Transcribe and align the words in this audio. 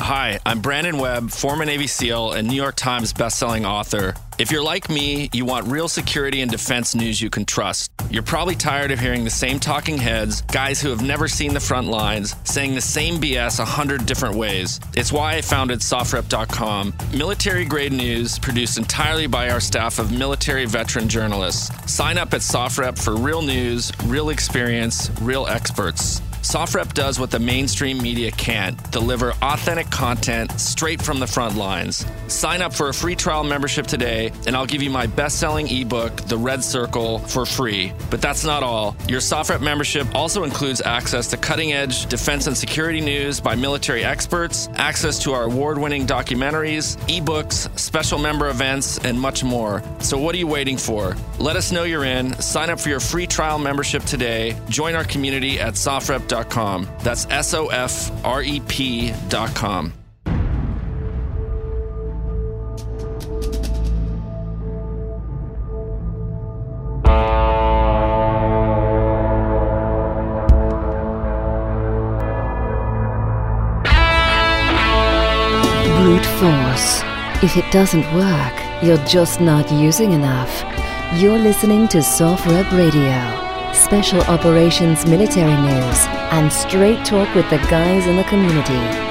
Hi, 0.00 0.40
I'm 0.46 0.62
Brandon 0.62 0.96
Webb, 0.96 1.30
former 1.30 1.66
Navy 1.66 1.86
SEAL 1.86 2.32
and 2.32 2.48
New 2.48 2.54
York 2.54 2.74
Times 2.74 3.12
bestselling 3.12 3.66
author. 3.66 4.14
If 4.38 4.50
you're 4.50 4.62
like 4.62 4.88
me, 4.88 5.28
you 5.34 5.44
want 5.44 5.66
real 5.66 5.88
security 5.88 6.40
and 6.40 6.50
defense 6.50 6.94
news 6.94 7.20
you 7.20 7.28
can 7.28 7.44
trust. 7.44 7.92
You're 8.10 8.22
probably 8.22 8.54
tired 8.54 8.92
of 8.92 8.98
hearing 8.98 9.24
the 9.24 9.30
same 9.30 9.60
talking 9.60 9.98
heads, 9.98 10.40
guys 10.40 10.80
who 10.80 10.88
have 10.88 11.02
never 11.02 11.28
seen 11.28 11.52
the 11.52 11.60
front 11.60 11.88
lines, 11.88 12.34
saying 12.44 12.74
the 12.74 12.80
same 12.80 13.18
BS 13.18 13.60
a 13.60 13.64
hundred 13.66 14.06
different 14.06 14.36
ways. 14.36 14.80
It's 14.96 15.12
why 15.12 15.34
I 15.34 15.42
founded 15.42 15.80
SOFREP.com, 15.80 16.94
military 17.14 17.66
grade 17.66 17.92
news 17.92 18.38
produced 18.38 18.78
entirely 18.78 19.26
by 19.26 19.50
our 19.50 19.60
staff 19.60 19.98
of 19.98 20.10
military 20.10 20.64
veteran 20.64 21.10
journalists. 21.10 21.92
Sign 21.92 22.16
up 22.16 22.32
at 22.32 22.40
SOFREP 22.40 22.98
for 22.98 23.16
real 23.16 23.42
news, 23.42 23.92
real 24.06 24.30
experience, 24.30 25.10
real 25.20 25.46
experts. 25.46 26.22
SOFREP 26.50 26.94
does 26.94 27.20
what 27.20 27.30
the 27.30 27.38
mainstream 27.38 28.02
media 28.02 28.32
can't 28.32 28.76
deliver 28.90 29.34
authentic 29.40 29.88
content 29.88 30.50
straight 30.60 31.00
from 31.00 31.20
the 31.20 31.26
front 31.28 31.54
lines. 31.54 32.04
Sign 32.26 32.60
up 32.60 32.74
for 32.74 32.88
a 32.88 32.92
free 32.92 33.14
trial 33.14 33.44
membership 33.44 33.86
today, 33.86 34.32
and 34.48 34.56
I'll 34.56 34.66
give 34.66 34.82
you 34.82 34.90
my 34.90 35.06
best 35.06 35.38
selling 35.38 35.68
ebook, 35.68 36.16
The 36.22 36.36
Red 36.36 36.64
Circle, 36.64 37.20
for 37.20 37.46
free. 37.46 37.92
But 38.10 38.20
that's 38.20 38.44
not 38.44 38.64
all. 38.64 38.96
Your 39.06 39.20
SOFREP 39.20 39.60
membership 39.60 40.12
also 40.12 40.42
includes 40.42 40.82
access 40.82 41.28
to 41.28 41.36
cutting 41.36 41.72
edge 41.72 42.06
defense 42.06 42.48
and 42.48 42.56
security 42.56 43.00
news 43.00 43.38
by 43.38 43.54
military 43.54 44.02
experts, 44.02 44.68
access 44.74 45.20
to 45.20 45.32
our 45.32 45.44
award 45.44 45.78
winning 45.78 46.04
documentaries, 46.04 46.96
ebooks, 47.06 47.78
special 47.78 48.18
member 48.18 48.50
events, 48.50 48.98
and 48.98 49.20
much 49.20 49.44
more. 49.44 49.84
So, 50.00 50.18
what 50.18 50.34
are 50.34 50.38
you 50.38 50.48
waiting 50.48 50.78
for? 50.78 51.16
Let 51.38 51.54
us 51.54 51.70
know 51.70 51.84
you're 51.84 52.04
in. 52.04 52.34
Sign 52.40 52.70
up 52.70 52.80
for 52.80 52.88
your 52.88 52.98
free 52.98 53.28
trial 53.28 53.60
membership 53.60 54.02
today. 54.02 54.56
Join 54.68 54.96
our 54.96 55.04
community 55.04 55.60
at 55.60 55.74
SOFREP.com 55.74 56.39
sofrep.com. 56.44 56.88
That's 57.02 57.26
S 57.30 57.54
O 57.54 57.68
F 57.68 58.24
R 58.24 58.42
E 58.42 58.60
P.com. 58.60 59.92
Brute 75.84 76.26
force. 76.26 77.02
If 77.42 77.56
it 77.56 77.70
doesn't 77.72 78.04
work, 78.14 78.82
you're 78.82 78.96
just 79.06 79.40
not 79.40 79.70
using 79.72 80.12
enough. 80.12 80.64
You're 81.20 81.38
listening 81.38 81.88
to 81.88 81.98
SOFREP 81.98 82.70
Radio 82.72 83.39
special 83.90 84.20
operations 84.30 85.04
military 85.04 85.56
news, 85.62 85.98
and 86.30 86.52
straight 86.52 87.04
talk 87.04 87.34
with 87.34 87.50
the 87.50 87.56
guys 87.68 88.06
in 88.06 88.14
the 88.14 88.22
community. 88.22 89.09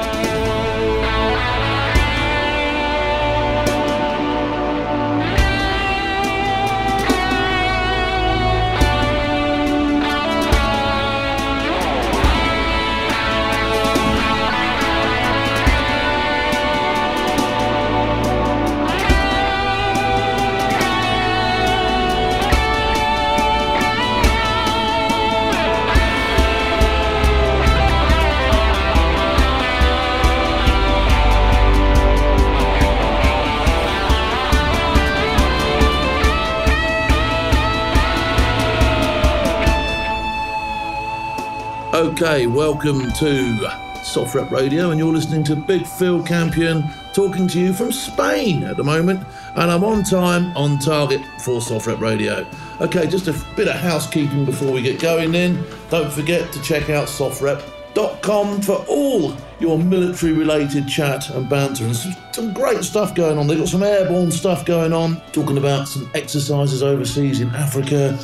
Okay, 41.99 42.47
welcome 42.47 43.11
to 43.11 43.57
SOFREP 44.03 44.51
Radio, 44.51 44.91
and 44.91 44.97
you're 44.97 45.11
listening 45.11 45.43
to 45.43 45.53
Big 45.57 45.85
Phil 45.85 46.23
Campion 46.23 46.85
talking 47.11 47.45
to 47.49 47.59
you 47.59 47.73
from 47.73 47.91
Spain 47.91 48.63
at 48.63 48.77
the 48.77 48.83
moment, 48.85 49.21
and 49.57 49.69
I'm 49.69 49.83
on 49.83 50.03
time, 50.03 50.55
on 50.55 50.79
target 50.79 51.19
for 51.43 51.59
SOFREP 51.59 51.99
Radio. 51.99 52.47
Okay, 52.79 53.05
just 53.05 53.27
a 53.27 53.33
bit 53.57 53.67
of 53.67 53.75
housekeeping 53.75 54.45
before 54.45 54.71
we 54.71 54.81
get 54.81 55.01
going 55.01 55.33
then. 55.33 55.61
Don't 55.89 56.09
forget 56.09 56.53
to 56.53 56.61
check 56.61 56.89
out 56.89 57.09
SOFREP.com 57.09 58.61
for 58.61 58.85
all 58.87 59.35
your 59.59 59.77
military 59.77 60.31
related 60.31 60.87
chat 60.87 61.29
and 61.31 61.49
banter 61.49 61.83
and 61.83 61.97
some 62.31 62.53
great 62.53 62.81
stuff 62.85 63.13
going 63.13 63.37
on. 63.37 63.45
They've 63.45 63.59
got 63.59 63.67
some 63.67 63.83
airborne 63.83 64.31
stuff 64.31 64.65
going 64.65 64.93
on, 64.93 65.19
talking 65.33 65.57
about 65.57 65.89
some 65.89 66.09
exercises 66.15 66.81
overseas 66.81 67.41
in 67.41 67.53
Africa 67.53 68.17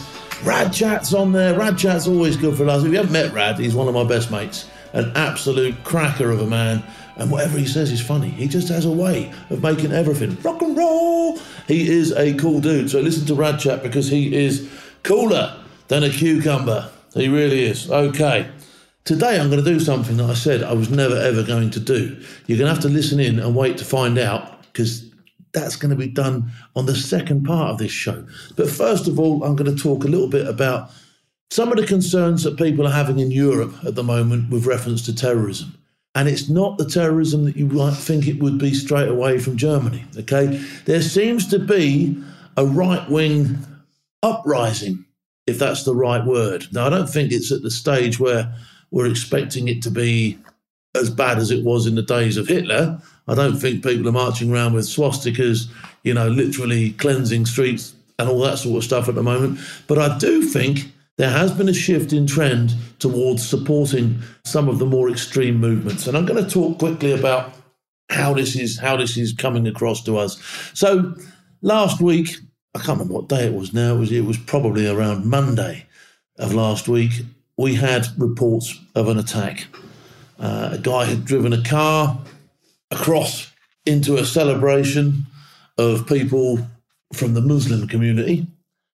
Rad 0.44 0.74
Chat's 0.74 1.14
on 1.14 1.32
there. 1.32 1.58
Rad 1.58 1.78
Chat's 1.78 2.08
always 2.08 2.38
good 2.38 2.58
for 2.58 2.68
us. 2.68 2.84
If 2.84 2.92
you 2.92 2.98
haven't 2.98 3.14
met 3.14 3.34
Rad, 3.34 3.58
he's 3.58 3.76
one 3.76 3.88
of 3.88 3.94
my 3.94 4.04
best 4.04 4.32
mates. 4.32 4.70
An 4.94 5.12
absolute 5.16 5.84
cracker 5.84 6.30
of 6.30 6.42
a 6.42 6.48
man. 6.48 6.84
And 7.16 7.32
whatever 7.32 7.58
he 7.58 7.66
says 7.66 7.92
is 7.92 8.02
funny. 8.02 8.30
He 8.30 8.48
just 8.48 8.68
has 8.68 8.86
a 8.86 8.92
way 8.92 9.32
of 9.50 9.64
making 9.64 9.92
everything 9.92 10.38
rock 10.42 10.62
and 10.62 10.78
roll. 10.78 11.38
He 11.68 11.90
is 11.90 12.12
a 12.12 12.34
cool 12.36 12.60
dude. 12.60 12.92
So 12.92 13.00
listen 13.00 13.26
to 13.28 13.36
Rad 13.36 13.60
Chat 13.60 13.82
because 13.82 14.10
he 14.10 14.36
is 14.36 14.70
cooler 15.04 15.58
than 15.88 16.04
a 16.04 16.10
cucumber. 16.10 16.90
He 17.14 17.30
really 17.30 17.64
is. 17.64 17.90
Okay. 17.90 18.50
Today 19.06 19.40
I'm 19.40 19.50
going 19.50 19.64
to 19.64 19.70
do 19.70 19.80
something 19.80 20.18
that 20.18 20.30
I 20.30 20.34
said 20.34 20.64
I 20.64 20.74
was 20.74 20.90
never 20.90 21.16
ever 21.16 21.44
going 21.44 21.70
to 21.72 21.80
do. 21.80 22.22
You're 22.48 22.58
going 22.58 22.68
to 22.68 22.74
have 22.74 22.82
to 22.84 22.90
listen 22.90 23.20
in 23.20 23.40
and 23.40 23.56
wait 23.56 23.78
to 23.78 23.86
find 23.86 24.18
out 24.18 24.64
because 24.64 25.06
that's 25.56 25.76
going 25.76 25.90
to 25.90 25.96
be 25.96 26.08
done 26.08 26.52
on 26.76 26.86
the 26.86 26.96
second 26.96 27.46
part 27.46 27.72
of 27.72 27.80
this 27.80 27.92
show. 27.92 28.28
But 28.56 28.70
first 28.70 29.08
of 29.08 29.20
all, 29.20 29.44
I'm 29.44 29.56
going 29.56 29.76
to 29.76 29.82
talk 29.82 30.04
a 30.04 30.08
little 30.08 30.30
bit 30.30 30.48
about 30.48 30.92
some 31.50 31.72
of 31.72 31.78
the 31.78 31.88
concerns 31.88 32.44
that 32.44 32.58
people 32.58 32.86
are 32.86 32.92
having 32.92 33.18
in 33.18 33.32
Europe 33.32 33.74
at 33.84 33.96
the 33.96 34.04
moment 34.04 34.52
with 34.52 34.68
reference 34.68 35.04
to 35.06 35.16
terrorism. 35.16 35.76
And 36.14 36.30
it's 36.30 36.50
not 36.50 36.78
the 36.78 36.86
terrorism 36.86 37.44
that 37.46 37.58
you 37.58 37.68
might 37.68 37.96
think 37.96 38.28
it 38.28 38.40
would 38.40 38.58
be 38.58 38.74
straight 38.74 39.10
away 39.10 39.40
from 39.40 39.58
Germany. 39.58 40.06
Okay. 40.18 40.62
There 40.86 41.02
seems 41.02 41.48
to 41.48 41.60
be 41.60 42.22
a 42.56 42.66
right 42.66 43.10
wing 43.10 43.58
uprising, 44.24 45.06
if 45.46 45.60
that's 45.60 45.84
the 45.84 45.96
right 45.96 46.26
word. 46.26 46.68
Now, 46.72 46.88
I 46.88 46.90
don't 46.90 47.10
think 47.10 47.32
it's 47.32 47.52
at 47.52 47.62
the 47.64 47.72
stage 47.72 48.20
where 48.20 48.54
we're 48.92 49.08
expecting 49.08 49.68
it 49.68 49.82
to 49.84 49.92
be 49.92 50.40
as 50.96 51.10
bad 51.10 51.38
as 51.38 51.52
it 51.52 51.64
was 51.64 51.86
in 51.86 51.96
the 51.96 52.02
days 52.02 52.38
of 52.38 52.48
Hitler. 52.48 53.02
I 53.28 53.36
don't 53.36 53.58
think 53.58 53.84
people 53.84 54.08
are 54.08 54.14
marching 54.14 54.52
around 54.52 54.74
with 54.74 54.86
swastikas, 54.86 55.68
you 56.04 56.14
know, 56.14 56.28
literally 56.28 56.92
cleansing 56.94 57.46
streets 57.46 57.94
and 58.20 58.30
all 58.30 58.40
that 58.40 58.58
sort 58.58 58.78
of 58.78 58.84
stuff 58.84 59.10
at 59.10 59.16
the 59.16 59.24
moment. 59.24 59.60
But 59.88 59.98
I 59.98 60.18
do 60.18 60.44
think 60.44 60.92
there 61.18 61.30
has 61.30 61.52
been 61.52 61.70
a 61.70 61.74
shift 61.74 62.14
in 62.14 62.28
trend 62.28 62.76
towards 63.00 63.48
supporting 63.48 64.22
some 64.44 64.70
of 64.70 64.80
the 64.80 64.86
more 64.86 65.10
extreme 65.10 65.60
movements. 65.60 66.08
And 66.08 66.18
I'm 66.18 66.26
going 66.26 66.44
to 66.44 66.50
talk 66.50 66.78
quickly 66.78 67.12
about 67.12 67.54
how 68.10 68.34
this 68.34 68.56
is 68.56 68.78
how 68.80 68.98
this 68.98 69.18
is 69.18 69.34
coming 69.34 69.68
across 69.68 70.04
to 70.04 70.18
us. 70.18 70.40
So 70.74 71.16
last 71.62 72.02
week, 72.02 72.38
I 72.76 72.80
can't 72.80 73.00
remember 73.00 73.14
what 73.14 73.30
day 73.30 73.48
it 73.48 73.54
was 73.54 73.74
now, 73.74 73.96
it 73.96 74.00
was, 74.00 74.12
it 74.12 74.26
was 74.26 74.38
probably 74.38 74.88
around 74.88 75.26
Monday 75.26 75.86
of 76.38 76.54
last 76.54 76.88
week, 76.88 77.14
we 77.58 77.74
had 77.74 78.06
reports 78.18 78.80
of 78.96 79.08
an 79.08 79.18
attack 79.18 79.68
uh, 80.40 80.70
a 80.74 80.78
guy 80.78 81.06
had 81.06 81.26
driven 81.26 81.54
a 81.54 81.64
car 81.64 82.20
across 82.92 83.52
into 83.86 84.18
a 84.18 84.26
celebration 84.26 85.26
of 85.78 86.08
people 86.08 86.60
from 87.14 87.34
the 87.34 87.42
Muslim 87.42 87.88
community. 87.88 88.48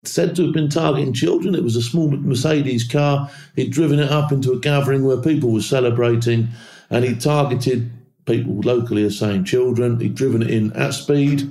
Said 0.03 0.35
to 0.35 0.45
have 0.45 0.53
been 0.53 0.69
targeting 0.69 1.13
children. 1.13 1.53
It 1.53 1.63
was 1.63 1.75
a 1.75 1.81
small 1.81 2.09
Mercedes 2.09 2.87
car. 2.87 3.29
He'd 3.55 3.71
driven 3.71 3.99
it 3.99 4.09
up 4.09 4.31
into 4.31 4.51
a 4.51 4.59
gathering 4.59 5.05
where 5.05 5.21
people 5.21 5.51
were 5.51 5.61
celebrating, 5.61 6.47
and 6.89 7.05
he 7.05 7.15
targeted 7.15 7.91
people 8.25 8.61
locally 8.61 9.03
as 9.03 9.19
saying 9.19 9.45
children. 9.45 9.99
He'd 9.99 10.15
driven 10.15 10.41
it 10.41 10.49
in 10.49 10.73
at 10.73 10.95
speed. 10.95 11.47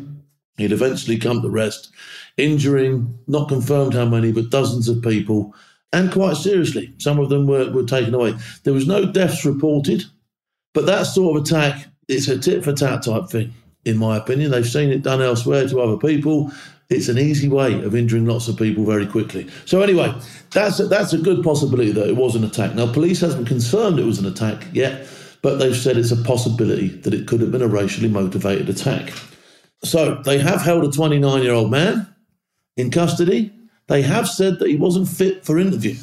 He'd 0.56 0.72
eventually 0.72 1.16
come 1.16 1.42
to 1.42 1.48
rest, 1.48 1.90
injuring, 2.36 3.18
not 3.28 3.48
confirmed 3.48 3.94
how 3.94 4.04
many, 4.04 4.32
but 4.32 4.50
dozens 4.50 4.88
of 4.88 5.00
people 5.00 5.54
and 5.92 6.12
quite 6.12 6.36
seriously. 6.36 6.92
Some 6.98 7.18
of 7.18 7.28
them 7.28 7.46
were, 7.46 7.70
were 7.70 7.84
taken 7.84 8.14
away. 8.14 8.34
There 8.64 8.74
was 8.74 8.86
no 8.86 9.04
deaths 9.04 9.44
reported, 9.44 10.04
but 10.74 10.86
that 10.86 11.04
sort 11.04 11.36
of 11.36 11.42
attack, 11.44 11.86
it's 12.08 12.28
a 12.28 12.38
tit 12.38 12.64
for 12.64 12.72
tat 12.72 13.02
type 13.02 13.28
thing, 13.28 13.52
in 13.84 13.98
my 13.98 14.16
opinion. 14.16 14.50
They've 14.50 14.66
seen 14.66 14.90
it 14.90 15.02
done 15.02 15.20
elsewhere 15.20 15.68
to 15.68 15.80
other 15.80 15.96
people. 15.96 16.52
It's 16.88 17.08
an 17.08 17.18
easy 17.18 17.48
way 17.48 17.82
of 17.82 17.94
injuring 17.94 18.26
lots 18.26 18.48
of 18.48 18.56
people 18.56 18.84
very 18.84 19.06
quickly. 19.06 19.48
So 19.64 19.80
anyway, 19.80 20.12
that's 20.50 20.80
a, 20.80 20.86
that's 20.86 21.12
a 21.12 21.18
good 21.18 21.42
possibility 21.42 21.92
that 21.92 22.08
it 22.08 22.16
was 22.16 22.34
an 22.34 22.44
attack. 22.44 22.74
Now, 22.74 22.92
police 22.92 23.20
hasn't 23.20 23.46
confirmed 23.46 23.98
it 23.98 24.04
was 24.04 24.18
an 24.18 24.26
attack 24.26 24.66
yet, 24.72 25.08
but 25.42 25.56
they've 25.56 25.76
said 25.76 25.96
it's 25.96 26.10
a 26.10 26.16
possibility 26.16 26.88
that 26.88 27.14
it 27.14 27.26
could 27.26 27.40
have 27.40 27.52
been 27.52 27.62
a 27.62 27.68
racially 27.68 28.08
motivated 28.08 28.68
attack. 28.68 29.12
So 29.82 30.16
they 30.24 30.38
have 30.38 30.62
held 30.62 30.84
a 30.84 30.90
29 30.90 31.42
year 31.42 31.54
old 31.54 31.70
man 31.70 32.12
in 32.76 32.90
custody 32.90 33.52
they 33.90 34.02
have 34.02 34.28
said 34.28 34.60
that 34.60 34.68
he 34.68 34.76
wasn't 34.76 35.08
fit 35.08 35.44
for 35.44 35.58
interview. 35.58 35.96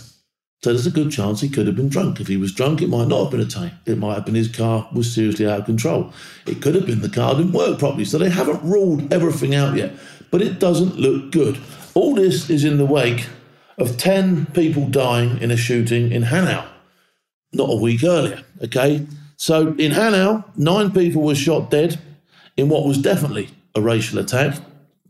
So 0.61 0.71
there's 0.71 0.85
a 0.85 0.91
good 0.91 1.09
chance 1.09 1.39
he 1.39 1.47
could 1.47 1.67
have 1.67 1.77
been 1.77 1.87
drunk. 1.87 2.19
If 2.19 2.27
he 2.27 2.35
was 2.35 2.51
drunk, 2.51 2.81
it 2.81 2.89
might 2.89 3.07
not 3.07 3.23
have 3.23 3.31
been 3.31 3.39
a 3.39 3.45
tank. 3.45 3.71
It 3.85 3.97
might 3.97 4.15
have 4.15 4.25
been 4.25 4.35
his 4.35 4.53
car 4.53 4.89
was 4.91 5.15
seriously 5.15 5.47
out 5.47 5.61
of 5.61 5.65
control. 5.65 6.11
It 6.45 6.61
could 6.61 6.75
have 6.75 6.85
been 6.85 6.99
the 6.99 7.07
car 7.07 7.35
didn't 7.35 7.53
work 7.53 7.79
properly. 7.79 8.03
So 8.03 8.17
they 8.17 8.29
haven't 8.29 8.61
ruled 8.61 9.13
everything 9.13 9.55
out 9.55 9.77
yet. 9.77 9.93
But 10.31 10.41
it 10.41 10.59
doesn't 10.59 10.97
look 10.97 11.31
good. 11.31 11.59
All 11.93 12.13
this 12.13 12.49
is 12.49 12.65
in 12.65 12.77
the 12.77 12.85
wake 12.85 13.29
of 13.77 13.97
10 13.97 14.47
people 14.47 14.89
dying 14.89 15.37
in 15.37 15.49
a 15.49 15.55
shooting 15.55 16.11
in 16.11 16.23
Hanau, 16.23 16.67
not 17.53 17.69
a 17.69 17.77
week 17.77 18.03
earlier. 18.03 18.43
Okay. 18.65 19.07
So 19.37 19.73
in 19.75 19.91
Hanau, 19.91 20.43
nine 20.57 20.91
people 20.91 21.21
were 21.21 21.35
shot 21.35 21.71
dead 21.71 22.01
in 22.57 22.67
what 22.67 22.85
was 22.85 22.97
definitely 22.97 23.47
a 23.75 23.81
racial 23.81 24.19
attack, 24.19 24.57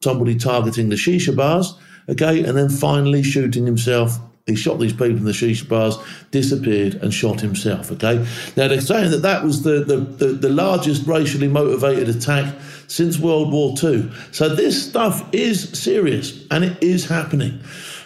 somebody 0.04 0.36
targeting 0.38 0.90
the 0.90 0.96
shisha 0.96 1.36
bars. 1.36 1.74
Okay. 2.10 2.44
And 2.44 2.58
then 2.58 2.70
finally 2.70 3.24
shooting 3.24 3.66
himself 3.66 4.20
he 4.48 4.56
shot 4.56 4.80
these 4.80 4.94
people 4.94 5.18
in 5.18 5.26
the 5.26 5.34
shisha 5.34 5.68
bars, 5.68 5.98
disappeared, 6.32 6.96
and 6.96 7.14
shot 7.14 7.42
himself. 7.42 7.92
Okay. 7.92 8.26
Now 8.56 8.70
they're 8.70 8.80
saying 8.80 9.12
that 9.12 9.22
that 9.22 9.44
was 9.44 9.64
the 9.64 9.84
the, 9.84 9.98
the, 9.98 10.28
the 10.28 10.50
largest 10.50 11.06
racially 11.06 11.50
motivated 11.50 12.08
attack 12.08 12.56
since 12.88 13.20
World 13.20 13.52
War 13.52 13.76
II. 13.84 14.10
So 14.32 14.48
this 14.48 14.88
stuff 14.88 15.28
is 15.34 15.70
serious 15.78 16.46
and 16.50 16.64
it 16.64 16.82
is 16.82 17.06
happening. 17.06 17.60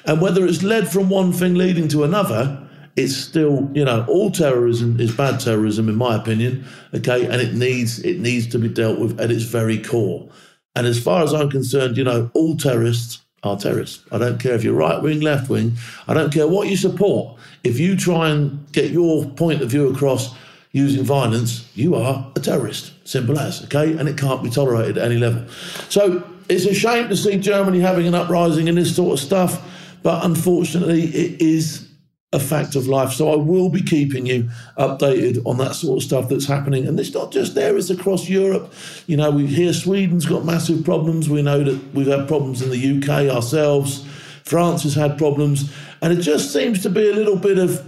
And 0.06 0.20
whether 0.20 0.44
it's 0.46 0.64
led 0.64 0.88
from 0.88 1.10
one 1.10 1.32
thing 1.32 1.54
leading 1.54 1.88
to 1.90 2.04
another, 2.04 2.68
it's 2.96 3.16
still, 3.16 3.70
you 3.76 3.86
know, 3.86 4.04
all 4.10 4.32
terrorism 4.32 5.00
is 5.00 5.16
bad 5.16 5.40
terrorism 5.40 5.90
in 5.90 5.96
my 5.96 6.16
opinion. 6.16 6.66
Okay, 6.96 7.26
and 7.28 7.40
it 7.40 7.54
needs 7.54 8.00
it 8.00 8.20
needs 8.20 8.48
to 8.48 8.58
be 8.58 8.68
dealt 8.68 8.98
with 8.98 9.20
at 9.20 9.30
its 9.30 9.44
very 9.44 9.82
core. 9.82 10.28
And 10.76 10.88
as 10.88 11.02
far 11.02 11.22
as 11.22 11.36
I'm 11.36 11.52
concerned, 11.52 11.98
you 11.98 12.04
know, 12.04 12.32
all 12.34 12.58
terrorists 12.58 13.22
are 13.44 13.58
terrorists. 13.58 14.04
I 14.12 14.18
don't 14.18 14.40
care 14.40 14.54
if 14.54 14.64
you're 14.64 14.76
right 14.76 15.02
wing, 15.02 15.22
left 15.22 15.50
wing. 15.50 15.74
I 16.08 16.14
don't 16.14 16.32
care 16.32 16.48
what 16.48 16.68
you 16.68 16.78
support. 16.78 17.38
If 17.64 17.80
you 17.80 17.96
try 17.96 18.30
and 18.30 18.72
get 18.72 18.92
your 18.92 19.26
point 19.26 19.62
of 19.62 19.70
view 19.70 19.92
across 19.92 20.36
using 20.72 21.04
violence, 21.04 21.70
you 21.76 21.96
are 21.96 22.32
a 22.36 22.40
terrorist. 22.40 22.94
Simple 23.08 23.38
as, 23.40 23.64
okay? 23.66 23.98
And 23.98 24.08
it 24.08 24.18
can't 24.18 24.44
be 24.44 24.50
tolerated 24.50 24.98
at 24.98 25.06
any 25.06 25.18
level. 25.18 25.48
So 25.90 26.24
it's 26.50 26.66
a 26.66 26.74
shame 26.74 27.10
to 27.10 27.18
see 27.18 27.38
Germany 27.38 27.80
having 27.80 28.08
an 28.08 28.16
uprising 28.16 28.70
and 28.70 28.78
this 28.78 28.96
sort 28.96 29.14
of 29.14 29.26
stuff, 29.26 29.62
but 30.04 30.24
unfortunately, 30.24 31.04
it 31.04 31.42
is 31.42 31.91
a 32.34 32.40
fact 32.40 32.76
of 32.76 32.88
life. 32.88 33.12
So 33.12 33.32
I 33.32 33.36
will 33.36 33.70
be 33.70 33.82
keeping 33.82 34.26
you 34.26 34.50
updated 34.78 35.46
on 35.46 35.58
that 35.58 35.76
sort 35.76 35.98
of 35.98 36.04
stuff 36.04 36.30
that's 36.30 36.46
happening. 36.46 36.88
And 36.88 37.00
it's 37.00 37.14
not 37.14 37.32
just 37.32 37.56
there, 37.56 37.78
it's 37.78 37.90
across 37.90 38.30
Europe. 38.30 38.74
You 39.06 39.18
know, 39.18 39.32
we 39.32 39.48
hear 39.48 39.74
Sweden's 39.74 40.26
got 40.26 40.46
massive 40.46 40.86
problems. 40.86 41.30
We 41.30 41.42
know 41.42 41.64
that 41.64 41.94
we've 41.94 42.08
had 42.08 42.28
problems 42.28 42.62
in 42.62 42.70
the 42.70 42.98
UK 42.98 43.30
ourselves. 43.34 44.06
France 44.46 44.84
has 44.84 44.96
had 44.96 45.18
problems. 45.18 45.74
And 46.02 46.14
it 46.14 46.22
just 46.22 46.54
seems 46.54 46.82
to 46.84 46.90
be 46.90 47.10
a 47.10 47.14
little 47.14 47.36
bit 47.36 47.58
of 47.58 47.88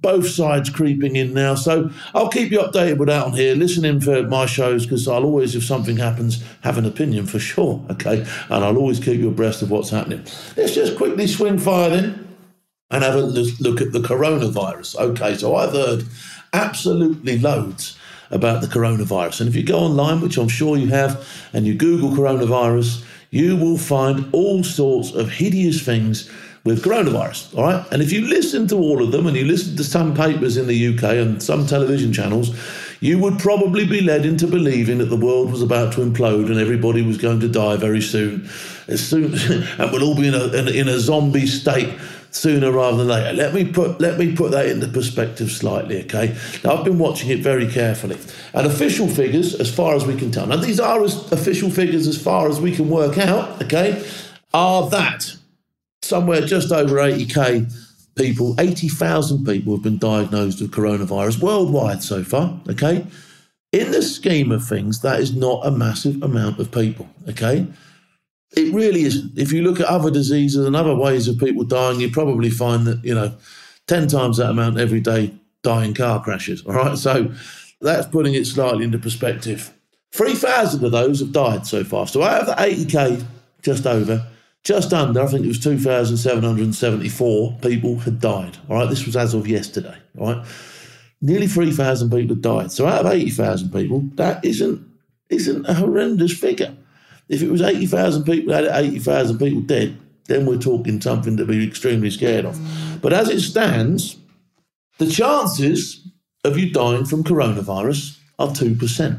both 0.00 0.26
sides 0.26 0.68
creeping 0.68 1.14
in 1.14 1.32
now. 1.34 1.54
So 1.54 1.90
I'll 2.14 2.30
keep 2.30 2.50
you 2.50 2.58
updated 2.58 2.96
with 2.96 3.08
that 3.08 3.26
on 3.26 3.34
here. 3.34 3.54
Listen 3.54 3.84
in 3.84 4.00
for 4.00 4.22
my 4.22 4.46
shows 4.46 4.84
because 4.84 5.06
I'll 5.06 5.22
always, 5.22 5.54
if 5.54 5.64
something 5.64 5.98
happens, 5.98 6.42
have 6.62 6.78
an 6.78 6.86
opinion 6.86 7.26
for 7.26 7.38
sure. 7.38 7.84
Okay. 7.92 8.26
And 8.48 8.64
I'll 8.64 8.78
always 8.78 8.98
keep 8.98 9.20
you 9.20 9.28
abreast 9.28 9.62
of 9.62 9.70
what's 9.70 9.90
happening. 9.90 10.24
Let's 10.56 10.74
just 10.74 10.96
quickly 10.96 11.26
swing 11.26 11.58
fire 11.58 11.90
then 11.90 12.31
and 12.92 13.02
have 13.02 13.14
a 13.14 13.20
look 13.22 13.80
at 13.80 13.92
the 13.92 13.98
coronavirus. 13.98 14.96
Okay, 14.96 15.36
so 15.36 15.56
I've 15.56 15.72
heard 15.72 16.04
absolutely 16.52 17.38
loads 17.38 17.98
about 18.30 18.60
the 18.60 18.66
coronavirus. 18.66 19.40
And 19.40 19.48
if 19.48 19.56
you 19.56 19.64
go 19.64 19.78
online, 19.78 20.20
which 20.20 20.36
I'm 20.36 20.48
sure 20.48 20.76
you 20.76 20.88
have, 20.88 21.26
and 21.52 21.66
you 21.66 21.74
Google 21.74 22.10
coronavirus, 22.10 23.04
you 23.30 23.56
will 23.56 23.78
find 23.78 24.28
all 24.32 24.62
sorts 24.62 25.12
of 25.12 25.30
hideous 25.30 25.84
things 25.84 26.30
with 26.64 26.84
coronavirus. 26.84 27.56
All 27.56 27.64
right. 27.64 27.84
And 27.90 28.02
if 28.02 28.12
you 28.12 28.26
listen 28.26 28.68
to 28.68 28.76
all 28.76 29.02
of 29.02 29.10
them 29.10 29.26
and 29.26 29.36
you 29.36 29.44
listen 29.44 29.76
to 29.76 29.84
some 29.84 30.14
papers 30.14 30.56
in 30.56 30.66
the 30.66 30.94
UK 30.94 31.02
and 31.04 31.42
some 31.42 31.66
television 31.66 32.12
channels, 32.12 32.56
you 33.00 33.18
would 33.18 33.38
probably 33.40 33.84
be 33.84 34.00
led 34.00 34.24
into 34.24 34.46
believing 34.46 34.98
that 34.98 35.06
the 35.06 35.16
world 35.16 35.50
was 35.50 35.60
about 35.60 35.92
to 35.94 36.00
implode 36.00 36.46
and 36.46 36.60
everybody 36.60 37.02
was 37.02 37.18
going 37.18 37.40
to 37.40 37.48
die 37.48 37.76
very 37.76 38.00
soon. 38.00 38.48
As 38.86 39.04
soon 39.04 39.34
and 39.78 39.92
we'll 39.92 40.04
all 40.04 40.14
be 40.14 40.28
in 40.28 40.34
a, 40.34 40.46
in 40.52 40.68
in 40.68 40.88
a 40.88 41.00
zombie 41.00 41.46
state 41.46 41.92
sooner 42.32 42.72
rather 42.72 42.96
than 42.98 43.08
later. 43.08 43.32
Let 43.34 43.54
me 43.54 43.64
put 43.64 44.00
let 44.00 44.18
me 44.18 44.34
put 44.34 44.50
that 44.50 44.66
into 44.66 44.88
perspective 44.88 45.50
slightly, 45.50 46.02
okay? 46.04 46.36
Now, 46.64 46.76
I've 46.76 46.84
been 46.84 46.98
watching 46.98 47.30
it 47.30 47.40
very 47.40 47.68
carefully. 47.68 48.18
And 48.54 48.66
official 48.66 49.06
figures, 49.06 49.54
as 49.54 49.72
far 49.72 49.94
as 49.94 50.04
we 50.04 50.16
can 50.16 50.32
tell, 50.32 50.46
now 50.46 50.56
these 50.56 50.80
are 50.80 51.02
as 51.04 51.30
official 51.32 51.70
figures 51.70 52.06
as 52.06 52.20
far 52.20 52.48
as 52.48 52.60
we 52.60 52.74
can 52.74 52.88
work 52.88 53.18
out, 53.18 53.62
okay, 53.62 54.04
are 54.52 54.88
that 54.90 55.36
somewhere 56.02 56.40
just 56.40 56.72
over 56.72 56.96
80k 56.96 57.72
people, 58.16 58.54
80,000 58.58 59.44
people 59.44 59.74
have 59.74 59.82
been 59.82 59.98
diagnosed 59.98 60.60
with 60.60 60.72
coronavirus 60.72 61.40
worldwide 61.40 62.02
so 62.02 62.22
far, 62.24 62.60
okay? 62.68 63.06
In 63.72 63.90
the 63.90 64.02
scheme 64.02 64.52
of 64.52 64.66
things, 64.66 65.00
that 65.00 65.20
is 65.20 65.34
not 65.34 65.66
a 65.66 65.70
massive 65.70 66.22
amount 66.22 66.58
of 66.58 66.70
people, 66.70 67.08
okay? 67.28 67.66
It 68.54 68.74
really 68.74 69.02
isn't. 69.02 69.38
If 69.38 69.50
you 69.52 69.62
look 69.62 69.80
at 69.80 69.86
other 69.86 70.10
diseases 70.10 70.66
and 70.66 70.76
other 70.76 70.94
ways 70.94 71.26
of 71.26 71.38
people 71.38 71.64
dying, 71.64 72.00
you 72.00 72.10
probably 72.10 72.50
find 72.50 72.86
that, 72.86 73.02
you 73.02 73.14
know, 73.14 73.34
10 73.86 74.08
times 74.08 74.36
that 74.36 74.50
amount 74.50 74.78
every 74.78 75.00
day 75.00 75.34
die 75.62 75.84
in 75.84 75.94
car 75.94 76.22
crashes. 76.22 76.64
All 76.66 76.74
right. 76.74 76.98
So 76.98 77.32
that's 77.80 78.06
putting 78.06 78.34
it 78.34 78.46
slightly 78.46 78.84
into 78.84 78.98
perspective. 78.98 79.72
3,000 80.12 80.84
of 80.84 80.92
those 80.92 81.20
have 81.20 81.32
died 81.32 81.66
so 81.66 81.82
far. 81.82 82.06
So 82.06 82.22
out 82.22 82.42
of 82.42 82.46
the 82.46 82.54
80K, 82.54 83.24
just 83.62 83.86
over, 83.86 84.26
just 84.64 84.92
under, 84.92 85.22
I 85.22 85.26
think 85.26 85.44
it 85.44 85.48
was 85.48 85.60
2,774 85.60 87.58
people 87.62 87.98
had 88.00 88.20
died. 88.20 88.58
All 88.68 88.76
right. 88.76 88.90
This 88.90 89.06
was 89.06 89.16
as 89.16 89.32
of 89.32 89.48
yesterday. 89.48 89.96
All 90.18 90.34
right. 90.34 90.46
Nearly 91.22 91.46
3,000 91.46 92.10
people 92.10 92.36
died. 92.36 92.70
So 92.70 92.86
out 92.86 93.06
of 93.06 93.12
80,000 93.12 93.72
people, 93.72 94.00
that 94.16 94.44
isn't, 94.44 94.86
isn't 95.30 95.66
a 95.66 95.74
horrendous 95.74 96.36
figure. 96.36 96.76
If 97.32 97.42
it 97.42 97.50
was 97.50 97.62
80,000 97.62 98.24
people 98.24 98.52
had 98.52 98.66
80,000 98.66 99.38
people 99.38 99.62
dead, 99.62 99.98
then 100.26 100.44
we're 100.44 100.58
talking 100.58 101.00
something 101.00 101.38
to 101.38 101.46
be 101.46 101.66
extremely 101.66 102.10
scared 102.10 102.44
of. 102.44 102.60
But 103.00 103.14
as 103.14 103.30
it 103.30 103.40
stands, 103.40 104.18
the 104.98 105.06
chances 105.06 106.06
of 106.44 106.58
you 106.58 106.70
dying 106.70 107.06
from 107.06 107.24
coronavirus 107.24 108.18
are 108.38 108.48
2%. 108.48 109.18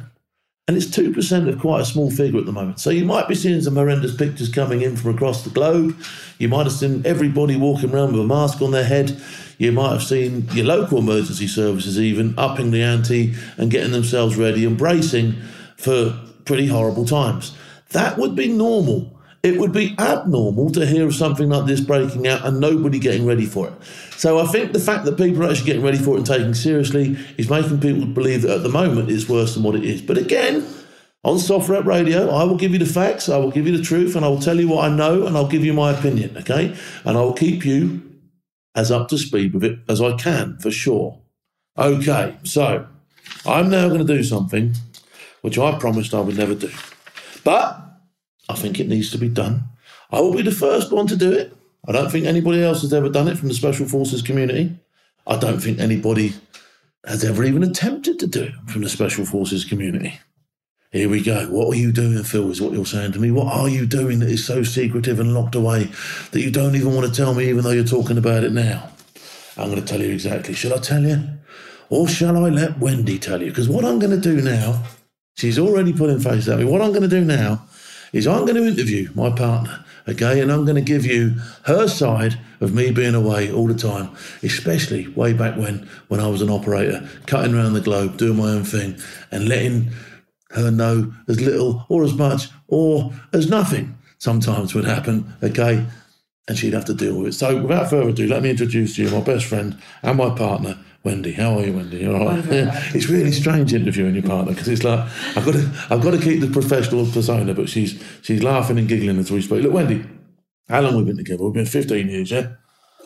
And 0.67 0.77
it's 0.77 0.85
2% 0.85 1.49
of 1.49 1.59
quite 1.59 1.81
a 1.81 1.85
small 1.85 2.11
figure 2.11 2.39
at 2.39 2.45
the 2.45 2.51
moment. 2.51 2.79
So 2.79 2.91
you 2.91 3.03
might 3.03 3.27
be 3.27 3.33
seeing 3.33 3.59
some 3.61 3.75
horrendous 3.75 4.15
pictures 4.15 4.47
coming 4.47 4.83
in 4.83 4.95
from 4.95 5.15
across 5.15 5.43
the 5.43 5.49
globe. 5.49 5.97
You 6.37 6.49
might 6.49 6.65
have 6.65 6.71
seen 6.71 7.01
everybody 7.07 7.55
walking 7.55 7.91
around 7.91 8.11
with 8.11 8.21
a 8.21 8.27
mask 8.27 8.61
on 8.61 8.69
their 8.69 8.85
head. 8.85 9.19
You 9.57 9.71
might 9.71 9.91
have 9.91 10.03
seen 10.03 10.47
your 10.51 10.67
local 10.67 10.99
emergency 10.99 11.47
services 11.47 11.99
even 11.99 12.35
upping 12.37 12.69
the 12.69 12.83
ante 12.83 13.33
and 13.57 13.71
getting 13.71 13.91
themselves 13.91 14.37
ready 14.37 14.65
and 14.65 14.77
bracing 14.77 15.35
for 15.77 16.17
pretty 16.45 16.67
horrible 16.67 17.05
times. 17.05 17.57
That 17.93 18.17
would 18.17 18.35
be 18.35 18.49
normal. 18.49 19.09
It 19.43 19.59
would 19.59 19.73
be 19.73 19.93
abnormal 19.99 20.69
to 20.71 20.85
hear 20.85 21.05
of 21.05 21.15
something 21.15 21.49
like 21.49 21.65
this 21.65 21.81
breaking 21.81 22.27
out 22.27 22.45
and 22.45 22.59
nobody 22.59 22.97
getting 22.97 23.25
ready 23.25 23.45
for 23.45 23.67
it. 23.67 23.73
So 24.15 24.39
I 24.39 24.45
think 24.45 24.71
the 24.71 24.79
fact 24.79 25.03
that 25.03 25.17
people 25.17 25.43
are 25.43 25.49
actually 25.49 25.65
getting 25.65 25.83
ready 25.83 25.97
for 25.97 26.15
it 26.15 26.19
and 26.19 26.25
taking 26.25 26.53
seriously 26.53 27.17
is 27.37 27.49
making 27.49 27.81
people 27.81 28.05
believe 28.05 28.43
that 28.43 28.51
at 28.51 28.63
the 28.63 28.69
moment 28.69 29.09
it's 29.11 29.27
worse 29.27 29.53
than 29.53 29.63
what 29.63 29.75
it 29.75 29.83
is. 29.83 30.01
But 30.01 30.17
again, 30.17 30.65
on 31.25 31.37
SOFREP 31.37 31.85
Radio, 31.85 32.29
I 32.29 32.45
will 32.45 32.55
give 32.55 32.71
you 32.71 32.79
the 32.79 32.85
facts, 32.85 33.27
I 33.27 33.37
will 33.37 33.51
give 33.51 33.67
you 33.67 33.75
the 33.75 33.83
truth, 33.83 34.15
and 34.15 34.23
I 34.23 34.29
will 34.29 34.39
tell 34.39 34.59
you 34.59 34.69
what 34.69 34.85
I 34.85 34.95
know, 34.95 35.25
and 35.25 35.35
I'll 35.35 35.47
give 35.47 35.63
you 35.63 35.73
my 35.73 35.91
opinion, 35.91 36.37
okay? 36.37 36.75
And 37.05 37.17
I 37.17 37.21
will 37.21 37.33
keep 37.33 37.65
you 37.65 38.01
as 38.75 38.91
up 38.91 39.09
to 39.09 39.17
speed 39.17 39.53
with 39.53 39.63
it 39.63 39.79
as 39.87 40.01
I 40.01 40.15
can, 40.15 40.57
for 40.59 40.71
sure. 40.71 41.21
Okay, 41.77 42.37
so 42.43 42.87
I'm 43.45 43.69
now 43.69 43.87
going 43.87 44.05
to 44.05 44.15
do 44.15 44.23
something 44.23 44.73
which 45.41 45.57
I 45.57 45.77
promised 45.77 46.13
I 46.13 46.21
would 46.21 46.37
never 46.37 46.55
do. 46.55 46.71
But 47.43 47.79
I 48.49 48.55
think 48.55 48.79
it 48.79 48.87
needs 48.87 49.11
to 49.11 49.17
be 49.17 49.29
done. 49.29 49.63
I 50.11 50.21
will 50.21 50.33
be 50.33 50.41
the 50.41 50.51
first 50.51 50.91
one 50.91 51.07
to 51.07 51.15
do 51.15 51.31
it. 51.31 51.55
I 51.87 51.91
don't 51.91 52.11
think 52.11 52.25
anybody 52.25 52.63
else 52.63 52.81
has 52.81 52.93
ever 52.93 53.09
done 53.09 53.27
it 53.27 53.37
from 53.37 53.49
the 53.49 53.53
Special 53.53 53.87
Forces 53.87 54.21
community. 54.21 54.75
I 55.27 55.37
don't 55.37 55.59
think 55.59 55.79
anybody 55.79 56.33
has 57.05 57.23
ever 57.23 57.43
even 57.43 57.63
attempted 57.63 58.19
to 58.19 58.27
do 58.27 58.43
it 58.43 58.53
from 58.67 58.83
the 58.83 58.89
Special 58.89 59.25
Forces 59.25 59.65
community. 59.65 60.19
Here 60.91 61.09
we 61.09 61.23
go. 61.23 61.47
What 61.47 61.73
are 61.73 61.79
you 61.79 61.91
doing, 61.91 62.23
Phil? 62.23 62.51
Is 62.51 62.61
what 62.61 62.73
you're 62.73 62.85
saying 62.85 63.13
to 63.13 63.19
me. 63.19 63.31
What 63.31 63.51
are 63.51 63.67
you 63.67 63.85
doing 63.85 64.19
that 64.19 64.29
is 64.29 64.45
so 64.45 64.61
secretive 64.63 65.19
and 65.19 65.33
locked 65.33 65.55
away 65.55 65.89
that 66.31 66.41
you 66.41 66.51
don't 66.51 66.75
even 66.75 66.93
want 66.93 67.07
to 67.07 67.13
tell 67.13 67.33
me, 67.33 67.49
even 67.49 67.63
though 67.63 67.71
you're 67.71 67.83
talking 67.83 68.17
about 68.17 68.43
it 68.43 68.51
now? 68.51 68.89
I'm 69.57 69.69
going 69.69 69.81
to 69.81 69.87
tell 69.87 70.01
you 70.01 70.11
exactly. 70.11 70.53
Shall 70.53 70.75
I 70.75 70.77
tell 70.77 71.03
you? 71.03 71.27
Or 71.89 72.07
shall 72.07 72.37
I 72.45 72.49
let 72.49 72.79
Wendy 72.79 73.19
tell 73.19 73.41
you? 73.41 73.49
Because 73.49 73.67
what 73.67 73.85
I'm 73.85 73.99
going 73.99 74.19
to 74.19 74.21
do 74.21 74.41
now 74.41 74.83
She's 75.35 75.59
already 75.59 75.93
putting 75.93 76.19
face 76.19 76.47
at 76.47 76.59
me. 76.59 76.65
What 76.65 76.81
I'm 76.81 76.91
going 76.91 77.01
to 77.01 77.07
do 77.07 77.25
now 77.25 77.65
is 78.11 78.27
I'm 78.27 78.45
going 78.45 78.55
to 78.55 78.67
interview 78.67 79.09
my 79.15 79.31
partner, 79.31 79.83
okay, 80.07 80.39
and 80.39 80.51
I'm 80.51 80.65
going 80.65 80.75
to 80.75 80.81
give 80.81 81.05
you 81.05 81.35
her 81.63 81.87
side 81.87 82.39
of 82.61 82.73
me 82.73 82.91
being 82.91 83.15
away 83.15 83.51
all 83.51 83.67
the 83.67 83.73
time, 83.73 84.15
especially 84.43 85.07
way 85.07 85.33
back 85.33 85.57
when 85.57 85.89
when 86.07 86.19
I 86.19 86.27
was 86.27 86.41
an 86.41 86.49
operator, 86.49 87.07
cutting 87.25 87.55
around 87.55 87.73
the 87.73 87.81
globe, 87.81 88.17
doing 88.17 88.37
my 88.37 88.49
own 88.49 88.63
thing, 88.63 88.97
and 89.31 89.49
letting 89.49 89.91
her 90.51 90.69
know 90.69 91.11
as 91.27 91.41
little 91.41 91.85
or 91.89 92.03
as 92.03 92.13
much 92.13 92.49
or 92.67 93.11
as 93.33 93.49
nothing 93.49 93.97
sometimes 94.19 94.75
would 94.75 94.85
happen, 94.85 95.33
okay. 95.41 95.85
And 96.47 96.57
she'd 96.57 96.73
have 96.73 96.85
to 96.85 96.93
deal 96.93 97.17
with 97.17 97.27
it. 97.27 97.33
So, 97.33 97.61
without 97.61 97.89
further 97.89 98.09
ado, 98.09 98.27
let 98.27 98.43
me 98.43 98.49
introduce 98.49 98.95
to 98.95 99.03
you 99.03 99.09
my 99.09 99.21
best 99.21 99.45
friend 99.45 99.77
and 100.01 100.17
my 100.17 100.29
partner, 100.35 100.77
Wendy. 101.03 101.33
How 101.33 101.57
are 101.57 101.65
you, 101.65 101.73
Wendy? 101.73 102.05
All 102.05 102.25
right. 102.25 102.43
it's 102.93 103.07
really 103.07 103.31
strange 103.31 103.73
interviewing 103.73 104.15
your 104.15 104.23
partner 104.23 104.51
because 104.51 104.67
it's 104.67 104.83
like 104.83 104.99
I've 105.35 105.45
got 105.45 105.53
to 105.53 105.71
I've 105.89 106.01
got 106.01 106.11
to 106.11 106.19
keep 106.19 106.41
the 106.41 106.49
professional 106.49 107.05
persona, 107.05 107.53
but 107.53 107.69
she's 107.69 108.01
she's 108.21 108.43
laughing 108.43 108.77
and 108.77 108.87
giggling 108.87 109.19
as 109.19 109.31
we 109.31 109.41
speak. 109.41 109.63
Look, 109.63 109.73
Wendy, 109.73 110.05
how 110.67 110.81
long 110.81 110.95
we've 110.95 111.05
we 111.05 111.11
been 111.11 111.17
together? 111.17 111.43
We've 111.43 111.53
been 111.53 111.65
15 111.65 112.09
years, 112.09 112.31
yeah. 112.31 112.53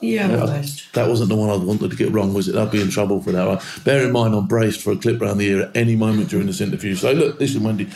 Yeah, 0.01 0.41
almost. 0.41 0.93
That 0.93 1.09
wasn't 1.09 1.29
the 1.29 1.35
one 1.35 1.49
I 1.49 1.55
wanted 1.55 1.89
to 1.89 1.97
get 1.97 2.11
wrong, 2.11 2.33
was 2.33 2.47
it? 2.47 2.55
I'd 2.55 2.69
be 2.69 2.81
in 2.81 2.89
trouble 2.89 3.21
for 3.21 3.31
that. 3.31 3.47
Right? 3.47 3.83
Bear 3.83 4.05
in 4.05 4.11
mind, 4.11 4.35
I'm 4.35 4.45
braced 4.45 4.81
for 4.81 4.91
a 4.91 4.95
clip 4.95 5.19
round 5.19 5.39
the 5.39 5.47
ear 5.47 5.61
at 5.63 5.75
any 5.75 5.95
moment 5.95 6.29
during 6.29 6.45
this 6.45 6.61
interview. 6.61 6.93
So, 6.93 7.11
look, 7.13 7.39
listen, 7.39 7.63
Wendy, 7.63 7.89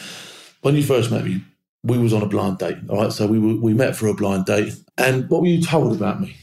when 0.62 0.76
you 0.76 0.82
first 0.82 1.12
met 1.12 1.26
me, 1.26 1.44
we 1.84 1.98
was 1.98 2.14
on 2.14 2.22
a 2.22 2.28
blind 2.28 2.60
date. 2.60 2.78
All 2.90 3.02
right, 3.02 3.12
so 3.12 3.28
we 3.28 3.40
were, 3.40 3.56
we 3.56 3.74
met 3.74 3.96
for 3.96 4.08
a 4.08 4.14
blind 4.14 4.46
date. 4.46 4.74
And 4.98 5.30
what 5.30 5.42
were 5.42 5.48
you 5.48 5.62
told 5.62 5.96
about 5.96 6.22
me? 6.22 6.36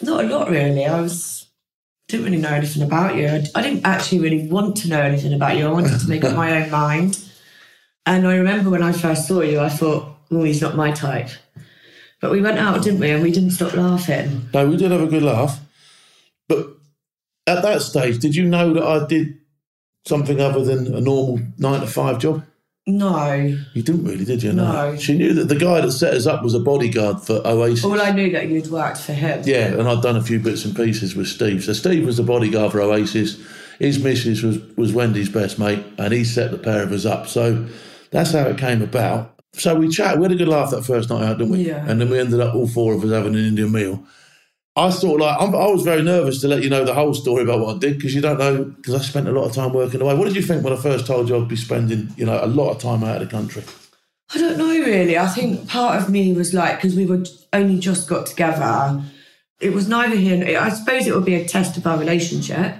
Not 0.00 0.24
a 0.24 0.28
lot, 0.28 0.50
really. 0.50 0.84
I 0.86 1.00
was 1.00 1.42
didn't 2.08 2.26
really 2.26 2.38
know 2.38 2.50
anything 2.50 2.82
about 2.82 3.16
you. 3.16 3.26
I, 3.26 3.44
I 3.54 3.62
didn't 3.62 3.86
actually 3.86 4.20
really 4.20 4.46
want 4.46 4.76
to 4.78 4.88
know 4.88 5.00
anything 5.00 5.32
about 5.32 5.56
you. 5.56 5.66
I 5.66 5.72
wanted 5.72 5.98
to 5.98 6.08
make 6.08 6.24
up 6.24 6.36
my 6.36 6.62
own 6.62 6.70
mind. 6.70 7.18
And 8.04 8.26
I 8.26 8.36
remember 8.36 8.70
when 8.70 8.82
I 8.82 8.92
first 8.92 9.26
saw 9.26 9.40
you, 9.40 9.60
I 9.60 9.68
thought, 9.68 10.14
oh, 10.30 10.42
he's 10.42 10.60
not 10.60 10.76
my 10.76 10.90
type. 10.90 11.30
But 12.20 12.30
we 12.30 12.40
went 12.40 12.58
out, 12.58 12.82
didn't 12.82 13.00
we? 13.00 13.10
And 13.10 13.22
we 13.22 13.32
didn't 13.32 13.52
stop 13.52 13.74
laughing. 13.74 14.48
No, 14.52 14.68
we 14.68 14.76
did 14.76 14.90
have 14.90 15.00
a 15.00 15.06
good 15.06 15.22
laugh. 15.22 15.60
But 16.48 16.68
at 17.46 17.62
that 17.62 17.82
stage, 17.82 18.18
did 18.18 18.36
you 18.36 18.44
know 18.44 18.74
that 18.74 18.82
I 18.82 19.06
did 19.06 19.38
something 20.06 20.40
other 20.40 20.64
than 20.64 20.94
a 20.94 21.00
normal 21.00 21.40
nine 21.58 21.80
to 21.80 21.86
five 21.86 22.18
job? 22.18 22.44
No. 22.86 23.34
You 23.74 23.82
didn't 23.82 24.04
really, 24.04 24.24
did 24.24 24.42
you? 24.42 24.52
No. 24.52 24.96
She 24.96 25.16
knew 25.16 25.34
that 25.34 25.44
the 25.44 25.56
guy 25.56 25.80
that 25.80 25.92
set 25.92 26.14
us 26.14 26.26
up 26.26 26.42
was 26.42 26.54
a 26.54 26.58
bodyguard 26.58 27.20
for 27.22 27.40
Oasis. 27.46 27.84
All 27.84 28.00
I 28.00 28.10
knew 28.10 28.30
that 28.32 28.48
you'd 28.48 28.68
worked 28.68 28.98
for 28.98 29.12
him. 29.12 29.42
Yeah, 29.44 29.66
and 29.66 29.88
I'd 29.88 30.02
done 30.02 30.16
a 30.16 30.22
few 30.22 30.40
bits 30.40 30.64
and 30.64 30.74
pieces 30.74 31.14
with 31.14 31.28
Steve. 31.28 31.62
So 31.62 31.74
Steve 31.74 32.04
was 32.04 32.16
the 32.16 32.24
bodyguard 32.24 32.72
for 32.72 32.80
Oasis. 32.80 33.40
His 33.78 34.02
missus 34.02 34.42
was, 34.42 34.60
was 34.76 34.92
Wendy's 34.92 35.28
best 35.28 35.58
mate, 35.58 35.84
and 35.98 36.12
he 36.12 36.24
set 36.24 36.50
the 36.50 36.58
pair 36.58 36.82
of 36.82 36.92
us 36.92 37.06
up. 37.06 37.28
So 37.28 37.66
that's 38.10 38.32
how 38.32 38.46
it 38.46 38.58
came 38.58 38.82
about. 38.82 39.40
So 39.54 39.76
we 39.76 39.88
chatted. 39.88 40.18
We 40.18 40.24
had 40.24 40.32
a 40.32 40.36
good 40.36 40.48
laugh 40.48 40.70
that 40.70 40.84
first 40.84 41.10
night 41.10 41.24
out, 41.24 41.38
didn't 41.38 41.52
we? 41.52 41.66
Yeah. 41.66 41.84
And 41.88 42.00
then 42.00 42.10
we 42.10 42.18
ended 42.18 42.40
up 42.40 42.54
all 42.54 42.66
four 42.66 42.94
of 42.94 43.04
us 43.04 43.10
having 43.10 43.34
an 43.34 43.44
Indian 43.44 43.70
meal. 43.70 44.04
I 44.74 44.90
thought 44.90 45.20
like 45.20 45.36
I'm, 45.38 45.54
I 45.54 45.66
was 45.66 45.82
very 45.82 46.02
nervous 46.02 46.40
to 46.40 46.48
let 46.48 46.62
you 46.62 46.70
know 46.70 46.84
the 46.84 46.94
whole 46.94 47.12
story 47.12 47.42
about 47.42 47.60
what 47.60 47.76
I 47.76 47.78
did 47.78 47.96
because 47.96 48.14
you 48.14 48.22
don't 48.22 48.38
know 48.38 48.64
because 48.64 48.94
I 48.94 48.98
spent 48.98 49.28
a 49.28 49.32
lot 49.32 49.44
of 49.44 49.54
time 49.54 49.72
working 49.72 50.00
away. 50.00 50.14
What 50.14 50.24
did 50.24 50.36
you 50.36 50.42
think 50.42 50.64
when 50.64 50.72
I 50.72 50.76
first 50.76 51.06
told 51.06 51.28
you 51.28 51.36
I'd 51.36 51.48
be 51.48 51.56
spending 51.56 52.12
you 52.16 52.24
know 52.24 52.42
a 52.42 52.46
lot 52.46 52.70
of 52.70 52.80
time 52.80 53.04
out 53.04 53.20
of 53.20 53.28
the 53.28 53.36
country? 53.36 53.62
I 54.34 54.38
don't 54.38 54.56
know 54.56 54.70
really. 54.70 55.18
I 55.18 55.26
think 55.28 55.68
part 55.68 56.00
of 56.00 56.08
me 56.08 56.32
was 56.32 56.54
like, 56.54 56.76
because 56.76 56.96
we 56.96 57.04
were 57.04 57.24
only 57.52 57.78
just 57.78 58.08
got 58.08 58.26
together, 58.26 59.02
it 59.60 59.72
was 59.72 59.88
neither 59.88 60.16
here. 60.16 60.58
I 60.58 60.70
suppose 60.70 61.06
it 61.06 61.14
would 61.14 61.26
be 61.26 61.34
a 61.34 61.46
test 61.46 61.76
of 61.76 61.86
our 61.86 61.98
relationship, 61.98 62.76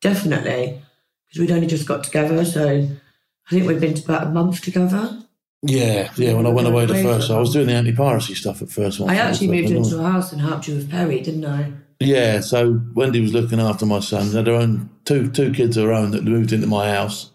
definitely, 0.00 0.80
because 1.28 1.40
we'd 1.40 1.50
only 1.50 1.66
just 1.66 1.88
got 1.88 2.04
together. 2.04 2.44
So 2.44 2.68
I 2.68 3.50
think 3.50 3.66
we've 3.66 3.80
been 3.80 3.98
about 3.98 4.28
a 4.28 4.30
month 4.30 4.62
together. 4.62 5.24
Yeah, 5.62 6.10
yeah. 6.16 6.34
When 6.34 6.46
I 6.46 6.50
went 6.50 6.66
away 6.68 6.86
the 6.86 7.02
first, 7.02 7.30
I 7.30 7.38
was 7.38 7.52
doing 7.52 7.68
the 7.68 7.74
anti-piracy 7.74 8.34
stuff 8.34 8.62
at 8.62 8.68
first. 8.70 9.00
I 9.00 9.16
actually 9.16 9.48
moved 9.48 9.70
into 9.70 9.98
a 10.00 10.02
house 10.02 10.32
and 10.32 10.40
helped 10.40 10.66
you 10.68 10.74
with 10.74 10.90
Perry, 10.90 11.20
didn't 11.20 11.44
I? 11.44 11.72
Yeah, 12.00 12.40
so 12.40 12.80
Wendy 12.94 13.20
was 13.20 13.32
looking 13.32 13.60
after 13.60 13.86
my 13.86 14.00
son. 14.00 14.30
They 14.30 14.38
had 14.38 14.48
her 14.48 14.54
own 14.54 14.90
two 15.04 15.30
two 15.30 15.52
kids 15.52 15.76
of 15.76 15.84
her 15.84 15.92
own 15.92 16.10
that 16.12 16.24
moved 16.24 16.52
into 16.52 16.66
my 16.66 16.90
house. 16.90 17.30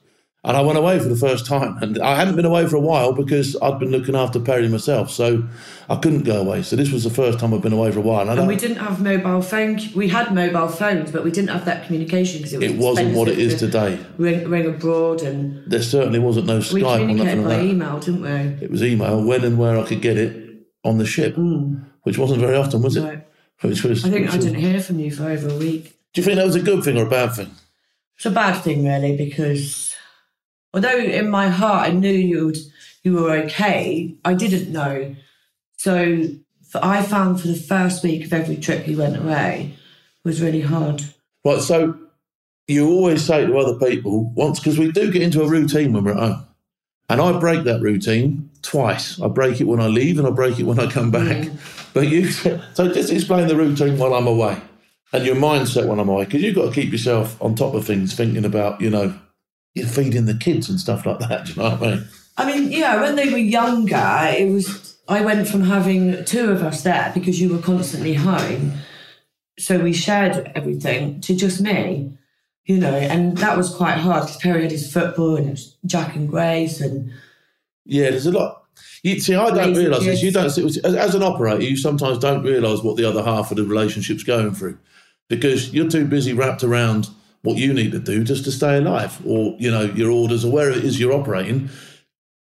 And 0.48 0.56
I 0.56 0.62
went 0.62 0.78
away 0.78 0.98
for 0.98 1.10
the 1.10 1.16
first 1.18 1.46
time. 1.46 1.78
And 1.82 2.00
I 2.00 2.16
hadn't 2.16 2.38
been 2.38 2.46
away 2.46 2.66
for 2.68 2.78
a 2.78 2.80
while 2.80 3.12
because 3.12 3.58
I'd 3.62 3.80
been 3.80 3.92
looking 3.92 4.16
after 4.16 4.40
Perry 4.40 4.70
myself. 4.70 5.12
So 5.12 5.44
I 5.90 5.98
couldn't 5.98 6.24
go 6.24 6.40
away. 6.40 6.64
So 6.64 6.78
this 6.78 6.90
was 6.90 7.04
the 7.04 7.10
first 7.10 7.38
time 7.38 7.54
I'd 7.54 7.62
been 7.62 7.74
away 7.74 7.92
for 7.92 8.00
a 8.00 8.02
while. 8.02 8.30
And 8.30 8.40
And 8.40 8.48
we 8.48 8.56
didn't 8.56 8.78
have 8.78 9.04
mobile 9.04 9.42
phone. 9.42 9.78
We 9.94 10.08
had 10.08 10.34
mobile 10.34 10.70
phones, 10.70 11.12
but 11.12 11.26
we 11.26 11.32
didn't 11.32 11.50
have 11.50 11.66
that 11.66 11.86
communication 11.86 12.38
because 12.40 12.54
it 12.54 12.60
was 12.60 12.72
it 12.72 12.78
wasn't 12.78 13.16
what 13.16 13.28
it 13.28 13.40
is 13.40 13.60
today. 13.60 13.98
to 13.98 14.06
Ring, 14.18 14.50
ring 14.50 14.68
abroad, 14.68 15.22
and 15.22 15.70
There 15.70 15.82
certainly 15.82 16.20
wasn't 16.20 16.48
no 16.48 16.60
we 16.60 16.62
Skype 16.62 16.76
or 16.76 16.82
nothing 16.82 17.18
communicated 17.18 17.44
like 17.44 17.58
by 17.58 17.64
email, 17.66 18.00
didn't 18.00 18.22
we? 18.22 18.66
It 18.66 18.72
was 18.72 18.84
email, 18.84 19.22
when 19.22 19.44
and 19.44 19.58
where 19.58 19.78
I 19.78 19.84
could 19.84 20.02
get 20.02 20.16
it 20.18 20.66
on 20.86 20.98
the 20.98 21.06
ship, 21.06 21.36
hmm. 21.36 21.80
which 22.04 22.18
wasn't 22.18 22.40
very 22.40 22.56
often, 22.56 22.82
was 22.82 22.96
it? 22.96 23.02
No. 23.02 23.22
Which 23.68 23.84
was, 23.84 24.06
I 24.06 24.10
think 24.12 24.32
I 24.32 24.36
was- 24.38 24.46
didn't 24.46 24.62
hear 24.62 24.80
from 24.80 25.00
you 25.00 25.12
for 25.12 25.26
over 25.26 25.50
a 25.50 25.58
week. 25.58 26.00
Do 26.14 26.22
you 26.22 26.26
think 26.26 26.38
that 26.38 26.46
was 26.46 26.56
a 26.56 26.62
good 26.62 26.86
thing 26.86 26.98
or 26.98 27.06
a 27.06 27.10
bad 27.10 27.34
thing? 27.34 27.52
It's 28.16 28.26
a 28.26 28.32
bad 28.32 28.62
thing, 28.62 28.86
really, 28.86 29.18
because 29.18 29.97
although 30.74 30.98
in 30.98 31.30
my 31.30 31.50
heart 31.50 31.90
I 31.90 31.92
knew 31.92 32.12
you 32.12 32.54
you 33.04 33.14
were 33.14 33.32
okay, 33.32 34.16
I 34.26 34.34
didn't 34.34 34.72
know. 34.72 35.16
So 35.78 36.28
for, 36.68 36.84
I 36.84 37.02
found 37.02 37.40
for 37.40 37.48
the 37.48 37.56
first 37.56 38.04
week 38.04 38.26
of 38.26 38.34
every 38.34 38.58
trip 38.58 38.88
you 38.88 38.98
went 38.98 39.18
away 39.18 39.74
was 40.24 40.42
really 40.42 40.62
hard. 40.62 41.04
Right, 41.46 41.62
so 41.62 41.98
you 42.68 42.90
always 42.90 43.24
say 43.24 43.46
to 43.46 43.58
other 43.58 43.80
people 43.80 44.32
once 44.36 44.60
because 44.60 44.78
we 44.78 44.92
do 44.92 45.12
get 45.12 45.22
into 45.22 45.42
a 45.42 45.48
routine 45.48 45.94
when 45.94 46.04
we're 46.04 46.12
at 46.12 46.18
home, 46.18 46.46
and 47.10 47.22
I 47.22 47.40
break 47.40 47.64
that 47.64 47.82
routine 47.82 48.50
twice. 48.62 49.20
I 49.22 49.28
break 49.28 49.62
it 49.62 49.64
when 49.64 49.80
I 49.80 49.88
leave, 49.88 50.20
and 50.20 50.28
I 50.28 50.32
break 50.32 50.60
it 50.60 50.64
when 50.64 50.80
I 50.80 50.90
come 50.90 51.12
back. 51.12 51.38
Mm. 51.38 51.84
But 51.94 52.10
you, 52.10 52.30
so 52.74 52.94
just 52.94 53.12
explain 53.12 53.48
the 53.48 53.56
routine 53.56 53.98
while 53.98 54.14
I'm 54.14 54.28
away, 54.28 54.62
and 55.14 55.26
your 55.26 55.36
mindset 55.36 55.88
when 55.88 56.00
I'm 56.00 56.10
away, 56.10 56.26
because 56.26 56.44
you've 56.44 56.54
got 56.54 56.66
to 56.66 56.72
keep 56.80 56.92
yourself 56.92 57.42
on 57.42 57.56
top 57.56 57.74
of 57.74 57.88
things, 57.88 58.14
thinking 58.14 58.46
about 58.46 58.82
you 58.82 58.92
know, 58.92 59.18
you're 59.78 59.88
feeding 59.88 60.26
the 60.26 60.36
kids 60.36 60.70
and 60.70 60.80
stuff 60.80 61.06
like 61.06 61.20
that. 61.20 61.46
Do 61.46 61.54
you 61.54 61.62
know 61.62 61.70
what 61.70 61.84
I 61.84 61.96
mean? 61.96 62.08
I 62.38 62.46
mean, 62.46 62.72
yeah, 62.72 63.02
when 63.02 63.16
they 63.16 63.30
were 63.30 63.38
younger, 63.38 64.36
it 64.38 64.52
was. 64.52 64.96
I 65.10 65.22
went 65.22 65.48
from 65.48 65.62
having 65.62 66.26
two 66.26 66.52
of 66.52 66.62
us 66.64 66.84
there 66.84 67.12
because 67.14 67.40
you 67.40 67.50
were 67.50 67.62
constantly 67.62 68.14
home, 68.14 68.74
so 69.58 69.80
we 69.80 69.94
shared 69.94 70.52
everything 70.54 71.22
to 71.22 71.36
just 71.36 71.62
me, 71.62 72.12
you 72.66 72.78
know, 72.78 72.94
and 72.94 73.38
that 73.38 73.56
was 73.56 73.74
quite 73.74 73.98
hard 73.98 74.24
because 74.24 74.38
Perry 74.38 74.64
had 74.64 74.72
his 74.72 74.92
football 74.92 75.38
and 75.38 75.48
it 75.48 75.52
was 75.52 75.78
Jack 75.86 76.16
and 76.16 76.28
Grace 76.28 76.82
and 76.82 77.12
Yeah, 77.86 78.10
there's 78.10 78.26
a 78.26 78.32
lot. 78.32 78.66
You 79.02 79.20
see, 79.20 79.36
I 79.36 79.50
don't 79.52 79.74
realise 79.74 80.04
this. 80.04 80.22
You 80.22 80.32
don't 80.32 80.46
as, 80.46 80.78
as 80.78 81.16
an 81.16 81.24
operator, 81.24 81.64
you 81.64 81.78
sometimes 81.78 82.20
don't 82.20 82.44
realise 82.44 82.84
what 82.84 82.98
the 82.98 83.06
other 83.06 83.24
half 83.24 83.52
of 83.52 83.58
the 83.58 83.64
relationship's 83.64 84.24
going 84.24 84.54
through 84.54 84.78
because 85.30 85.74
you're 85.74 85.90
too 85.90 86.06
busy 86.06 86.34
wrapped 86.34 86.64
around 86.64 87.10
what 87.44 87.58
you 87.58 87.74
need 87.74 87.92
to 87.92 88.00
do 88.00 88.24
just 88.24 88.44
to 88.46 88.52
stay 88.52 88.78
alive, 88.78 89.20
or 89.26 89.56
you 89.60 89.72
know 89.72 89.84
your 89.84 90.12
orders 90.12 90.44
or 90.44 90.52
wherever 90.52 90.78
it 90.78 90.84
is 90.84 91.00
you're 91.00 91.14
operating 91.14 91.70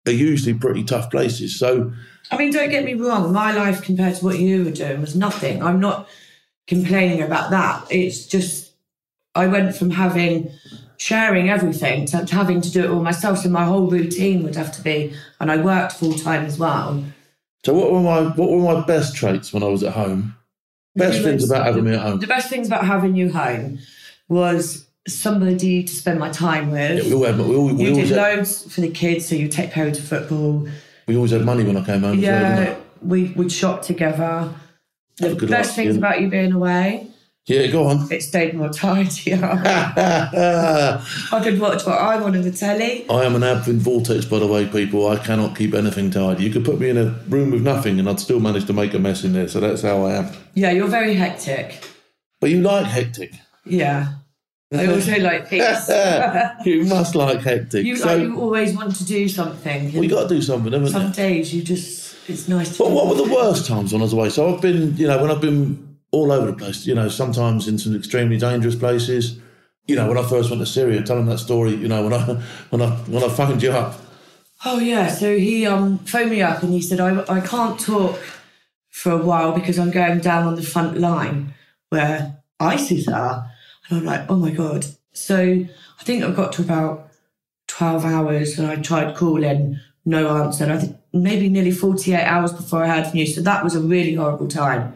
are 0.07 0.11
usually 0.11 0.53
pretty 0.53 0.83
tough 0.83 1.09
places. 1.09 1.57
So 1.57 1.91
I 2.31 2.37
mean, 2.37 2.51
don't 2.51 2.69
get 2.69 2.85
me 2.85 2.93
wrong, 2.93 3.31
my 3.31 3.51
life 3.53 3.81
compared 3.81 4.15
to 4.15 4.25
what 4.25 4.39
you 4.39 4.63
were 4.63 4.71
doing 4.71 5.01
was 5.01 5.15
nothing. 5.15 5.61
I'm 5.61 5.79
not 5.79 6.07
complaining 6.67 7.21
about 7.21 7.51
that. 7.51 7.85
It's 7.91 8.25
just, 8.25 8.73
I 9.35 9.45
went 9.47 9.75
from 9.75 9.91
having, 9.91 10.51
sharing 10.97 11.49
everything 11.49 12.05
to, 12.07 12.25
to 12.25 12.35
having 12.35 12.61
to 12.61 12.71
do 12.71 12.83
it 12.83 12.89
all 12.89 13.03
myself. 13.03 13.39
So 13.39 13.49
my 13.49 13.65
whole 13.65 13.87
routine 13.87 14.43
would 14.43 14.55
have 14.55 14.71
to 14.75 14.81
be, 14.81 15.13
and 15.39 15.51
I 15.51 15.57
worked 15.57 15.93
full 15.93 16.13
time 16.13 16.45
as 16.45 16.57
well. 16.57 17.03
So 17.63 17.73
what 17.73 17.91
were 17.91 18.01
my 18.01 18.21
what 18.29 18.49
were 18.49 18.75
my 18.75 18.85
best 18.85 19.15
traits 19.15 19.51
when 19.51 19.63
I 19.63 19.67
was 19.67 19.83
at 19.83 19.93
home? 19.93 20.35
Best 20.95 21.21
things 21.23 21.43
about 21.43 21.65
having 21.65 21.83
me 21.83 21.93
at 21.93 21.99
home. 21.99 22.19
The 22.19 22.27
best 22.27 22.49
things 22.49 22.67
about 22.67 22.85
having 22.85 23.15
you 23.15 23.31
home 23.31 23.79
was 24.29 24.84
somebody 25.07 25.83
to 25.83 25.93
spend 25.93 26.19
my 26.19 26.29
time 26.29 26.71
with. 26.71 27.03
Yeah, 27.03 27.09
we, 27.09 27.13
all 27.13 27.23
had, 27.25 27.37
we, 27.37 27.55
all, 27.55 27.65
we, 27.73 27.83
you 27.85 27.93
did 27.95 28.07
had, 28.09 28.17
loads 28.37 28.73
for 28.73 28.81
the 28.81 28.89
kids, 28.89 29.27
so 29.27 29.35
you 29.35 29.47
take 29.47 29.71
Perry 29.71 29.91
to 29.91 30.01
football. 30.01 30.67
we 31.07 31.15
always 31.15 31.31
had 31.31 31.43
money 31.43 31.63
when 31.63 31.77
I 31.77 31.85
came 31.85 32.01
home. 32.01 32.21
well, 32.21 32.21
Yeah, 32.21 32.75
we 33.01 33.25
would 33.33 33.51
shop 33.51 33.81
together. 33.83 34.53
Have 35.21 35.39
The 35.39 35.47
best 35.47 35.75
things 35.75 35.95
about 35.95 36.19
you 36.21 36.27
being 36.29 36.51
away, 36.51 37.07
Yeah, 37.45 37.67
go 37.67 37.87
on. 37.87 38.11
it 38.11 38.21
stayed 38.21 38.53
more 38.53 38.69
tidier. 38.69 39.39
I 39.43 41.41
could 41.43 41.59
watch 41.59 41.85
what 41.85 41.99
I 41.99 42.19
want 42.19 42.35
on 42.35 42.41
the 42.41 42.51
telly. 42.51 43.05
I 43.09 43.23
am 43.23 43.35
an 43.35 43.43
advent 43.43 43.81
vortex, 43.81 44.25
by 44.25 44.39
the 44.39 44.47
way, 44.47 44.65
people. 44.67 45.07
I 45.07 45.17
cannot 45.17 45.55
keep 45.55 45.73
anything 45.73 46.11
tidy. 46.11 46.43
You 46.43 46.51
could 46.51 46.65
put 46.65 46.79
me 46.79 46.89
in 46.89 46.97
a 46.97 47.11
room 47.29 47.51
with 47.51 47.61
nothing 47.61 47.99
and 47.99 48.09
I'd 48.09 48.19
still 48.19 48.39
manage 48.41 48.65
to 48.65 48.73
make 48.73 48.93
a 48.93 48.99
mess 48.99 49.23
in 49.23 49.31
there. 49.33 49.47
So 49.47 49.59
that's 49.61 49.83
how 49.83 50.05
I 50.05 50.15
am. 50.15 50.33
Yeah, 50.53 50.71
you're 50.71 50.87
very 50.87 51.13
hectic. 51.13 51.87
But 52.41 52.49
you 52.49 52.61
like 52.61 52.87
hectic. 52.87 53.33
Yeah. 53.63 54.15
I 54.79 54.87
also 54.93 55.17
like 55.19 55.49
peace. 55.49 55.89
you 56.65 56.85
must 56.85 57.15
like 57.15 57.41
hectic. 57.41 57.85
you, 57.85 57.95
so 57.95 58.07
like, 58.07 58.21
you 58.21 58.39
always 58.39 58.75
want 58.75 58.95
to 58.95 59.05
do 59.05 59.27
something. 59.27 59.93
we 59.93 60.07
got 60.07 60.29
to 60.29 60.35
do 60.35 60.41
something, 60.41 60.71
haven't 60.71 60.89
Some 60.89 61.07
we? 61.07 61.13
days 61.13 61.53
you 61.53 61.63
just, 61.63 62.15
it's 62.29 62.47
nice 62.47 62.77
to 62.77 62.83
But 62.83 62.91
what 62.91 63.07
were 63.07 63.15
the 63.15 63.33
worst 63.33 63.67
times 63.67 63.93
on 63.93 64.01
I 64.01 64.03
was 64.03 64.13
away? 64.13 64.29
So 64.29 64.53
I've 64.53 64.61
been, 64.61 64.95
you 64.97 65.07
know, 65.07 65.21
when 65.21 65.31
I've 65.31 65.41
been 65.41 65.97
all 66.11 66.31
over 66.31 66.47
the 66.47 66.53
place, 66.53 66.87
you 66.87 66.95
know, 66.95 67.09
sometimes 67.09 67.67
in 67.67 67.77
some 67.77 67.95
extremely 67.95 68.37
dangerous 68.37 68.75
places. 68.75 69.39
You 69.87 69.95
know, 69.95 70.07
when 70.07 70.17
I 70.17 70.27
first 70.27 70.49
went 70.49 70.61
to 70.61 70.65
Syria, 70.65 71.03
telling 71.03 71.27
that 71.27 71.37
story, 71.37 71.75
you 71.75 71.87
know, 71.87 72.03
when 72.03 72.13
I 72.13 72.21
when 72.71 72.81
I 72.81 72.89
when 72.89 73.23
I 73.23 73.29
phoned 73.29 73.61
you 73.61 73.71
up, 73.71 73.99
Oh 74.63 74.79
yeah, 74.79 75.09
so 75.09 75.37
he 75.37 75.65
um 75.67 75.99
phoned 75.99 76.31
me 76.31 76.41
up 76.41 76.63
and 76.63 76.73
he 76.73 76.81
said 76.81 76.99
I 76.99 77.23
I 77.27 77.39
can't 77.41 77.79
talk 77.79 78.19
for 78.89 79.11
a 79.11 79.17
while 79.17 79.51
because 79.51 79.77
I'm 79.77 79.91
going 79.91 80.19
down 80.19 80.47
on 80.47 80.55
the 80.55 80.63
front 80.63 80.97
line 80.97 81.53
where 81.89 82.41
ISIS 82.59 83.07
are, 83.07 83.51
and 83.89 83.99
I'm 83.99 84.05
like, 84.05 84.29
oh 84.29 84.35
my 84.35 84.51
god. 84.51 84.85
So 85.13 85.37
I 85.37 86.03
think 86.03 86.23
I 86.23 86.31
got 86.31 86.53
to 86.53 86.61
about 86.61 87.11
twelve 87.67 88.05
hours 88.05 88.59
and 88.59 88.67
I 88.67 88.75
tried 88.77 89.15
calling, 89.15 89.79
no 90.05 90.43
answer. 90.43 90.65
And 90.65 90.73
I 90.73 90.79
think 90.79 90.97
maybe 91.13 91.49
nearly 91.49 91.71
forty 91.71 92.13
eight 92.13 92.25
hours 92.25 92.53
before 92.53 92.83
I 92.83 92.87
heard 92.87 93.07
from 93.07 93.19
you. 93.19 93.27
So 93.27 93.41
that 93.41 93.63
was 93.63 93.75
a 93.75 93.81
really 93.81 94.15
horrible 94.15 94.47
time. 94.47 94.95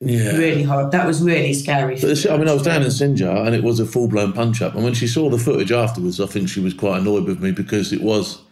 Yeah. 0.00 0.36
Really 0.36 0.62
hard. 0.62 0.92
That 0.92 1.06
was 1.06 1.22
really 1.22 1.52
scary. 1.52 2.00
But 2.00 2.26
I 2.26 2.36
mean, 2.38 2.48
I 2.48 2.54
was 2.54 2.62
down 2.62 2.82
in 2.82 2.88
Sinjar 2.88 3.46
and 3.46 3.54
it 3.54 3.62
was 3.62 3.80
a 3.80 3.86
full 3.86 4.08
blown 4.08 4.32
punch 4.32 4.62
up. 4.62 4.74
And 4.74 4.82
when 4.82 4.94
she 4.94 5.06
saw 5.06 5.28
the 5.28 5.38
footage 5.38 5.72
afterwards, 5.72 6.20
I 6.20 6.26
think 6.26 6.48
she 6.48 6.60
was 6.60 6.72
quite 6.72 7.00
annoyed 7.00 7.24
with 7.24 7.42
me 7.42 7.52
because 7.52 7.92
it 7.92 8.00
was, 8.00 8.42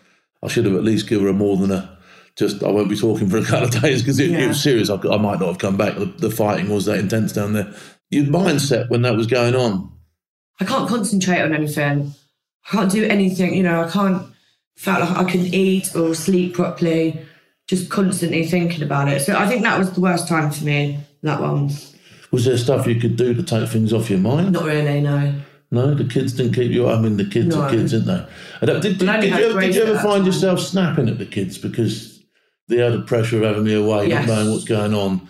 I 0.43 0.49
should 0.49 0.67
have 0.67 0.75
at 0.75 0.85
least 0.85 1.09
given 1.09 1.27
her 1.27 1.33
more 1.33 1.57
than 1.57 1.71
a, 1.71 1.99
just, 2.37 2.63
I 2.63 2.71
won't 2.71 2.91
be 2.91 2.99
talking 2.99 3.31
for 3.31 3.39
a 3.39 3.45
couple 3.45 3.69
of 3.69 3.71
days 3.83 4.03
because 4.03 4.21
it, 4.21 4.31
it 4.31 4.47
was 4.47 4.63
serious. 4.63 4.91
I, 4.91 4.97
I 4.97 5.17
might 5.17 5.41
not 5.41 5.47
have 5.47 5.59
come 5.59 5.79
back. 5.79 5.97
The, 5.97 6.05
the 6.05 6.31
fighting 6.31 6.69
was 6.69 6.85
that 6.85 6.99
intense 6.99 7.33
down 7.33 7.55
there. 7.55 7.73
Your 8.11 8.25
mindset 8.25 8.89
when 8.91 9.03
that 9.03 9.17
was 9.17 9.27
going 9.27 9.55
on, 9.55 9.93
I 10.61 10.65
can't 10.65 10.89
concentrate 10.89 11.41
on 11.43 11.55
anything. 11.55 12.13
I 12.67 12.71
can't 12.71 12.91
do 12.91 13.05
anything. 13.05 13.55
You 13.55 13.63
know, 13.63 13.83
I 13.85 13.91
can't 13.91 14.23
felt 14.77 15.01
like 15.01 15.11
I 15.19 15.25
couldn't 15.31 15.53
eat 15.55 15.95
or 15.95 16.15
sleep 16.15 16.55
properly. 16.55 17.21
Just 17.69 17.91
constantly 17.91 18.47
thinking 18.47 18.83
about 18.83 19.09
it. 19.09 19.21
So 19.21 19.37
I 19.37 19.47
think 19.47 19.63
that 19.63 19.79
was 19.79 19.91
the 19.93 20.01
worst 20.01 20.27
time 20.27 20.51
for 20.51 20.65
me. 20.65 20.99
That 21.23 21.41
one. 21.41 21.71
was 22.31 22.45
there 22.47 22.57
stuff 22.57 22.87
you 22.87 22.95
could 22.99 23.17
do 23.17 23.35
to 23.35 23.43
take 23.43 23.69
things 23.69 23.93
off 23.93 24.09
your 24.09 24.21
mind? 24.21 24.53
Not 24.53 24.65
really. 24.65 25.01
No. 25.03 25.35
No, 25.71 25.93
the 25.95 26.05
kids 26.05 26.33
didn't 26.33 26.55
keep 26.55 26.71
you. 26.73 26.89
I 26.89 26.99
mean, 26.99 27.19
the 27.19 27.27
kids 27.27 27.55
are 27.55 27.69
kids, 27.69 27.93
aren't 27.93 28.07
they? 28.07 28.27
I 28.63 28.67
don't- 28.67 28.81
Did, 28.81 28.97
did, 28.99 29.07
did 29.21 29.25
you, 29.25 29.35
ever, 29.51 29.61
did 29.61 29.75
you 29.75 29.83
ever 29.83 29.99
find 29.99 30.25
yourself 30.25 30.61
snapping 30.61 31.11
at 31.11 31.19
the 31.19 31.27
kids 31.27 31.59
because 31.59 32.23
they 32.69 32.77
had 32.79 32.95
the 32.95 33.03
pressure 33.03 33.37
of 33.37 33.43
having 33.43 33.65
me 33.65 33.75
away, 33.75 34.07
Yes. 34.09 34.27
not 34.27 34.35
knowing 34.35 34.51
what's 34.53 34.65
going 34.65 34.95
on? 34.95 35.29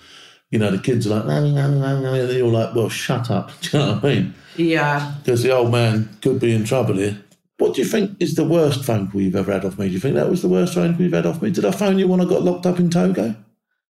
You 0.51 0.59
know, 0.59 0.71
the 0.71 0.79
kids 0.79 1.07
are 1.07 1.11
like, 1.11 1.27
"Nanny, 1.27 1.53
nanny, 1.53 1.79
nanny, 1.79 2.03
nanny," 2.03 2.27
they're 2.27 2.43
all 2.43 2.51
like, 2.51 2.75
well, 2.75 2.89
shut 2.89 3.31
up. 3.31 3.51
Do 3.61 3.77
you 3.77 3.85
know 3.85 3.95
what 3.95 4.05
I 4.05 4.09
mean? 4.09 4.35
Yeah. 4.57 5.15
Because 5.23 5.43
the 5.43 5.51
old 5.51 5.71
man 5.71 6.09
could 6.23 6.41
be 6.41 6.55
in 6.55 6.65
trouble 6.65 6.97
here. 6.97 7.23
What 7.59 7.75
do 7.75 7.83
you 7.83 7.89
think 7.89 8.17
is 8.21 8.37
the 8.37 8.45
worst 8.45 8.85
phone 8.85 9.11
call 9.11 9.21
you've 9.21 9.35
ever 9.35 9.53
had 9.53 9.65
off 9.65 9.79
me? 9.79 9.89
Do 9.89 9.95
you 9.95 9.99
think 9.99 10.15
that 10.15 10.31
was 10.31 10.43
the 10.43 10.49
worst 10.49 10.75
phone 10.75 10.95
call 10.95 11.03
you've 11.03 11.13
had 11.13 11.27
off 11.27 11.43
me? 11.43 11.51
Did 11.51 11.65
I 11.65 11.73
phone 11.73 11.99
you 11.99 12.07
when 12.07 12.21
I 12.21 12.25
got 12.25 12.43
locked 12.43 12.67
up 12.67 12.79
in 12.79 12.89
Togo? 12.89 13.35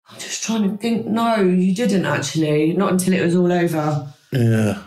I'm 0.09 0.19
just 0.19 0.43
trying 0.43 0.69
to 0.69 0.77
think. 0.77 1.05
No, 1.05 1.35
you 1.41 1.75
didn't 1.75 2.05
actually. 2.05 2.73
Not 2.73 2.93
until 2.93 3.13
it 3.13 3.23
was 3.23 3.35
all 3.35 3.51
over. 3.51 4.13
Yeah. 4.31 4.81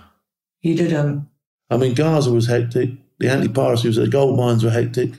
You 0.63 0.75
didn't. 0.75 1.29
I 1.69 1.77
mean, 1.77 1.95
Gaza 1.95 2.33
was 2.33 2.47
hectic. 2.47 2.91
The 3.19 3.31
anti-piracy 3.31 3.89
was, 3.89 3.97
the 3.97 4.09
gold 4.09 4.39
mines 4.39 4.65
were 4.65 4.71
hectic. 4.71 5.13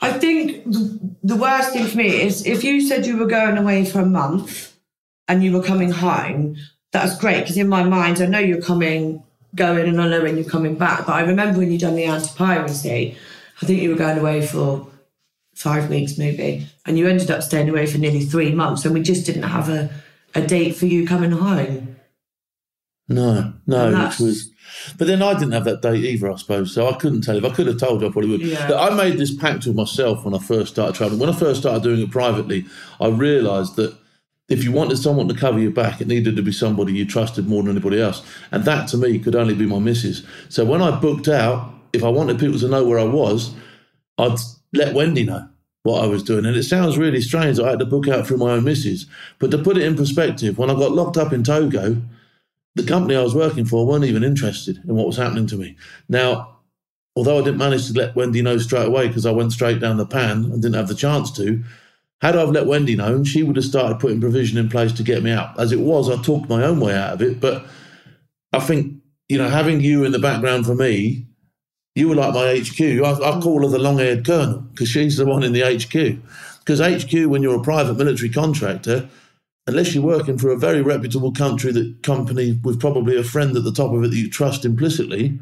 I 0.00 0.12
think 0.12 0.64
the, 0.64 1.16
the 1.22 1.36
worst 1.36 1.72
thing 1.72 1.86
for 1.86 1.96
me 1.96 2.20
is 2.20 2.44
if 2.44 2.62
you 2.64 2.82
said 2.82 3.06
you 3.06 3.16
were 3.16 3.26
going 3.26 3.56
away 3.56 3.86
for 3.86 4.00
a 4.00 4.06
month 4.06 4.75
and 5.28 5.42
you 5.42 5.52
were 5.52 5.62
coming 5.62 5.90
home, 5.90 6.56
that's 6.92 7.18
great 7.18 7.40
because 7.40 7.56
in 7.56 7.68
my 7.68 7.82
mind, 7.82 8.20
I 8.20 8.26
know 8.26 8.38
you're 8.38 8.62
coming, 8.62 9.22
going, 9.54 9.88
and 9.88 10.00
I 10.00 10.08
know 10.08 10.22
when 10.22 10.36
you're 10.36 10.48
coming 10.48 10.76
back. 10.76 11.06
But 11.06 11.14
I 11.14 11.20
remember 11.22 11.58
when 11.58 11.70
you 11.70 11.78
done 11.78 11.96
the 11.96 12.04
anti 12.04 12.34
piracy, 12.34 13.16
I 13.60 13.66
think 13.66 13.82
you 13.82 13.90
were 13.90 13.96
going 13.96 14.18
away 14.18 14.46
for 14.46 14.86
five 15.54 15.88
weeks 15.88 16.18
maybe, 16.18 16.66
and 16.84 16.98
you 16.98 17.08
ended 17.08 17.30
up 17.30 17.42
staying 17.42 17.68
away 17.68 17.86
for 17.86 17.98
nearly 17.98 18.20
three 18.20 18.52
months, 18.52 18.84
and 18.84 18.94
we 18.94 19.02
just 19.02 19.26
didn't 19.26 19.44
have 19.44 19.68
a, 19.68 19.90
a 20.34 20.46
date 20.46 20.76
for 20.76 20.86
you 20.86 21.06
coming 21.06 21.32
home. 21.32 21.96
No, 23.08 23.52
no, 23.66 24.06
which 24.06 24.18
was. 24.18 24.50
But 24.98 25.06
then 25.06 25.22
I 25.22 25.32
didn't 25.34 25.52
have 25.52 25.64
that 25.64 25.80
date 25.80 26.04
either, 26.04 26.30
I 26.30 26.36
suppose. 26.36 26.74
So 26.74 26.88
I 26.88 26.94
couldn't 26.94 27.22
tell. 27.22 27.36
If 27.36 27.44
I 27.44 27.50
could 27.50 27.68
have 27.68 27.78
told 27.78 28.00
you, 28.00 28.08
I 28.08 28.10
probably 28.10 28.30
would. 28.30 28.40
Yeah. 28.42 28.66
But 28.68 28.92
I 28.92 28.94
made 28.94 29.16
this 29.16 29.34
pact 29.34 29.64
with 29.66 29.76
myself 29.76 30.24
when 30.24 30.34
I 30.34 30.38
first 30.38 30.72
started 30.72 30.96
traveling. 30.96 31.20
When 31.20 31.30
I 31.30 31.32
first 31.32 31.60
started 31.60 31.82
doing 31.82 32.00
it 32.00 32.10
privately, 32.10 32.66
I 33.00 33.08
realised 33.08 33.76
that 33.76 33.96
if 34.48 34.62
you 34.62 34.70
wanted 34.70 34.96
someone 34.98 35.28
to 35.28 35.34
cover 35.34 35.58
your 35.58 35.72
back, 35.72 36.00
it 36.00 36.06
needed 36.06 36.36
to 36.36 36.42
be 36.42 36.52
somebody 36.52 36.92
you 36.92 37.04
trusted 37.04 37.48
more 37.48 37.62
than 37.62 37.72
anybody 37.72 38.00
else. 38.00 38.22
And 38.52 38.64
that 38.64 38.88
to 38.88 38.96
me 38.96 39.18
could 39.18 39.34
only 39.34 39.54
be 39.54 39.66
my 39.66 39.78
missus. 39.78 40.22
So 40.48 40.64
when 40.64 40.82
I 40.82 40.98
booked 40.98 41.28
out, 41.28 41.72
if 41.92 42.04
I 42.04 42.08
wanted 42.08 42.38
people 42.38 42.58
to 42.60 42.68
know 42.68 42.84
where 42.84 42.98
I 42.98 43.04
was, 43.04 43.54
I'd 44.18 44.38
let 44.72 44.94
Wendy 44.94 45.24
know 45.24 45.48
what 45.82 46.04
I 46.04 46.06
was 46.06 46.22
doing. 46.22 46.46
And 46.46 46.56
it 46.56 46.62
sounds 46.62 46.98
really 46.98 47.20
strange 47.20 47.58
I 47.58 47.70
had 47.70 47.78
to 47.80 47.86
book 47.86 48.08
out 48.08 48.26
through 48.26 48.38
my 48.38 48.52
own 48.52 48.64
missus. 48.64 49.06
But 49.38 49.50
to 49.50 49.58
put 49.58 49.76
it 49.76 49.82
in 49.82 49.96
perspective, 49.96 50.58
when 50.58 50.70
I 50.70 50.74
got 50.74 50.92
locked 50.92 51.16
up 51.16 51.32
in 51.32 51.42
Togo, 51.42 52.00
the 52.76 52.82
company 52.84 53.16
I 53.16 53.22
was 53.22 53.34
working 53.34 53.64
for 53.64 53.86
weren't 53.86 54.04
even 54.04 54.22
interested 54.22 54.78
in 54.86 54.94
what 54.94 55.06
was 55.06 55.16
happening 55.16 55.46
to 55.48 55.56
me. 55.56 55.76
Now, 56.08 56.58
although 57.16 57.38
I 57.38 57.42
didn't 57.42 57.58
manage 57.58 57.88
to 57.88 57.94
let 57.94 58.14
Wendy 58.14 58.42
know 58.42 58.58
straight 58.58 58.86
away 58.86 59.08
because 59.08 59.26
I 59.26 59.30
went 59.32 59.52
straight 59.52 59.80
down 59.80 59.96
the 59.96 60.06
pan 60.06 60.44
and 60.44 60.62
didn't 60.62 60.74
have 60.76 60.88
the 60.88 60.94
chance 60.94 61.32
to, 61.32 61.62
had 62.22 62.36
I 62.36 62.40
have 62.40 62.50
let 62.50 62.66
Wendy 62.66 62.96
know, 62.96 63.24
she 63.24 63.42
would 63.42 63.56
have 63.56 63.64
started 63.64 64.00
putting 64.00 64.20
provision 64.20 64.58
in 64.58 64.68
place 64.68 64.92
to 64.92 65.02
get 65.02 65.22
me 65.22 65.30
out. 65.30 65.58
As 65.60 65.72
it 65.72 65.80
was, 65.80 66.08
I 66.08 66.20
talked 66.22 66.48
my 66.48 66.64
own 66.64 66.80
way 66.80 66.94
out 66.94 67.14
of 67.14 67.22
it. 67.22 67.40
But 67.40 67.66
I 68.52 68.60
think, 68.60 69.02
you 69.28 69.36
know, 69.36 69.48
having 69.48 69.80
you 69.80 70.04
in 70.04 70.12
the 70.12 70.18
background 70.18 70.64
for 70.64 70.74
me, 70.74 71.26
you 71.94 72.08
were 72.08 72.14
like 72.14 72.34
my 72.34 72.58
HQ. 72.58 72.80
I, 72.80 73.12
I 73.12 73.32
mm. 73.32 73.42
call 73.42 73.62
her 73.62 73.68
the 73.68 73.78
long 73.78 73.98
haired 73.98 74.24
colonel 74.24 74.60
because 74.60 74.88
she's 74.88 75.16
the 75.16 75.26
one 75.26 75.42
in 75.42 75.52
the 75.52 75.62
HQ. 75.62 76.22
Because 76.60 76.80
HQ, 76.80 77.28
when 77.28 77.42
you're 77.42 77.60
a 77.60 77.62
private 77.62 77.96
military 77.96 78.30
contractor, 78.30 79.08
unless 79.66 79.94
you're 79.94 80.04
working 80.04 80.38
for 80.38 80.50
a 80.50 80.58
very 80.58 80.80
reputable 80.80 81.32
country 81.32 81.72
that 81.72 82.02
company 82.02 82.58
with 82.62 82.80
probably 82.80 83.16
a 83.16 83.24
friend 83.24 83.56
at 83.56 83.64
the 83.64 83.72
top 83.72 83.92
of 83.92 84.02
it 84.04 84.10
that 84.10 84.16
you 84.16 84.30
trust 84.30 84.64
implicitly, 84.64 85.38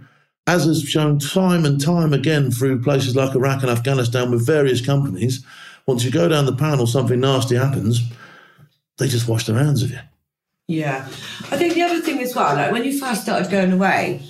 as 0.46 0.64
has 0.64 0.82
shown 0.82 1.18
time 1.18 1.64
and 1.64 1.80
time 1.80 2.12
again 2.12 2.50
through 2.50 2.82
places 2.82 3.16
like 3.16 3.34
Iraq 3.34 3.62
and 3.62 3.70
Afghanistan 3.70 4.30
with 4.30 4.46
various 4.46 4.84
companies, 4.84 5.44
once 5.86 6.04
you 6.04 6.10
go 6.10 6.28
down 6.28 6.46
the 6.46 6.54
panel, 6.54 6.86
something 6.86 7.20
nasty 7.20 7.56
happens, 7.56 8.02
they 8.98 9.08
just 9.08 9.28
wash 9.28 9.46
their 9.46 9.58
hands 9.58 9.82
of 9.82 9.90
you. 9.90 9.98
Yeah. 10.66 11.06
I 11.50 11.56
think 11.58 11.74
the 11.74 11.82
other 11.82 12.00
thing 12.00 12.20
as 12.20 12.34
well, 12.34 12.54
like 12.54 12.72
when 12.72 12.84
you 12.84 12.98
first 12.98 13.22
started 13.22 13.50
going 13.50 13.72
away, 13.72 14.22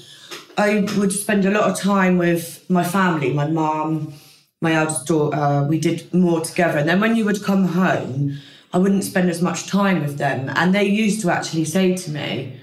I 0.57 0.87
would 0.97 1.13
spend 1.13 1.45
a 1.45 1.51
lot 1.51 1.71
of 1.71 1.79
time 1.79 2.19
with 2.19 2.69
my 2.69 2.85
family, 2.85 3.33
my 3.33 3.47
mum, 3.47 4.15
my 4.61 4.73
eldest 4.73 5.07
daughter. 5.07 5.67
We 5.69 5.79
did 5.79 6.13
more 6.13 6.41
together. 6.41 6.79
And 6.79 6.89
then 6.89 7.01
when 7.01 7.17
you 7.17 7.25
would 7.25 7.43
come 7.43 7.67
home, 7.69 8.39
I 8.73 8.79
wouldn't 8.79 9.05
spend 9.05 9.31
as 9.31 9.43
much 9.43 9.67
time 9.67 10.03
with 10.03 10.19
them. 10.19 10.51
And 10.55 10.75
they 10.75 10.85
used 10.85 11.21
to 11.23 11.31
actually 11.31 11.65
say 11.65 11.95
to 11.95 12.11
me, 12.11 12.61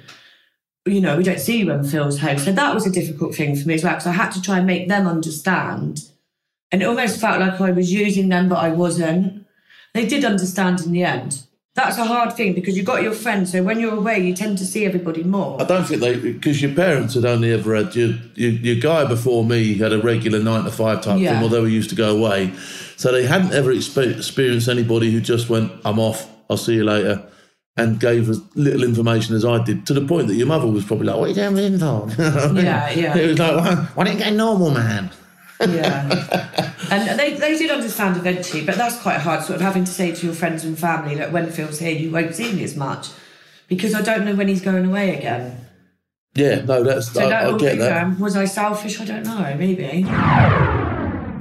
you 0.85 0.99
know, 0.99 1.15
we 1.15 1.23
don't 1.23 1.39
see 1.39 1.59
you 1.59 1.67
when 1.67 1.83
Phil's 1.83 2.19
home. 2.19 2.39
So 2.39 2.51
that 2.51 2.73
was 2.73 2.87
a 2.87 2.91
difficult 2.91 3.35
thing 3.35 3.55
for 3.55 3.67
me 3.67 3.75
as 3.75 3.83
well, 3.83 3.93
because 3.93 4.07
I 4.07 4.11
had 4.13 4.31
to 4.31 4.41
try 4.41 4.57
and 4.57 4.67
make 4.67 4.87
them 4.87 5.07
understand. 5.07 6.01
And 6.71 6.81
it 6.81 6.85
almost 6.85 7.19
felt 7.19 7.39
like 7.39 7.59
I 7.59 7.71
was 7.71 7.91
using 7.91 8.29
them, 8.29 8.47
but 8.49 8.59
I 8.59 8.69
wasn't. 8.69 9.45
They 9.93 10.05
did 10.05 10.23
understand 10.23 10.81
in 10.81 10.91
the 10.93 11.03
end. 11.03 11.43
That's 11.73 11.97
a 11.97 12.03
hard 12.05 12.33
thing 12.33 12.53
because 12.53 12.75
you've 12.75 12.85
got 12.85 13.01
your 13.01 13.13
friends. 13.13 13.51
So 13.53 13.63
when 13.63 13.79
you're 13.79 13.95
away, 13.95 14.19
you 14.19 14.33
tend 14.33 14.57
to 14.57 14.65
see 14.65 14.85
everybody 14.85 15.23
more. 15.23 15.61
I 15.61 15.65
don't 15.65 15.85
think 15.85 16.01
they, 16.01 16.17
because 16.17 16.61
your 16.61 16.73
parents 16.73 17.13
had 17.13 17.23
only 17.25 17.51
ever 17.53 17.75
had, 17.75 17.95
your, 17.95 18.09
your, 18.35 18.51
your 18.51 18.75
guy 18.75 19.05
before 19.05 19.45
me 19.45 19.75
had 19.77 19.93
a 19.93 19.99
regular 20.01 20.39
nine 20.39 20.65
to 20.65 20.71
five 20.71 21.01
type 21.01 21.19
Yeah. 21.19 21.33
thing, 21.33 21.43
although 21.43 21.63
he 21.65 21.73
used 21.73 21.89
to 21.91 21.95
go 21.95 22.15
away. 22.15 22.53
So 22.97 23.11
they 23.13 23.25
hadn't 23.25 23.53
ever 23.53 23.73
expe- 23.73 24.17
experienced 24.17 24.67
anybody 24.67 25.11
who 25.11 25.21
just 25.21 25.49
went, 25.49 25.71
I'm 25.85 25.97
off, 25.99 26.29
I'll 26.49 26.57
see 26.57 26.75
you 26.75 26.83
later, 26.83 27.23
and 27.77 27.99
gave 28.01 28.29
as 28.29 28.41
little 28.55 28.83
information 28.83 29.33
as 29.35 29.45
I 29.45 29.63
did, 29.63 29.85
to 29.87 29.93
the 29.93 30.01
point 30.05 30.27
that 30.27 30.35
your 30.35 30.47
mother 30.47 30.67
was 30.67 30.83
probably 30.83 31.07
like, 31.07 31.15
What 31.17 31.25
are 31.25 31.29
you 31.29 31.35
doing 31.35 31.53
with 31.53 31.73
info? 31.73 32.07
Yeah, 32.61 32.89
yeah. 32.91 33.17
It 33.17 33.27
was 33.27 33.39
like, 33.39 33.55
Why, 33.55 33.75
why 33.95 34.03
don't 34.03 34.13
you 34.13 34.19
get 34.19 34.33
a 34.33 34.35
normal, 34.35 34.71
man? 34.71 35.09
Yeah. 35.69 36.73
and 36.91 37.19
they, 37.19 37.33
they 37.35 37.57
did 37.57 37.71
understand 37.71 38.17
eventually, 38.17 38.65
but 38.65 38.75
that's 38.75 38.99
quite 39.01 39.19
hard, 39.19 39.43
sort 39.43 39.55
of 39.55 39.61
having 39.61 39.83
to 39.85 39.91
say 39.91 40.11
to 40.13 40.25
your 40.25 40.35
friends 40.35 40.63
and 40.65 40.77
family 40.77 41.15
that 41.15 41.31
when 41.31 41.49
Phil's 41.51 41.79
here, 41.79 41.95
you 41.95 42.11
won't 42.11 42.35
see 42.35 42.51
me 42.53 42.63
as 42.63 42.75
much 42.75 43.09
because 43.67 43.93
I 43.93 44.01
don't 44.01 44.25
know 44.25 44.35
when 44.35 44.47
he's 44.47 44.61
going 44.61 44.85
away 44.85 45.17
again. 45.17 45.57
Yeah, 46.33 46.61
no, 46.61 46.83
that's, 46.83 47.11
So 47.11 47.25
I, 47.25 47.29
that 47.29 47.43
I 47.43 47.47
will 47.51 47.59
get 47.59 47.73
be, 47.73 47.79
that. 47.79 48.03
um, 48.03 48.19
was 48.19 48.35
I 48.37 48.45
selfish? 48.45 48.99
I 49.01 49.05
don't 49.05 49.23
know, 49.23 49.55
maybe. 49.57 50.03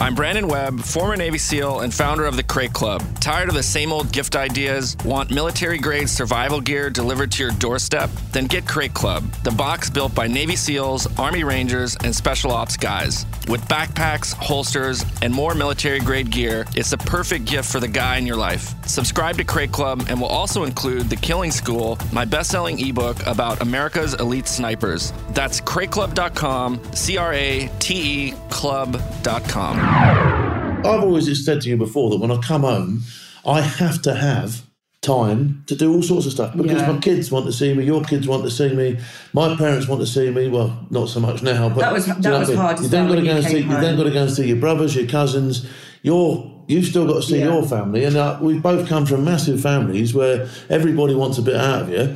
I'm 0.01 0.15
Brandon 0.15 0.49
Webb, 0.49 0.81
former 0.81 1.15
Navy 1.15 1.37
SEAL 1.37 1.81
and 1.81 1.93
founder 1.93 2.25
of 2.25 2.35
the 2.35 2.43
Crate 2.43 2.73
Club. 2.73 3.03
Tired 3.21 3.51
of 3.51 3.55
the 3.55 3.63
same 3.63 3.93
old 3.93 4.11
gift 4.11 4.35
ideas? 4.35 4.97
Want 5.05 5.31
military 5.31 5.77
grade 5.77 6.09
survival 6.09 6.59
gear 6.59 6.89
delivered 6.89 7.31
to 7.33 7.43
your 7.43 7.53
doorstep? 7.53 8.09
Then 8.33 8.47
get 8.47 8.67
Crate 8.67 8.95
Club, 8.95 9.31
the 9.45 9.51
box 9.51 9.91
built 9.91 10.15
by 10.15 10.27
Navy 10.27 10.57
SEALs, 10.57 11.07
Army 11.19 11.45
Rangers, 11.45 11.99
and 12.03 12.17
Special 12.17 12.51
Ops 12.51 12.79
guys. 12.79 13.27
With 13.47 13.61
backpacks, 13.69 14.33
holsters, 14.33 15.05
and 15.21 15.35
more 15.35 15.55
military 15.55 16.01
grade 16.01 16.31
gear, 16.31 16.65
it's 16.75 16.91
the 16.91 16.99
perfect 16.99 17.45
gift 17.45 17.71
for 17.71 17.79
the 17.79 17.87
guy 17.87 18.17
in 18.17 18.27
your 18.27 18.37
life. 18.37 18.75
Subscribe 18.87 19.37
to 19.37 19.45
Crate 19.45 19.71
Club 19.71 20.07
and 20.09 20.19
we'll 20.19 20.31
also 20.31 20.65
include 20.65 21.11
The 21.11 21.17
Killing 21.17 21.51
School, 21.51 21.99
my 22.11 22.25
best 22.25 22.51
selling 22.51 22.81
ebook 22.81 23.19
about 23.27 23.61
America's 23.61 24.15
elite 24.15 24.49
snipers. 24.49 25.13
That's 25.33 25.61
crateclub.com, 25.61 26.95
C 26.95 27.19
R 27.19 27.35
A 27.35 27.71
T 27.81 28.31
E 28.31 28.35
club.com. 28.49 29.90
I've 29.91 31.03
always 31.03 31.45
said 31.45 31.61
to 31.63 31.69
you 31.69 31.77
before 31.77 32.11
that 32.11 32.17
when 32.19 32.31
I 32.31 32.37
come 32.39 32.63
home, 32.63 33.03
I 33.47 33.61
have 33.61 34.01
to 34.03 34.15
have 34.15 34.63
time 35.03 35.65
to 35.67 35.75
do 35.75 35.95
all 35.95 36.03
sorts 36.03 36.27
of 36.27 36.33
stuff 36.33 36.55
because 36.57 36.83
Yeah. 36.83 36.93
my 36.93 36.99
kids 36.99 37.31
want 37.31 37.47
to 37.47 37.53
see 37.53 37.73
me, 37.75 37.85
your 37.85 38.03
kids 38.05 38.29
want 38.29 38.45
to 38.45 38.51
see 38.51 38.69
me, 38.75 38.99
my 39.33 39.57
parents 39.57 39.89
want 39.89 40.01
to 40.03 40.07
see 40.07 40.31
me. 40.31 40.49
Well, 40.49 40.87
not 40.91 41.09
so 41.09 41.21
much 41.21 41.43
now, 41.43 41.69
but 41.71 41.79
That 41.81 41.93
was- 41.93 42.05
do 42.05 42.11
you 42.11 42.15
that 42.23 42.31
know 42.31 42.39
was 42.41 42.49
I 42.49 42.53
mean? 42.53 42.61
hard 42.61 42.81
You 42.81 42.89
then 42.89 43.09
got 43.09 43.15
to 43.15 43.23
go 43.23 43.31
and 43.31 43.45
see. 43.45 43.51
came 43.63 43.71
You 43.71 43.81
then 43.81 43.97
got 43.97 44.03
to 44.05 44.11
go 44.11 44.23
and 44.23 44.31
see 44.31 44.47
your 44.49 44.57
brothers, 44.59 44.95
your 44.95 45.07
cousins. 45.07 45.67
Your 46.03 46.51
you've 46.69 46.85
still 46.85 47.07
got 47.07 47.15
to 47.17 47.23
see 47.23 47.39
Yeah. 47.39 47.47
your 47.47 47.63
family, 47.65 48.05
and 48.05 48.17
uh, 48.17 48.37
we've 48.41 48.63
both 48.63 48.89
come 48.89 49.05
from 49.05 49.25
massive 49.25 49.61
families 49.61 50.15
where 50.15 50.47
everybody 50.69 51.15
wants 51.15 51.37
a 51.39 51.43
bit 51.43 51.57
out 51.57 51.83
of 51.83 51.89
you. 51.91 52.11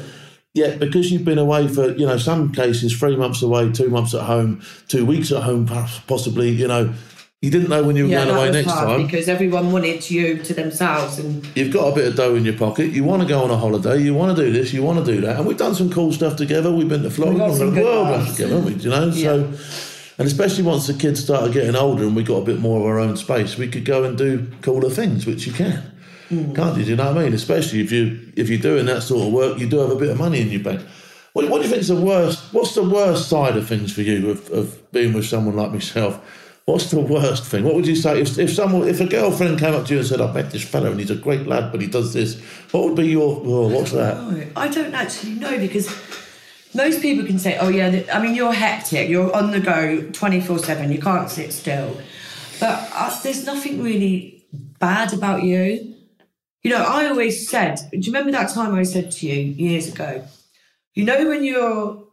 Yet, 0.55 0.79
because 0.79 1.11
you've 1.11 1.25
been 1.25 1.39
away 1.39 1.67
for, 1.67 1.91
you 1.97 2.07
know, 2.07 2.17
some 2.19 2.53
cases 2.53 2.93
three 2.93 3.17
months 3.17 3.43
away, 3.43 3.73
two 3.73 3.89
months 3.89 4.15
at 4.15 4.21
home, 4.23 4.61
two 4.87 5.05
weeks 5.05 5.33
at 5.33 5.43
home, 5.43 5.67
pos- 5.67 5.99
possibly, 6.07 6.51
you 6.51 6.69
know, 6.69 6.91
you 7.45 7.51
didn't 7.51 7.69
know 7.69 7.83
when 7.85 7.95
you 7.97 8.05
were 8.05 8.11
Yeah, 8.11 8.25
going 8.25 8.37
away 8.37 8.51
next 8.51 8.73
time. 8.73 9.03
because 9.07 9.29
everyone 9.29 9.71
wanted 9.71 10.11
you 10.11 10.39
to 10.39 10.55
themselves, 10.55 11.19
and 11.19 11.47
You've 11.55 11.73
got 11.73 11.93
a 11.93 11.95
bit 11.95 12.07
of 12.09 12.17
dough 12.17 12.35
in 12.35 12.45
your 12.45 12.57
pocket. 12.57 12.91
You 12.93 13.05
want 13.05 13.23
to 13.23 13.29
go 13.29 13.43
on 13.45 13.51
a 13.51 13.57
holiday. 13.57 14.01
You 14.03 14.15
want 14.15 14.37
to 14.37 14.45
do 14.45 14.51
this. 14.53 14.73
You 14.73 14.83
want 14.83 15.05
to 15.05 15.13
do 15.15 15.21
that. 15.21 15.37
And 15.37 15.47
we've 15.47 15.57
done 15.57 15.75
some 15.75 15.91
cool 15.91 16.13
stuff 16.13 16.37
together. 16.37 16.73
We've 16.73 16.89
been 16.89 17.03
to 17.03 17.11
Florida. 17.11 17.49
We've 17.51 17.59
done 17.59 17.75
the 17.75 17.83
world 17.83 18.27
together, 18.29 18.55
haven't 18.57 18.77
we? 18.77 18.83
You 18.83 18.91
know, 18.91 19.11
so 19.11 19.53
and 20.19 20.27
especially 20.29 20.63
once 20.63 20.87
the 20.87 20.95
kids 20.95 21.23
started 21.23 21.53
getting 21.53 21.75
older 21.77 22.05
and 22.05 22.15
we 22.17 22.23
got 22.23 22.37
a 22.37 22.45
bit 22.45 22.61
more 22.61 22.79
of 22.81 22.87
our 22.87 22.99
own 23.01 23.17
space, 23.17 23.59
we 23.59 23.69
could 23.69 23.85
go 23.85 24.05
and 24.05 24.17
do 24.17 24.47
cooler 24.63 24.89
things, 24.91 25.27
which 25.27 25.47
you 25.47 25.53
can, 25.53 25.83
Hmm. 26.29 26.53
can't 26.55 26.77
you? 26.79 26.85
Do 26.85 26.91
you 26.91 26.97
know 26.97 27.09
what 27.13 27.19
I 27.19 27.25
mean? 27.25 27.35
Especially 27.35 27.81
if 27.81 27.91
you 27.93 28.19
if 28.37 28.49
you're 28.49 28.61
doing 28.71 28.87
that 28.87 29.03
sort 29.03 29.27
of 29.27 29.33
work, 29.33 29.59
you 29.59 29.69
do 29.69 29.79
have 29.79 29.91
a 29.91 29.97
bit 29.97 30.09
of 30.11 30.19
money 30.19 30.41
in 30.41 30.51
your 30.51 30.63
bank. 30.63 30.81
What, 31.35 31.49
what 31.51 31.59
do 31.61 31.65
you 31.69 31.73
think's 31.75 31.89
the 31.89 31.97
worst? 31.97 32.39
What's 32.53 32.75
the 32.77 32.85
worst 32.89 33.29
side 33.29 33.57
of 33.57 33.67
things 33.67 33.93
for 33.93 34.03
you 34.03 34.31
of, 34.31 34.49
of 34.51 34.93
being 34.93 35.13
with 35.13 35.27
someone 35.27 35.57
like 35.57 35.73
myself? 35.73 36.21
What's 36.67 36.91
the 36.91 37.01
worst 37.01 37.45
thing? 37.45 37.65
What 37.65 37.75
would 37.75 37.87
you 37.87 37.95
say 37.95 38.23
if, 38.23 38.39
if 38.39 38.55
someone 38.55 38.89
if 38.89 38.99
a 38.99 39.07
girlfriend 39.07 39.59
came 39.59 39.75
up 39.75 39.87
to 39.87 39.93
you 39.93 39.99
and 39.99 40.09
said, 40.09 40.23
"I 40.23 40.33
met 40.33 40.51
this 40.51 40.65
fellow 40.65 40.91
and 40.91 40.99
he's 40.99 41.11
a 41.11 41.17
great 41.17 41.47
lad, 41.47 41.71
but 41.71 41.83
he 41.83 41.87
does 41.87 42.15
this"? 42.15 42.41
What 42.71 42.85
would 42.85 42.97
be 42.97 43.09
your? 43.09 43.43
Oh, 43.45 43.69
what's 43.69 43.93
that? 43.93 44.17
No, 44.17 44.47
I 44.57 44.69
don't 44.69 44.95
actually 44.95 45.35
know 45.35 45.59
because 45.59 45.95
most 46.75 47.03
people 47.03 47.27
can 47.27 47.39
say, 47.39 47.59
"Oh 47.59 47.69
yeah," 47.69 48.05
I 48.11 48.23
mean, 48.23 48.35
you're 48.35 48.55
hectic, 48.55 49.11
you're 49.11 49.35
on 49.37 49.51
the 49.51 49.61
go, 49.61 50.09
twenty 50.13 50.41
four 50.41 50.59
seven, 50.59 50.91
you 50.91 51.01
can't 51.01 51.29
sit 51.29 51.53
still. 51.53 52.01
But 52.61 52.89
uh, 52.95 53.21
there's 53.23 53.45
nothing 53.45 53.83
really 53.83 54.47
bad 54.79 55.13
about 55.13 55.43
you. 55.43 55.95
You 56.63 56.71
know, 56.71 56.83
I 56.83 57.07
always 57.09 57.47
said, 57.47 57.79
do 57.91 57.99
you 57.99 58.13
remember 58.13 58.33
that 58.33 58.49
time 58.49 58.75
I 58.75 58.85
said 58.85 59.11
to 59.13 59.27
you 59.27 59.35
years 59.35 59.93
ago? 59.93 60.25
You 60.95 61.05
know, 61.05 61.29
when 61.29 61.45
you're 61.45 62.05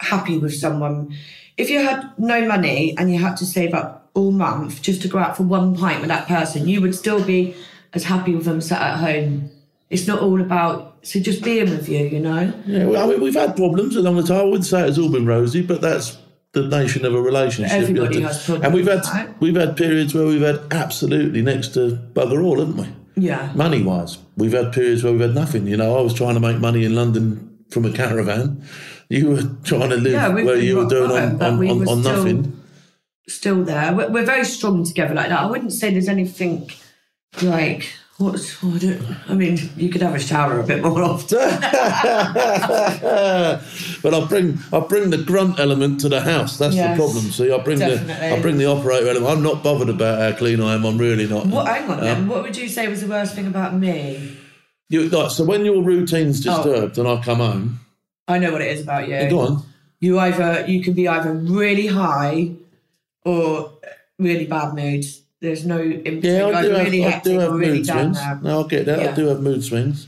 happy 0.00 0.36
with 0.36 0.54
someone, 0.54 1.14
if 1.56 1.70
you 1.70 1.80
had 1.80 2.12
no 2.18 2.44
money 2.46 2.96
and 2.98 3.12
you 3.12 3.20
had 3.20 3.36
to 3.36 3.46
save 3.46 3.72
up 3.72 3.99
all 4.14 4.30
month 4.32 4.82
just 4.82 5.02
to 5.02 5.08
go 5.08 5.18
out 5.18 5.36
for 5.36 5.42
one 5.44 5.76
pint 5.76 6.00
with 6.00 6.08
that 6.08 6.26
person, 6.28 6.68
you 6.68 6.80
would 6.80 6.94
still 6.94 7.22
be 7.24 7.54
as 7.92 8.04
happy 8.04 8.34
with 8.34 8.44
them 8.44 8.60
sat 8.60 8.80
at 8.82 8.96
home. 8.98 9.50
It's 9.88 10.06
not 10.06 10.20
all 10.20 10.40
about 10.40 10.98
so 11.02 11.18
just 11.18 11.42
being 11.42 11.70
with 11.70 11.88
you, 11.88 12.04
you 12.06 12.20
know. 12.20 12.52
Yeah, 12.66 12.84
well, 12.84 13.04
I 13.04 13.10
mean, 13.12 13.20
we've 13.22 13.34
had 13.34 13.56
problems 13.56 13.96
along 13.96 14.16
the 14.16 14.22
time. 14.22 14.40
I 14.40 14.44
wouldn't 14.44 14.66
say 14.66 14.86
it's 14.86 14.98
all 14.98 15.10
been 15.10 15.26
rosy, 15.26 15.62
but 15.62 15.80
that's 15.80 16.18
the 16.52 16.66
nation 16.66 17.04
of 17.06 17.14
a 17.14 17.20
relationship. 17.20 17.72
Everybody 17.72 18.20
have 18.20 18.32
to- 18.32 18.36
has 18.36 18.44
problems, 18.44 18.64
and 18.66 18.74
we've 18.74 18.86
had 18.86 19.04
right? 19.06 19.40
we've 19.40 19.56
had 19.56 19.76
periods 19.76 20.14
where 20.14 20.26
we've 20.26 20.40
had 20.42 20.60
absolutely 20.72 21.42
next 21.42 21.68
to 21.74 21.98
bugger 22.12 22.44
all, 22.44 22.58
haven't 22.58 22.76
we? 22.76 22.86
Yeah. 23.16 23.50
Money 23.54 23.82
wise, 23.82 24.18
we've 24.36 24.52
had 24.52 24.72
periods 24.72 25.02
where 25.02 25.12
we've 25.12 25.22
had 25.22 25.34
nothing. 25.34 25.66
You 25.66 25.76
know, 25.76 25.98
I 25.98 26.02
was 26.02 26.14
trying 26.14 26.34
to 26.34 26.40
make 26.40 26.58
money 26.58 26.84
in 26.84 26.94
London 26.94 27.58
from 27.70 27.84
a 27.84 27.92
caravan. 27.92 28.62
You 29.08 29.30
were 29.30 29.42
trying 29.64 29.90
to 29.90 29.96
live 29.96 30.12
Yeah, 30.12 30.28
where 30.28 30.56
you 30.56 30.76
were 30.76 30.86
doing 30.88 31.10
on, 31.10 31.42
on, 31.42 31.58
we 31.58 31.68
on, 31.70 31.84
still- 31.84 31.96
nothing. 31.96 32.59
Still 33.30 33.62
there. 33.64 33.94
We're, 33.94 34.10
we're 34.10 34.24
very 34.26 34.44
strong 34.44 34.84
together 34.84 35.14
like 35.14 35.28
that. 35.28 35.40
I 35.40 35.46
wouldn't 35.46 35.72
say 35.72 35.90
there's 35.92 36.08
anything 36.08 36.68
like 37.42 37.88
what's 38.18 38.58
oh, 38.62 38.74
I 38.74 38.78
don't 38.78 39.02
I 39.30 39.34
mean, 39.34 39.56
you 39.76 39.88
could 39.88 40.02
have 40.02 40.14
a 40.14 40.18
shower 40.20 40.58
a 40.60 40.64
bit 40.64 40.82
more 40.82 41.02
often. 41.10 41.38
but 44.02 44.14
I 44.14 44.24
bring 44.28 44.58
I 44.72 44.80
bring 44.80 45.10
the 45.10 45.22
grunt 45.24 45.58
element 45.60 46.00
to 46.00 46.08
the 46.08 46.20
house. 46.20 46.58
That's 46.58 46.74
Yes, 46.74 46.96
the 46.96 47.02
problem. 47.04 47.24
See, 47.30 47.52
I 47.52 47.58
bring 47.62 47.78
the. 47.78 48.34
I 48.34 48.40
bring 48.40 48.58
the 48.58 48.66
operator 48.66 49.08
element. 49.08 49.30
I'm 49.32 49.42
not 49.42 49.62
bothered 49.62 49.88
about 49.88 50.18
how 50.20 50.32
clean 50.36 50.60
I 50.60 50.74
am. 50.74 50.84
I'm 50.84 50.98
really 50.98 51.26
not. 51.28 51.46
What 51.46 51.66
hang 51.68 51.90
on 51.90 51.98
Uh, 52.00 52.02
then, 52.02 52.28
what 52.28 52.42
would 52.42 52.56
you 52.56 52.68
say 52.68 52.88
was 52.88 53.00
the 53.00 53.06
worst 53.08 53.34
thing 53.34 53.46
about 53.46 53.74
me? 53.74 54.36
You, 54.88 55.08
like, 55.08 55.30
so 55.30 55.44
when 55.44 55.64
your 55.64 55.82
routine's 55.82 56.44
Oh. 56.46 56.56
disturbed 56.64 56.98
and 56.98 57.06
I 57.06 57.22
come 57.22 57.38
home, 57.38 57.80
I 58.26 58.38
know 58.38 58.50
what 58.52 58.60
it 58.60 58.72
is 58.76 58.82
about 58.82 59.08
you. 59.08 59.30
go 59.30 59.38
on. 59.40 59.62
You 60.00 60.18
either 60.18 60.64
you 60.66 60.82
can 60.82 60.94
be 60.94 61.06
either 61.06 61.32
really 61.32 61.86
high 61.86 62.50
or 63.24 63.72
really 64.18 64.46
bad 64.46 64.74
mood. 64.74 65.04
There's 65.40 65.64
no 65.64 65.78
in 65.80 66.02
between. 66.20 66.22
Yeah, 66.22 66.46
I 66.46 66.50
do 66.50 66.56
either 66.56 66.74
have, 66.76 66.84
really 66.86 67.04
I 67.06 67.20
do 67.20 67.38
have 67.38 67.52
really 67.52 67.78
mood 67.78 67.86
swings. 67.86 68.16
there. 68.18 68.40
No, 68.42 68.64
I 68.64 68.68
get 68.68 68.86
that. 68.86 69.08
I 69.08 69.12
do 69.14 69.26
have 69.26 69.40
mood 69.40 69.64
swings. 69.64 70.06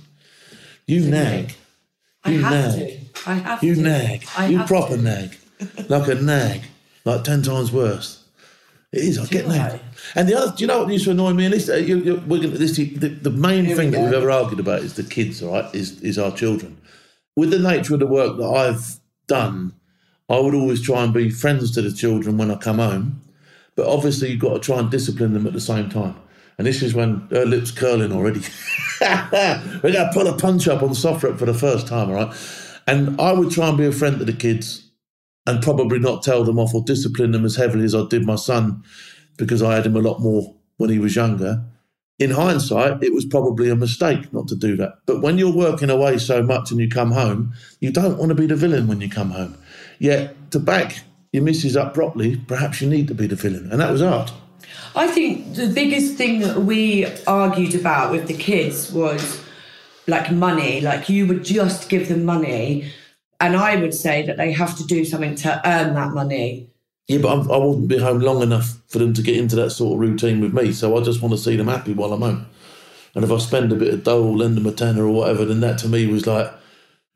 You 0.87 1.09
nag. 1.11 1.55
I 2.25 2.31
You 2.33 2.43
have 2.43 2.77
nag. 2.77 2.89
to. 3.15 3.31
I 3.31 3.35
have 3.35 3.63
You 3.65 3.75
to. 3.77 3.81
nag. 3.81 4.25
I 4.37 4.47
you 4.49 4.63
proper 4.65 4.97
to. 4.97 5.03
nag. 5.03 5.37
Like 5.89 6.09
a 6.09 6.15
nag. 6.17 6.63
Like 7.05 7.25
10 7.25 7.43
times 7.43 7.73
worse. 7.73 8.25
It 8.93 9.05
is. 9.05 9.19
I 9.19 9.25
get 9.27 9.47
I? 9.47 9.57
nagged. 9.57 9.81
And 10.15 10.29
the 10.29 10.35
other, 10.37 10.55
do 10.55 10.61
you 10.63 10.67
know 10.67 10.83
what 10.83 10.93
used 10.93 11.05
to 11.07 11.13
annoy 11.13 11.33
me? 11.33 11.47
And 11.47 11.55
this, 11.55 11.69
uh, 11.69 11.77
you, 11.77 11.99
you, 11.99 12.23
we're 12.27 12.43
gonna, 12.43 12.59
this, 12.59 12.77
the, 12.77 12.89
the 12.89 13.31
main 13.31 13.65
Here 13.65 13.75
we 13.75 13.83
thing 13.83 13.91
that 13.93 14.03
we've 14.05 14.13
ever 14.13 14.31
argued 14.31 14.61
about 14.61 14.81
is 14.81 14.95
the 14.95 15.03
kids, 15.03 15.43
all 15.43 15.55
right? 15.55 15.75
Is, 15.75 16.01
is 16.03 16.19
our 16.19 16.31
children. 16.33 16.77
With 17.37 17.51
the 17.51 17.59
nature 17.59 17.95
of 17.95 18.01
the 18.01 18.07
work 18.07 18.37
that 18.37 18.45
I've 18.47 18.97
done, 19.27 19.73
I 20.29 20.39
would 20.39 20.55
always 20.55 20.83
try 20.83 21.03
and 21.05 21.13
be 21.13 21.31
friends 21.31 21.71
to 21.73 21.83
the 21.83 21.93
children 21.93 22.39
when 22.39 22.51
I 22.51 22.57
come 22.57 22.79
home. 22.79 23.23
But 23.75 23.87
obviously, 23.87 24.31
you've 24.31 24.41
got 24.41 24.55
to 24.55 24.61
try 24.61 24.79
and 24.79 24.91
discipline 24.91 25.33
them 25.33 25.47
at 25.47 25.53
the 25.53 25.61
same 25.61 25.89
time. 25.89 26.17
And 26.59 26.67
this 26.67 26.83
is 26.83 26.95
when 26.95 27.27
her 27.31 27.47
lips 27.47 27.71
curling 27.71 28.13
already. 28.13 28.41
We're 29.01 29.81
going 29.83 29.95
to 29.95 30.11
put 30.13 30.27
a 30.27 30.37
punch 30.37 30.69
up 30.69 30.83
on 30.83 30.95
soft 30.95 31.23
for 31.23 31.47
the 31.47 31.55
first 31.55 31.87
time, 31.87 32.11
all 32.11 32.15
right? 32.15 32.37
And 32.87 33.21
I 33.21 33.33
would 33.33 33.51
try 33.51 33.69
and 33.69 33.79
be 33.79 33.87
a 33.87 33.93
friend 33.93 34.19
to 34.19 34.25
the 34.25 34.33
kids 34.33 34.91
and 35.47 35.63
probably 35.63 35.99
not 35.99 36.23
tell 36.23 36.45
them 36.45 36.59
off 36.59 36.75
or 36.75 36.83
discipline 36.83 37.33
them 37.33 37.45
as 37.45 37.57
heavily 37.57 37.85
as 37.85 37.95
I 37.95 38.07
did 38.07 38.25
my 38.25 38.37
son 38.37 38.85
because 39.37 39.63
I 39.63 39.75
had 39.75 39.87
him 39.87 39.97
a 39.97 40.01
lot 40.01 40.21
more 40.21 40.55
when 40.77 40.91
he 40.91 40.99
was 40.99 41.17
younger. 41.17 41.65
In 42.19 42.31
hindsight, 42.31 43.03
it 43.03 43.13
was 43.13 43.25
probably 43.25 43.69
a 43.71 43.75
mistake 43.75 44.33
not 44.33 44.47
to 44.49 44.55
do 44.55 44.77
that. 44.77 44.99
But 45.07 45.23
when 45.23 45.39
you're 45.39 45.53
working 45.53 45.91
away 45.91 46.19
so 46.19 46.43
much 46.43 46.71
and 46.71 46.79
you 46.79 46.89
come 46.89 47.11
home, 47.11 47.55
you 47.81 47.91
don't 47.91 48.19
want 48.19 48.29
to 48.29 48.35
be 48.35 48.47
the 48.47 48.55
villain 48.55 48.87
when 48.87 49.01
you 49.01 49.09
come 49.09 49.31
home. 49.31 49.57
Yet 50.03 50.51
to 50.51 50.59
back 50.59 50.99
your 51.33 51.45
missus 51.45 51.77
up 51.77 51.95
properly, 51.95 52.35
perhaps 52.37 52.81
you 52.81 52.89
need 52.89 53.07
to 53.07 53.15
be 53.15 53.29
the 53.29 53.37
villain. 53.37 53.71
And 53.71 53.81
that 53.81 53.93
was 53.93 54.03
art. 54.03 54.33
I 54.97 55.07
think 55.07 55.55
the 55.55 55.69
biggest 55.69 56.17
thing 56.17 56.41
that 56.41 56.63
we 56.63 57.07
argued 57.29 57.77
about 57.77 58.11
with 58.11 58.27
the 58.27 58.35
kids 58.35 58.91
was 58.91 59.41
like 60.09 60.33
money. 60.33 60.81
Like 60.81 61.09
you 61.09 61.25
would 61.29 61.45
just 61.45 61.89
give 61.89 62.09
them 62.09 62.25
money, 62.25 62.91
and 63.41 63.57
I 63.57 63.77
would 63.77 63.95
say 63.95 64.27
that 64.27 64.39
they 64.39 64.51
have 64.51 64.77
to 64.79 64.85
do 64.85 65.05
something 65.05 65.37
to 65.37 65.61
earn 65.65 65.95
that 65.95 66.13
money. 66.13 66.69
Yeah, 67.07 67.19
but 67.19 67.39
I'm, 67.39 67.53
I 67.53 67.57
wouldn't 67.59 67.87
be 67.87 67.99
home 67.99 68.19
long 68.19 68.43
enough 68.43 68.83
for 68.89 68.99
them 68.99 69.15
to 69.15 69.23
get 69.23 69.37
into 69.37 69.55
that 69.55 69.71
sort 69.71 69.95
of 69.95 70.01
routine 70.01 70.41
with 70.41 70.53
me. 70.53 70.73
So 70.73 70.99
I 70.99 71.03
just 71.03 71.23
want 71.23 71.33
to 71.33 71.39
see 71.39 71.55
them 71.55 71.69
happy 71.69 71.93
while 71.93 72.13
I'm 72.13 72.23
home. 72.23 72.47
And 73.15 73.23
if 73.23 73.31
I 73.31 73.39
spend 73.39 73.71
a 73.71 73.77
bit 73.77 73.95
of 73.95 74.03
dough 74.03 74.25
or 74.25 74.37
lend 74.37 74.57
them 74.57 74.67
a 74.67 74.73
tenner 74.73 75.05
or 75.05 75.13
whatever, 75.13 75.45
then 75.45 75.61
that 75.61 75.79
to 75.79 75.89
me 75.89 76.09
was 76.09 76.27
like, 76.27 76.53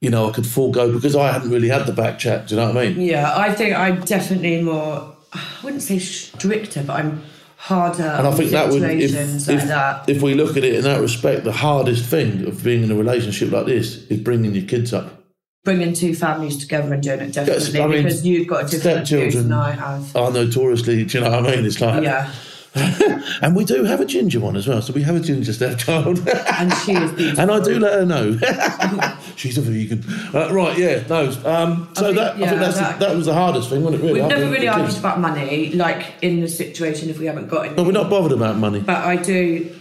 you 0.01 0.11
know, 0.11 0.29
I 0.29 0.33
could 0.33 0.47
forego 0.47 0.93
because 0.93 1.17
I 1.17 1.33
hadn't 1.33 1.51
really 1.51 1.69
had 1.69 1.87
the 1.87 1.93
back 1.93 2.19
chat. 2.19 2.49
Do 2.49 2.55
you 2.55 2.61
know 2.61 2.69
what 2.69 2.77
I 2.77 2.89
mean? 2.89 3.01
Yeah, 3.01 3.37
I 3.37 3.53
think 3.55 3.77
I'm 3.77 4.01
definitely 4.05 4.63
more. 4.63 5.17
I 5.33 5.45
wouldn't 5.63 5.83
say 5.83 5.99
stricter, 5.99 6.83
but 6.83 6.97
I'm 7.01 7.23
harder. 7.57 8.03
And 8.03 8.27
I 8.27 8.33
think 8.33 8.51
that 8.51 8.71
would, 8.71 8.83
if, 8.83 9.11
situations 9.11 9.49
if, 9.49 9.61
like 9.61 9.69
that. 9.69 10.09
if 10.09 10.23
we 10.23 10.35
look 10.35 10.57
at 10.57 10.65
it 10.65 10.75
in 10.75 10.83
that 10.83 11.01
respect, 11.01 11.45
the 11.45 11.53
hardest 11.53 12.05
thing 12.05 12.47
of 12.47 12.63
being 12.63 12.83
in 12.83 12.91
a 12.91 12.95
relationship 12.95 13.51
like 13.51 13.67
this 13.67 14.07
is 14.07 14.21
bringing 14.21 14.55
your 14.55 14.67
kids 14.67 14.93
up. 14.93 15.25
Bringing 15.65 15.95
two 15.95 16.15
families 16.15 16.59
together 16.59 16.95
and 16.95 17.03
doing 17.03 17.21
it 17.21 17.33
definitely 17.33 17.81
I 17.81 17.87
mean, 17.89 18.05
because 18.05 18.25
you've 18.25 18.47
got 18.47 18.67
a 18.67 18.69
different 18.69 19.09
stepchildren 19.09 19.49
than 19.49 19.59
I 19.59 19.73
have. 19.73 20.15
are 20.15 20.31
notoriously, 20.31 21.05
do 21.05 21.19
you 21.19 21.25
know 21.25 21.31
what 21.31 21.47
I 21.47 21.57
mean? 21.57 21.65
It's 21.65 21.81
like, 21.81 22.05
Yeah, 22.05 22.33
and 23.43 23.57
we 23.57 23.65
do 23.65 23.85
have 23.85 24.01
a 24.01 24.05
ginger 24.05 24.41
one 24.41 24.57
as 24.57 24.69
well. 24.69 24.83
So 24.83 24.93
we 24.93 25.03
have 25.03 25.17
a 25.17 25.21
ginger 25.21 25.53
stepchild. 25.53 26.27
and 26.29 26.73
she 26.75 26.93
is 26.93 27.13
beautiful. 27.13 27.41
And 27.41 27.51
I 27.51 27.61
do 27.61 27.79
let 27.79 27.95
her 27.95 28.07
know. 28.07 28.39
She's 29.37 29.59
a 29.59 29.63
vegan. 29.63 30.05
Uh, 30.35 30.53
right, 30.53 30.77
yeah, 30.79 31.03
no. 31.09 31.27
Um, 31.45 31.89
so 31.95 32.03
think, 32.05 32.17
that, 32.17 32.37
I 32.37 32.39
yeah, 32.39 32.49
think 32.49 32.61
that's 32.61 32.79
that- 32.79 32.99
the, 32.99 33.07
that 33.07 33.17
was 33.17 33.27
the 33.27 33.35
hardest 33.35 33.71
thing, 33.71 33.83
wasn't 33.83 34.03
it, 34.03 34.07
really? 34.07 34.21
We've 34.21 34.29
never 34.31 34.51
really 34.51 34.69
argued 34.69 34.97
about 34.99 35.21
money, 35.21 35.73
like 35.73 36.15
in 36.23 36.41
the 36.41 36.49
situation 36.49 37.09
if 37.11 37.19
we 37.19 37.27
haven't 37.27 37.49
got 37.49 37.67
it. 37.67 37.77
No, 37.77 37.85
we're 37.85 37.93
not 37.93 38.11
bothered 38.11 38.33
about 38.33 38.57
money. 38.57 38.81
But 38.81 39.05
I 39.05 39.17
do. 39.17 39.75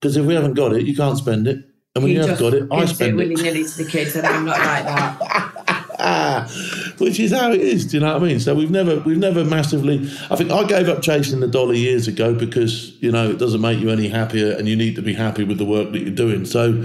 Because 0.00 0.16
if 0.16 0.24
we 0.24 0.34
haven't 0.34 0.54
got 0.54 0.72
it, 0.72 0.86
you 0.86 0.94
can't 0.96 1.18
spend 1.18 1.46
it. 1.48 1.64
And 1.94 2.04
when 2.04 2.10
He 2.10 2.14
you 2.14 2.20
have 2.26 2.38
got 2.38 2.54
it, 2.54 2.68
I 2.70 2.80
gives 2.80 2.92
it 2.92 2.94
spend 2.94 3.16
willy 3.16 3.34
it. 3.34 3.42
nilly 3.42 3.64
to 3.64 3.84
the 3.84 3.90
kids, 3.90 4.14
and 4.14 4.26
I'm 4.26 4.44
not 4.44 4.58
like 4.58 4.84
that. 4.84 6.87
Which 6.98 7.20
is 7.20 7.32
how 7.32 7.52
it 7.52 7.60
is, 7.60 7.86
do 7.86 7.96
you 7.96 8.00
know 8.00 8.12
what 8.14 8.22
I 8.22 8.26
mean? 8.26 8.40
So 8.40 8.54
we've 8.54 8.70
never 8.70 8.98
we've 9.00 9.18
never 9.18 9.44
massively 9.44 10.10
I 10.30 10.36
think 10.36 10.50
I 10.50 10.64
gave 10.64 10.88
up 10.88 11.02
chasing 11.02 11.40
the 11.40 11.46
dollar 11.48 11.74
years 11.74 12.08
ago 12.08 12.34
because, 12.34 12.92
you 13.00 13.12
know, 13.12 13.30
it 13.30 13.38
doesn't 13.38 13.60
make 13.60 13.78
you 13.78 13.90
any 13.90 14.08
happier 14.08 14.52
and 14.56 14.68
you 14.68 14.76
need 14.76 14.96
to 14.96 15.02
be 15.02 15.14
happy 15.14 15.44
with 15.44 15.58
the 15.58 15.64
work 15.64 15.92
that 15.92 16.00
you're 16.00 16.10
doing. 16.14 16.44
So, 16.44 16.84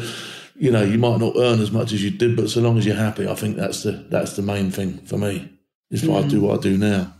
you 0.55 0.71
know, 0.71 0.83
you 0.83 0.97
might 0.97 1.19
not 1.19 1.33
earn 1.37 1.59
as 1.59 1.71
much 1.71 1.91
as 1.93 2.03
you 2.03 2.11
did, 2.11 2.35
but 2.35 2.49
so 2.49 2.61
long 2.61 2.77
as 2.77 2.85
you're 2.85 2.95
happy, 2.95 3.27
I 3.27 3.35
think 3.35 3.57
that's 3.57 3.83
the 3.83 3.91
that's 4.09 4.35
the 4.35 4.41
main 4.43 4.71
thing 4.71 4.99
for 4.99 5.17
me. 5.17 5.49
Is 5.91 6.03
if 6.03 6.09
I 6.09 6.21
do 6.27 6.39
mm. 6.39 6.47
what 6.47 6.59
I 6.59 6.61
do 6.61 6.77
now. 6.77 7.13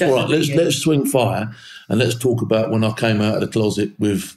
All 0.00 0.14
right, 0.14 0.28
let's 0.28 0.46
Definitely. 0.46 0.64
let's 0.64 0.76
swing 0.78 1.04
fire 1.06 1.54
and 1.88 1.98
let's 1.98 2.16
talk 2.18 2.40
about 2.42 2.70
when 2.70 2.84
I 2.84 2.92
came 2.92 3.20
out 3.20 3.34
of 3.34 3.40
the 3.40 3.48
closet 3.48 3.92
with 3.98 4.36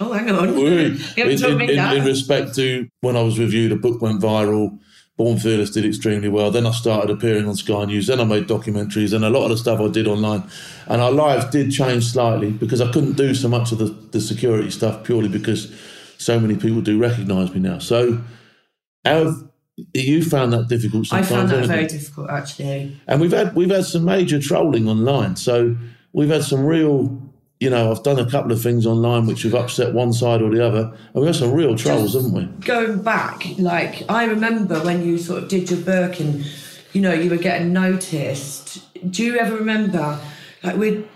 Oh, 0.00 0.12
hang 0.12 0.28
on. 0.30 0.48
in, 0.48 0.54
You 0.56 0.98
haven't 1.16 1.38
told 1.38 1.62
in- 1.62 1.70
in- 1.70 1.96
in 1.98 2.04
respect 2.04 2.54
to 2.56 2.88
when 3.00 3.16
I 3.16 3.22
was 3.22 3.38
with 3.38 3.52
you, 3.52 3.68
the 3.68 3.76
book 3.76 4.02
went 4.02 4.20
viral. 4.20 4.78
Born 5.16 5.38
Fearless 5.38 5.70
did 5.70 5.84
extremely 5.84 6.28
well. 6.28 6.50
Then 6.50 6.66
I 6.66 6.72
started 6.72 7.08
appearing 7.08 7.46
on 7.46 7.54
Sky 7.54 7.84
News. 7.84 8.08
Then 8.08 8.20
I 8.20 8.24
made 8.24 8.48
documentaries, 8.48 9.12
and 9.12 9.24
a 9.24 9.30
lot 9.30 9.44
of 9.44 9.50
the 9.50 9.56
stuff 9.56 9.80
I 9.80 9.88
did 9.88 10.08
online. 10.08 10.42
And 10.88 11.00
our 11.00 11.12
lives 11.12 11.44
did 11.50 11.70
change 11.70 12.06
slightly 12.06 12.50
because 12.50 12.80
I 12.80 12.90
couldn't 12.90 13.12
do 13.12 13.32
so 13.34 13.48
much 13.48 13.70
of 13.70 13.78
the, 13.78 13.86
the 13.86 14.20
security 14.20 14.70
stuff 14.70 15.04
purely 15.04 15.28
because 15.28 15.72
so 16.18 16.40
many 16.40 16.56
people 16.56 16.80
do 16.80 16.98
recognise 16.98 17.54
me 17.54 17.60
now. 17.60 17.78
So, 17.78 18.20
how 19.04 19.24
have 19.24 19.44
you 19.92 20.24
found 20.24 20.52
that 20.52 20.68
difficult 20.68 21.12
I 21.12 21.22
found 21.22 21.48
that 21.50 21.66
very 21.66 21.82
you? 21.82 21.88
difficult, 21.88 22.30
actually. 22.30 23.00
And 23.06 23.20
we've 23.20 23.32
had 23.32 23.54
we've 23.54 23.70
had 23.70 23.84
some 23.84 24.04
major 24.04 24.40
trolling 24.40 24.88
online. 24.88 25.36
So 25.36 25.76
we've 26.12 26.28
had 26.28 26.44
some 26.44 26.64
real 26.64 27.20
you 27.60 27.70
know, 27.70 27.90
I've 27.90 28.02
done 28.02 28.18
a 28.18 28.28
couple 28.28 28.52
of 28.52 28.60
things 28.60 28.86
online 28.86 29.26
which 29.26 29.42
have 29.42 29.54
upset 29.54 29.94
one 29.94 30.12
side 30.12 30.42
or 30.42 30.50
the 30.50 30.64
other, 30.64 30.92
and 31.14 31.20
we 31.22 31.26
have 31.26 31.36
some 31.36 31.52
real 31.52 31.76
trolls, 31.76 32.12
Just 32.12 32.24
haven't 32.24 32.32
we? 32.32 32.66
Going 32.66 33.02
back, 33.02 33.44
like 33.58 34.02
I 34.08 34.24
remember 34.24 34.80
when 34.80 35.04
you 35.04 35.18
sort 35.18 35.44
of 35.44 35.48
did 35.48 35.70
your 35.70 35.80
book 35.80 36.20
and 36.20 36.44
you 36.92 37.00
know 37.00 37.12
you 37.12 37.30
were 37.30 37.36
getting 37.36 37.72
noticed. 37.72 38.82
Do 39.10 39.24
you 39.24 39.38
ever 39.38 39.56
remember, 39.56 40.20
like 40.62 40.76
we, 40.76 41.06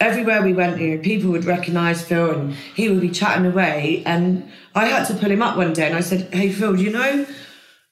everywhere 0.00 0.42
we 0.42 0.52
went, 0.52 0.80
you 0.80 0.96
know, 0.96 1.02
people 1.02 1.30
would 1.30 1.44
recognise 1.44 2.04
Phil 2.04 2.30
and 2.30 2.54
he 2.74 2.88
would 2.88 3.00
be 3.00 3.10
chatting 3.10 3.46
away, 3.46 4.02
and 4.04 4.50
I 4.74 4.86
had 4.86 5.06
to 5.08 5.14
pull 5.14 5.30
him 5.30 5.42
up 5.42 5.56
one 5.56 5.72
day 5.72 5.86
and 5.86 5.96
I 5.96 6.00
said, 6.00 6.32
"Hey 6.32 6.52
Phil, 6.52 6.76
do 6.76 6.82
you 6.82 6.90
know, 6.90 7.26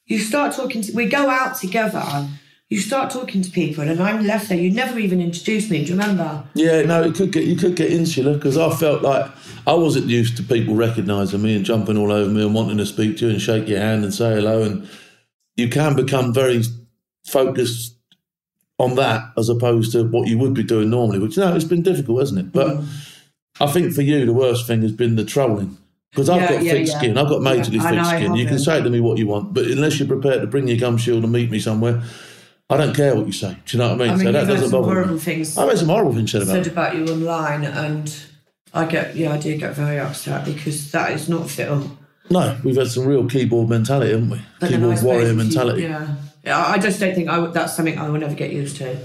you 0.07 0.19
start 0.19 0.55
talking 0.55 0.83
to, 0.83 0.93
we 0.93 1.07
go 1.07 1.29
out 1.31 1.57
together." 1.57 2.29
You 2.71 2.81
start 2.81 3.11
talking 3.11 3.43
to 3.43 3.51
people, 3.51 3.85
and 3.85 4.01
I'm 4.01 4.27
left 4.27 4.49
there. 4.49 4.59
You 4.59 4.71
never 4.71 4.99
even 4.99 5.21
introduced 5.21 5.71
me. 5.71 5.85
Do 5.85 5.93
you 5.93 5.99
remember? 6.01 6.45
Yeah, 6.55 6.83
no, 6.83 7.03
it 7.03 7.15
could 7.15 7.31
get 7.31 7.45
you 7.45 7.57
could 7.57 7.77
get 7.77 7.93
insular 7.93 8.35
because 8.35 8.57
I 8.57 8.75
felt 8.75 9.03
like 9.03 9.31
I 9.67 9.75
wasn't 9.75 10.07
used 10.07 10.37
to 10.39 10.43
people 10.43 10.75
recognising 10.75 11.43
me 11.43 11.55
and 11.57 11.65
jumping 11.65 11.99
all 11.99 12.11
over 12.11 12.31
me 12.31 12.43
and 12.43 12.55
wanting 12.55 12.79
to 12.79 12.87
speak 12.87 13.19
to 13.19 13.27
you 13.27 13.33
and 13.33 13.41
shake 13.41 13.69
your 13.69 13.81
hand 13.81 14.03
and 14.03 14.15
say 14.15 14.35
hello. 14.35 14.63
And 14.63 14.89
you 15.57 15.69
can 15.69 15.95
become 15.95 16.33
very 16.33 16.63
focused 17.27 17.97
on 18.79 18.95
that 18.97 19.33
as 19.37 19.49
opposed 19.49 19.93
to 19.93 20.05
what 20.05 20.27
you 20.27 20.39
would 20.39 20.55
be 20.55 20.63
doing 20.65 20.91
normally. 20.91 21.19
Which 21.19 21.37
no, 21.37 21.55
it's 21.55 21.65
been 21.65 21.83
difficult, 21.83 22.21
hasn't 22.21 22.41
it? 22.41 22.53
But 22.53 22.79
mm. 22.79 22.87
I 23.61 23.67
think 23.67 23.93
for 23.93 24.03
you, 24.03 24.25
the 24.27 24.33
worst 24.33 24.67
thing 24.67 24.83
has 24.83 24.93
been 24.93 25.17
the 25.17 25.25
trolling. 25.25 25.77
Because 26.11 26.29
I've 26.29 26.43
Yeah, 26.43 26.49
got 26.49 26.63
yeah, 26.63 26.73
thick 26.73 26.87
yeah. 26.87 26.99
skin, 26.99 27.19
I've 27.19 27.29
got 27.29 27.41
majorly 27.41 27.83
thick 27.83 28.05
skin. 28.05 28.37
You 28.37 28.47
can 28.47 28.59
say 28.59 28.81
to 28.83 28.89
me 28.89 29.01
what 29.01 29.19
you 29.19 29.27
want, 29.27 29.53
but 29.53 29.67
unless 29.67 29.99
you're 29.99 30.09
prepared 30.09 30.41
to 30.43 30.47
bring 30.47 30.69
your 30.69 30.79
gum 30.79 30.97
shield 30.97 31.25
and 31.25 31.33
meet 31.33 31.51
me 31.51 31.59
somewhere, 31.59 32.03
I 32.71 32.77
don't 32.79 32.95
care 32.97 33.15
what 33.15 33.27
you 33.27 33.33
say. 33.33 33.57
Do 33.67 33.77
you 33.77 33.83
know 33.83 33.91
what 33.95 34.01
I 34.01 34.05
mean? 34.05 34.11
I 34.11 34.17
mean, 34.17 34.25
so 34.27 34.33
that 34.33 34.47
doesn't 34.47 34.71
bother 34.71 34.93
horrible 34.93 35.15
me. 35.15 35.21
things 35.21 35.59
I've 35.59 35.69
had 35.69 35.79
some 35.79 35.89
horrible 35.89 36.15
things 36.15 36.33
said 36.33 36.43
about 36.43 36.53
said 36.53 36.67
about 36.67 36.97
you 36.97 37.05
online, 37.07 37.65
and 37.65 38.15
I 38.73 38.87
get, 38.87 39.15
yeah, 39.17 39.33
I 39.33 39.39
do 39.39 39.57
get 39.57 39.75
very 39.75 39.99
upset 40.01 40.45
because 40.47 40.91
that 40.93 41.13
is 41.13 41.29
not 41.29 41.51
Phil. 41.51 41.97
No, 42.31 42.57
we've 42.65 42.77
had 42.77 42.89
some 42.89 43.05
real 43.07 43.29
keyboard 43.29 43.69
mentality, 43.69 44.13
haven't 44.13 44.31
we? 44.31 44.41
But 44.61 44.71
keyboard 44.71 45.03
warrior 45.03 45.23
if 45.27 45.29
you- 45.29 45.35
mentality. 45.35 45.83
yeah. 45.83 46.17
I 46.47 46.79
just 46.79 47.01
don't 47.01 47.15
think 47.15 47.29
I 47.29 47.39
would, 47.39 47.53
that's 47.55 47.75
something 47.77 47.99
I 47.99 48.09
will 48.09 48.19
never 48.21 48.35
get 48.35 48.51
used 48.53 48.77
to. 48.77 48.99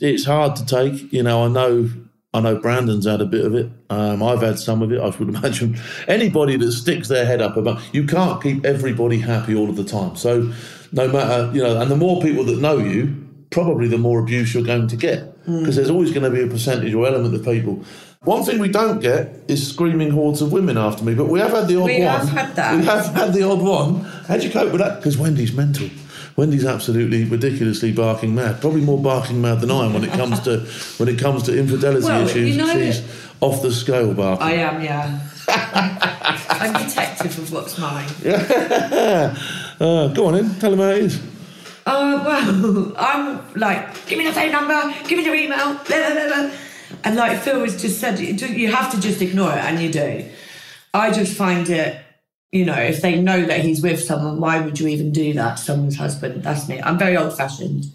It's 0.00 0.24
hard 0.24 0.56
to 0.56 0.66
take. 0.66 1.12
You 1.12 1.22
know, 1.22 1.44
I 1.44 1.48
know, 1.48 1.90
I 2.34 2.40
know 2.40 2.56
Brandon's 2.56 3.06
had 3.06 3.20
a 3.20 3.26
bit 3.26 3.44
of 3.44 3.54
it. 3.54 3.70
Um, 3.90 4.22
I've 4.22 4.40
had 4.42 4.58
some 4.58 4.82
of 4.82 4.92
it. 4.92 5.00
I 5.00 5.06
would 5.06 5.20
imagine 5.36 5.78
anybody 6.08 6.56
that 6.58 6.72
sticks 6.72 7.08
their 7.08 7.24
head 7.26 7.40
up 7.40 7.56
about 7.56 7.80
you 7.94 8.06
can't 8.06 8.42
keep 8.42 8.64
everybody 8.64 9.18
happy 9.18 9.54
all 9.54 9.68
of 9.70 9.76
the 9.76 9.84
time. 9.84 10.16
So, 10.16 10.52
no 10.94 11.08
matter 11.08 11.50
you 11.54 11.62
know, 11.62 11.80
and 11.80 11.90
the 11.90 11.96
more 11.96 12.20
people 12.22 12.44
that 12.44 12.58
know 12.58 12.78
you, 12.78 13.14
probably 13.50 13.88
the 13.88 13.98
more 13.98 14.18
abuse 14.20 14.54
you're 14.54 14.64
going 14.64 14.88
to 14.88 14.96
get 14.96 15.20
Hmm. 15.44 15.58
because 15.58 15.76
there's 15.76 15.90
always 15.90 16.10
going 16.10 16.24
to 16.24 16.30
be 16.30 16.40
a 16.42 16.46
percentage 16.46 16.94
or 16.94 17.06
element 17.06 17.34
of 17.34 17.44
people. 17.44 17.84
One 18.22 18.42
thing 18.44 18.58
we 18.58 18.68
don't 18.70 19.00
get 19.00 19.42
is 19.48 19.68
screaming 19.68 20.10
hordes 20.10 20.40
of 20.40 20.50
women 20.52 20.78
after 20.78 21.04
me, 21.04 21.12
but 21.14 21.26
we 21.26 21.38
have 21.40 21.50
had 21.50 21.68
the 21.68 21.76
odd 21.76 21.84
We 21.84 21.92
one. 21.92 22.00
We 22.00 22.04
have 22.06 22.28
had 22.30 22.56
that. 22.56 22.76
We 22.80 22.84
have 22.86 23.06
had 23.14 23.34
the 23.34 23.42
odd 23.42 23.60
one. 23.60 24.00
How'd 24.26 24.42
you 24.42 24.48
cope 24.50 24.72
with 24.72 24.80
that? 24.80 24.96
Because 24.96 25.18
Wendy's 25.18 25.52
mental. 25.52 25.90
Wendy's 26.36 26.64
absolutely 26.64 27.24
ridiculously 27.24 27.92
barking 27.92 28.34
mad. 28.34 28.62
Probably 28.62 28.80
more 28.80 28.98
barking 28.98 29.42
mad 29.42 29.60
than 29.60 29.70
I 29.70 29.84
am 29.84 29.92
when 29.92 30.04
it 30.04 30.12
comes 30.12 30.40
to 30.40 30.60
when 30.96 31.08
it 31.10 31.18
comes 31.18 31.42
to 31.44 31.56
infidelity 31.58 32.06
Well, 32.06 32.26
issues. 32.26 32.56
you 32.56 32.62
know- 32.62 32.72
She's 32.74 33.02
off 33.42 33.60
the 33.60 33.70
scale 33.70 34.14
barking. 34.14 34.46
I 34.46 34.52
am, 34.54 34.82
yeah. 34.82 35.20
I'm 36.48 36.72
protective 36.72 37.38
of 37.38 37.52
what's 37.52 37.76
mine. 37.78 38.08
Uh, 39.80 40.08
go 40.08 40.26
on 40.26 40.36
in, 40.36 40.54
tell 40.56 40.72
him 40.72 40.78
how 40.78 40.88
it 40.88 40.98
is. 40.98 41.20
Uh, 41.86 42.22
well, 42.24 42.92
I'm 42.98 43.54
like, 43.54 44.06
give 44.06 44.18
me 44.18 44.26
the 44.26 44.32
phone 44.32 44.52
number, 44.52 44.94
give 45.06 45.18
me 45.18 45.24
your 45.24 45.34
email, 45.34 45.74
blah, 45.74 45.84
blah, 45.84 46.26
blah. 46.26 46.50
And 47.02 47.16
like 47.16 47.40
Phil 47.40 47.60
has 47.60 47.80
just 47.80 48.00
said, 48.00 48.18
you 48.18 48.70
have 48.70 48.90
to 48.92 49.00
just 49.00 49.20
ignore 49.20 49.52
it, 49.52 49.58
and 49.58 49.80
you 49.80 49.92
do. 49.92 50.28
I 50.94 51.10
just 51.10 51.36
find 51.36 51.68
it, 51.68 52.00
you 52.52 52.64
know, 52.64 52.78
if 52.78 53.02
they 53.02 53.20
know 53.20 53.44
that 53.44 53.60
he's 53.60 53.82
with 53.82 54.00
someone, 54.00 54.40
why 54.40 54.60
would 54.60 54.78
you 54.78 54.86
even 54.88 55.12
do 55.12 55.32
that 55.34 55.56
to 55.56 55.62
someone's 55.62 55.96
husband? 55.96 56.42
That's 56.44 56.68
me. 56.68 56.80
I'm 56.80 56.98
very 56.98 57.16
old 57.16 57.36
fashioned. 57.36 57.86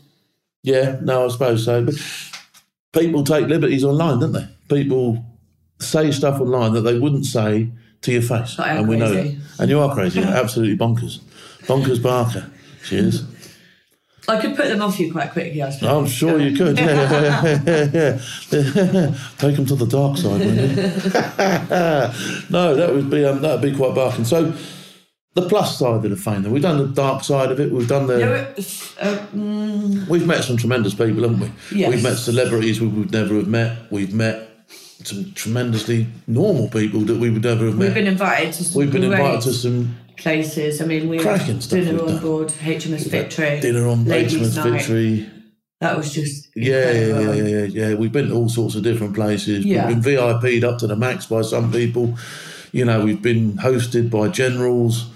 Yeah, 0.64 1.00
no, 1.02 1.26
I 1.26 1.30
suppose 1.30 1.64
so. 1.64 1.86
But 1.86 1.96
people 2.94 3.24
take 3.24 3.48
liberties 3.48 3.84
online, 3.84 4.20
don't 4.20 4.34
they? 4.34 4.48
People 4.68 5.24
say 5.80 6.12
stuff 6.12 6.42
online 6.42 6.74
that 6.74 6.82
they 6.82 7.00
wouldn't 7.00 7.26
say 7.26 7.70
to 8.02 8.12
your 8.12 8.22
face, 8.22 8.60
and 8.60 8.88
we 8.88 8.98
know 8.98 9.12
crazy. 9.12 9.36
that. 9.36 9.60
And 9.62 9.70
you 9.70 9.80
are 9.80 9.94
crazy, 9.94 10.22
absolutely 10.22 10.78
bonkers, 10.78 11.20
bonkers 11.70 12.02
Barker. 12.02 12.50
She 12.84 12.98
is. 12.98 13.24
I 14.28 14.40
could 14.40 14.56
put 14.56 14.68
them 14.68 14.82
off 14.82 15.00
you 15.00 15.12
quite 15.12 15.32
quickly, 15.32 15.62
I 15.64 15.70
suppose. 15.72 15.90
I'm 15.90 16.08
sure 16.08 16.40
you 16.40 16.56
could. 16.56 16.78
Yeah, 16.78 17.42
yeah, 17.44 17.62
yeah, 17.66 17.90
yeah. 17.94 19.16
Take 19.38 19.56
them 19.56 19.66
to 19.66 19.76
the 19.76 19.88
dark 19.88 20.18
side, 20.18 20.40
wouldn't 20.40 20.78
you? 20.78 20.84
no, 22.50 22.76
that 22.76 22.92
would 22.94 23.10
be 23.10 23.26
um, 23.26 23.42
that 23.42 23.54
would 23.54 23.72
be 23.72 23.76
quite 23.76 23.96
barking. 23.96 24.26
So, 24.26 24.54
the 25.34 25.48
plus 25.48 25.80
side 25.80 26.06
of 26.06 26.10
the 26.10 26.16
fame. 26.16 26.44
Though. 26.44 26.52
we've 26.52 26.62
done 26.62 26.78
the 26.78 26.88
dark 26.88 27.24
side 27.24 27.52
of 27.52 27.60
it. 27.60 27.72
We've 27.72 27.88
done 27.88 28.06
the. 28.06 28.54
It- 28.56 28.94
uh, 29.00 29.18
mm, 29.34 30.08
We've 30.08 30.28
met 30.28 30.44
some 30.44 30.58
tremendous 30.58 30.94
people, 30.94 31.24
haven't 31.24 31.40
we? 31.40 31.52
Yes. 31.72 31.90
We've 31.90 32.04
met 32.04 32.18
celebrities 32.18 32.82
we 32.82 32.88
would 32.88 33.12
never 33.12 33.36
have 33.36 33.48
met. 33.48 33.92
We've 33.92 34.14
met 34.14 34.50
some 35.04 35.32
tremendously 35.34 36.08
normal 36.28 36.68
people 36.70 37.00
that 37.02 37.18
we 37.18 37.30
would 37.30 37.44
never 37.44 37.66
have 37.66 37.78
met. 37.78 37.86
we've 37.86 37.94
been 37.94 38.08
invited 38.08 38.54
to 38.54 38.64
some 38.64 38.80
We've 38.80 38.92
been 38.92 39.08
great 39.08 39.20
invited 39.20 39.42
to 39.44 39.54
some 39.54 39.96
places. 40.20 40.82
I 40.82 40.86
mean, 40.86 41.10
we 41.10 41.18
had 41.18 41.60
dinner 41.62 42.04
on 42.04 42.20
board 42.20 42.50
HMS 42.50 43.08
Victory. 43.10 43.60
dinner 43.60 43.88
on 43.88 44.06
Ladies' 44.06 44.34
Batesman's 44.34 44.58
Night. 44.58 44.72
Victory. 44.72 45.32
That 45.82 45.98
was 45.98 46.14
just 46.14 46.50
Yeah, 46.56 46.92
yeah, 46.92 47.08
yeah, 47.08 47.20
yeah, 47.20 47.44
yeah, 47.44 47.64
yeah. 47.64 47.94
We've 47.96 48.12
been 48.12 48.28
to 48.30 48.36
all 48.36 48.50
sorts 48.50 48.76
of 48.76 48.84
different 48.84 49.16
places. 49.16 49.66
Yeah. 49.66 49.88
We've 49.88 50.02
been 50.02 50.18
VIP'd 50.42 50.64
up 50.64 50.78
to 50.80 50.88
the 50.88 50.96
max 50.96 51.26
by 51.26 51.42
some 51.42 51.72
people. 51.72 52.18
You 52.72 52.86
know, 52.86 53.04
we've 53.04 53.22
been 53.22 53.54
hosted 53.54 54.10
by 54.10 54.28
generals. 54.28 55.10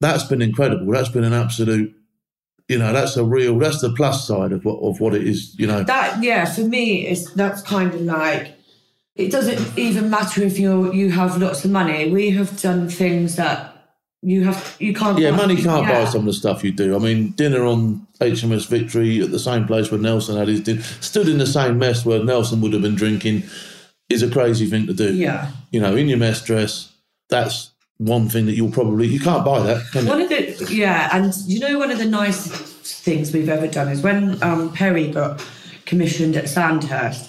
That's 0.00 0.24
been 0.24 0.42
incredible. 0.42 0.92
That's 0.92 1.08
been 1.08 1.24
an 1.24 1.32
absolute, 1.32 1.94
you 2.68 2.78
know, 2.78 2.92
that's 2.92 3.16
a 3.16 3.24
real, 3.24 3.56
that's 3.58 3.80
the 3.80 3.90
plus 3.90 4.26
side 4.26 4.50
of 4.50 4.64
what, 4.64 4.80
of 4.80 5.00
what 5.00 5.14
it 5.14 5.26
is, 5.26 5.54
you 5.58 5.68
know. 5.68 5.84
That 5.84 6.22
yeah, 6.22 6.44
for 6.44 6.62
me, 6.62 7.06
it's 7.06 7.32
that's 7.32 7.62
kind 7.62 7.94
of 7.94 8.00
like 8.00 8.56
it 9.14 9.30
doesn't 9.30 9.78
even 9.78 10.10
matter 10.10 10.42
if 10.42 10.58
you 10.58 10.92
you 10.92 11.10
have 11.12 11.40
lots 11.40 11.64
of 11.64 11.70
money. 11.70 12.10
We 12.10 12.30
have 12.30 12.60
done 12.60 12.88
things 12.88 13.36
that 13.36 13.71
you 14.22 14.44
have 14.44 14.76
you 14.78 14.94
can't. 14.94 15.18
Yeah, 15.18 15.32
money 15.32 15.56
can't 15.60 15.86
buy 15.86 16.04
some 16.04 16.20
of 16.20 16.26
the 16.26 16.32
stuff 16.32 16.62
you 16.62 16.70
do. 16.70 16.94
I 16.94 16.98
mean, 17.00 17.30
dinner 17.32 17.64
on 17.64 18.06
HMS 18.20 18.68
Victory 18.68 19.20
at 19.20 19.32
the 19.32 19.38
same 19.38 19.66
place 19.66 19.90
where 19.90 20.00
Nelson 20.00 20.36
had 20.36 20.46
his 20.46 20.60
dinner, 20.60 20.82
stood 21.00 21.28
in 21.28 21.38
the 21.38 21.46
same 21.46 21.78
mess 21.78 22.06
where 22.06 22.22
Nelson 22.22 22.60
would 22.60 22.72
have 22.72 22.82
been 22.82 22.94
drinking, 22.94 23.42
is 24.08 24.22
a 24.22 24.30
crazy 24.30 24.66
thing 24.66 24.86
to 24.86 24.94
do. 24.94 25.12
Yeah. 25.12 25.50
You 25.72 25.80
know, 25.80 25.96
in 25.96 26.08
your 26.08 26.18
mess 26.18 26.40
dress, 26.40 26.92
that's 27.28 27.72
one 27.98 28.28
thing 28.28 28.46
that 28.46 28.52
you'll 28.52 28.70
probably, 28.70 29.08
you 29.08 29.18
can't 29.18 29.44
buy 29.44 29.60
that, 29.60 29.90
can 29.90 30.04
you? 30.04 30.10
One 30.10 30.20
of 30.20 30.28
the 30.28 30.68
yeah, 30.70 31.08
and 31.12 31.34
you 31.46 31.58
know 31.58 31.78
one 31.78 31.90
of 31.90 31.98
the 31.98 32.06
nice 32.06 32.46
things 32.46 33.32
we've 33.32 33.48
ever 33.48 33.66
done 33.66 33.88
is 33.88 34.02
when 34.02 34.40
um, 34.42 34.72
Perry 34.72 35.10
got 35.10 35.44
commissioned 35.84 36.36
at 36.36 36.48
Sandhurst, 36.48 37.28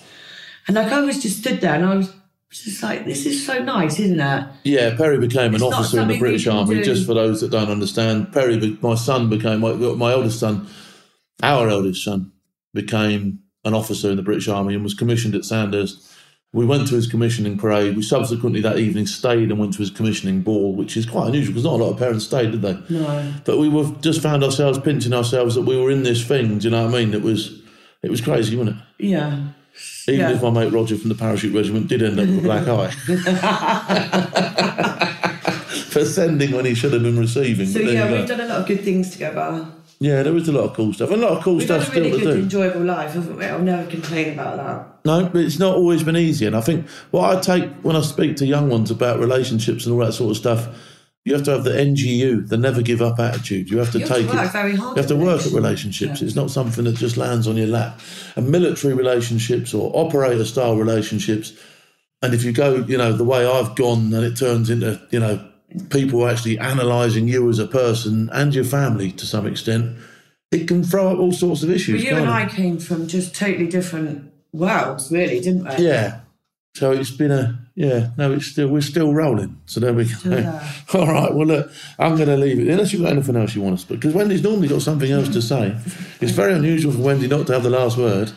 and 0.68 0.76
like 0.76 0.92
I 0.92 1.02
was 1.02 1.22
just 1.24 1.40
stood 1.40 1.62
there 1.62 1.74
and 1.74 1.86
I 1.86 1.96
was 1.96 2.14
just 2.62 2.84
like, 2.84 3.06
this 3.06 3.26
is 3.26 3.46
so 3.46 3.64
nice, 3.64 4.00
isn't 4.00 4.20
it? 4.20 4.48
Yeah, 4.64 4.96
Perry 4.96 5.18
became 5.18 5.50
an 5.50 5.56
It's 5.56 5.64
not 5.64 5.74
officer 5.74 6.02
in 6.02 6.08
the 6.08 6.20
British 6.20 6.46
Army. 6.48 6.76
do. 6.76 6.84
Just 6.84 7.06
for 7.06 7.14
those 7.14 7.42
that 7.42 7.52
don't 7.52 7.70
understand, 7.70 8.32
Perry, 8.34 8.78
my 8.82 8.96
son 8.96 9.30
became 9.30 9.62
my, 9.62 9.74
my 9.74 10.12
eldest 10.12 10.40
son, 10.40 10.68
our 11.42 11.68
eldest 11.70 12.04
son, 12.04 12.32
became 12.74 13.40
an 13.66 13.74
officer 13.74 14.10
in 14.12 14.18
the 14.18 14.24
British 14.24 14.48
Army 14.48 14.74
and 14.74 14.84
was 14.84 14.94
commissioned 14.94 15.36
at 15.36 15.46
Sandhurst. 15.46 16.10
We 16.52 16.66
went 16.66 16.88
to 16.90 16.96
his 16.96 17.08
commissioning 17.08 17.58
parade. 17.58 17.96
We 17.96 18.04
subsequently 18.04 18.62
that 18.62 18.78
evening 18.78 19.08
stayed 19.08 19.50
and 19.50 19.60
went 19.60 19.74
to 19.74 19.80
his 19.80 19.90
commissioning 19.90 20.42
ball, 20.42 20.76
which 20.76 20.96
is 20.96 21.08
quite 21.08 21.28
unusual 21.30 21.54
because 21.54 21.64
not 21.64 21.80
a 21.80 21.84
lot 21.84 21.94
of 21.94 21.98
parents 21.98 22.26
stayed, 22.26 22.52
did 22.52 22.62
they? 22.62 22.78
No. 22.90 23.34
But 23.44 23.58
we 23.58 23.70
were 23.70 23.90
just 24.02 24.22
found 24.22 24.44
ourselves 24.44 24.78
pinching 24.78 25.14
ourselves 25.14 25.56
that 25.56 25.64
we 25.64 25.82
were 25.82 25.90
in 25.90 26.04
this 26.04 26.24
thing. 26.24 26.60
Do 26.60 26.66
you 26.66 26.72
know 26.72 26.86
what 26.86 26.94
I 26.94 27.00
mean? 27.00 27.16
It 27.16 27.24
was, 27.24 27.60
it 28.04 28.12
was 28.12 28.22
crazy, 28.22 28.56
wasn't 28.56 28.78
it? 28.78 29.06
Yeah. 29.08 29.48
Even 30.08 30.20
Yeah. 30.20 30.32
if 30.36 30.42
my 30.42 30.50
mate 30.50 30.74
Roger 30.74 30.98
from 30.98 31.10
the 31.10 31.16
parachute 31.16 31.56
regiment 31.56 31.88
did 31.88 32.04
end 32.04 32.20
up 32.20 32.28
with 32.28 32.40
a 32.40 32.42
black 32.42 32.68
eye 32.68 32.92
for 35.90 36.06
sending 36.06 36.52
when 36.52 36.66
he 36.66 36.74
should 36.76 36.94
have 36.94 37.04
been 37.04 37.20
receiving. 37.20 37.68
So 37.68 37.80
yeah, 37.80 38.12
we've 38.12 38.28
done 38.28 38.42
a 38.42 38.46
lot 38.48 38.62
of 38.62 38.68
good 38.68 38.82
things 38.84 39.12
together. 39.12 39.66
yeah, 40.00 40.24
there 40.24 40.34
was 40.34 40.48
a 40.48 40.52
lot 40.52 40.64
of 40.66 40.74
cool 40.76 40.94
stuff, 40.94 41.12
a 41.12 41.16
lot 41.16 41.38
of 41.38 41.44
cool 41.44 41.56
We've 41.56 41.66
stuff 41.66 41.88
a 41.88 41.92
really 42.00 42.10
still 42.12 42.20
to 42.20 42.26
good, 42.26 42.34
do. 42.36 42.42
enjoyable 42.44 42.82
life, 42.84 43.14
haven't 43.14 43.38
we? 43.38 43.46
I'll 43.46 43.60
never 43.60 43.90
complain 43.90 44.34
about 44.34 44.58
that. 44.58 45.06
No, 45.06 45.26
but 45.30 45.42
it's 45.42 45.60
not 45.60 45.76
always 45.76 46.04
been 46.04 46.18
easy. 46.18 46.46
And 46.46 46.56
I 46.56 46.62
think 46.62 46.88
what 47.12 47.38
I 47.38 47.40
take 47.40 47.70
when 47.82 47.96
I 47.96 48.02
speak 48.02 48.36
to 48.38 48.46
young 48.46 48.70
ones 48.70 48.92
about 48.92 49.20
relationships 49.20 49.86
and 49.86 49.94
all 49.94 50.06
that 50.06 50.14
sort 50.14 50.32
of 50.32 50.38
stuff, 50.38 50.68
you 51.26 51.34
have 51.34 51.44
to 51.44 51.52
have 51.52 51.64
the 51.64 51.72
NGU, 51.72 52.50
the 52.50 52.58
never 52.58 52.82
give 52.82 53.02
up 53.02 53.18
attitude. 53.20 53.70
You 53.70 53.78
have 53.78 53.92
to 53.94 54.00
You 54.00 54.06
have 54.06 54.16
take 54.18 54.28
to 54.28 54.36
work 54.36 54.56
it. 54.56 54.74
You 54.78 54.96
have 54.96 55.08
to 55.08 55.16
work 55.16 55.46
at 55.46 55.54
relationships. 55.54 56.22
Yeah. 56.22 56.28
It's 56.28 56.36
not 56.36 56.52
something 56.52 56.84
that 56.84 56.96
just 56.96 57.16
lands 57.16 57.48
on 57.48 57.56
your 57.56 57.68
lap. 57.68 58.02
And 58.36 58.50
military 58.50 58.94
relationships 58.94 59.74
or 59.74 59.92
operator 59.96 60.44
style 60.44 60.76
relationships, 60.76 61.54
and 62.22 62.34
if 62.34 62.44
you 62.44 62.52
go, 62.52 62.76
you 62.76 62.98
know, 62.98 63.14
the 63.14 63.24
way 63.24 63.46
I've 63.46 63.76
gone, 63.76 64.14
and 64.14 64.26
it 64.26 64.36
turns 64.36 64.70
into, 64.70 65.02
you 65.12 65.20
know, 65.20 65.48
people 65.90 66.28
actually 66.28 66.58
analysing 66.58 67.28
you 67.28 67.50
as 67.50 67.58
a 67.58 67.68
person 67.68 68.30
and 68.32 68.54
your 68.54 68.66
family 68.66 69.12
to 69.14 69.26
some 69.26 69.48
extent, 69.48 69.98
it 70.52 70.68
can 70.68 70.84
throw 70.84 71.10
up 71.10 71.20
all 71.20 71.32
sorts 71.32 71.64
of 71.64 71.72
issues. 71.72 72.02
But 72.02 72.12
you 72.12 72.18
and 72.18 72.26
it? 72.26 72.32
I 72.32 72.46
came 72.48 72.80
from 72.80 73.08
just 73.08 73.34
totally 73.34 73.68
different 73.68 74.32
worlds, 74.52 75.10
really, 75.12 75.40
didn't 75.40 75.64
we? 75.64 75.86
Yeah. 75.86 76.20
So 76.76 76.92
it's 76.92 77.12
been 77.12 77.32
a 77.32 77.63
yeah. 77.76 78.10
No, 78.18 78.32
it's 78.34 78.46
still 78.46 78.68
we're 78.68 78.82
still 78.82 79.14
rolling. 79.14 79.60
So 79.66 79.80
there 79.80 79.94
we 79.94 80.06
go. 80.06 80.60
All 80.94 81.08
right. 81.08 81.34
Well, 81.34 81.48
look, 81.48 81.72
I'm 81.98 82.16
going 82.16 82.30
to 82.30 82.38
leave 82.38 82.60
it 82.60 82.68
unless 82.68 82.94
you've 82.94 83.02
got 83.02 83.12
anything 83.12 83.36
else 83.36 83.56
you 83.56 83.62
want 83.62 83.78
to 83.78 83.82
speak. 83.82 84.00
Because 84.00 84.14
Wendy's 84.14 84.44
normally 84.44 84.68
got 84.68 84.82
something 84.82 85.12
else 85.12 85.30
to 85.30 85.42
say. 85.42 85.76
It's 86.22 86.32
very 86.32 86.54
unusual 86.54 86.92
for 86.92 87.02
Wendy 87.02 87.28
not 87.28 87.48
to 87.48 87.54
have 87.54 87.64
the 87.64 87.70
last 87.72 87.98
word. 87.98 88.32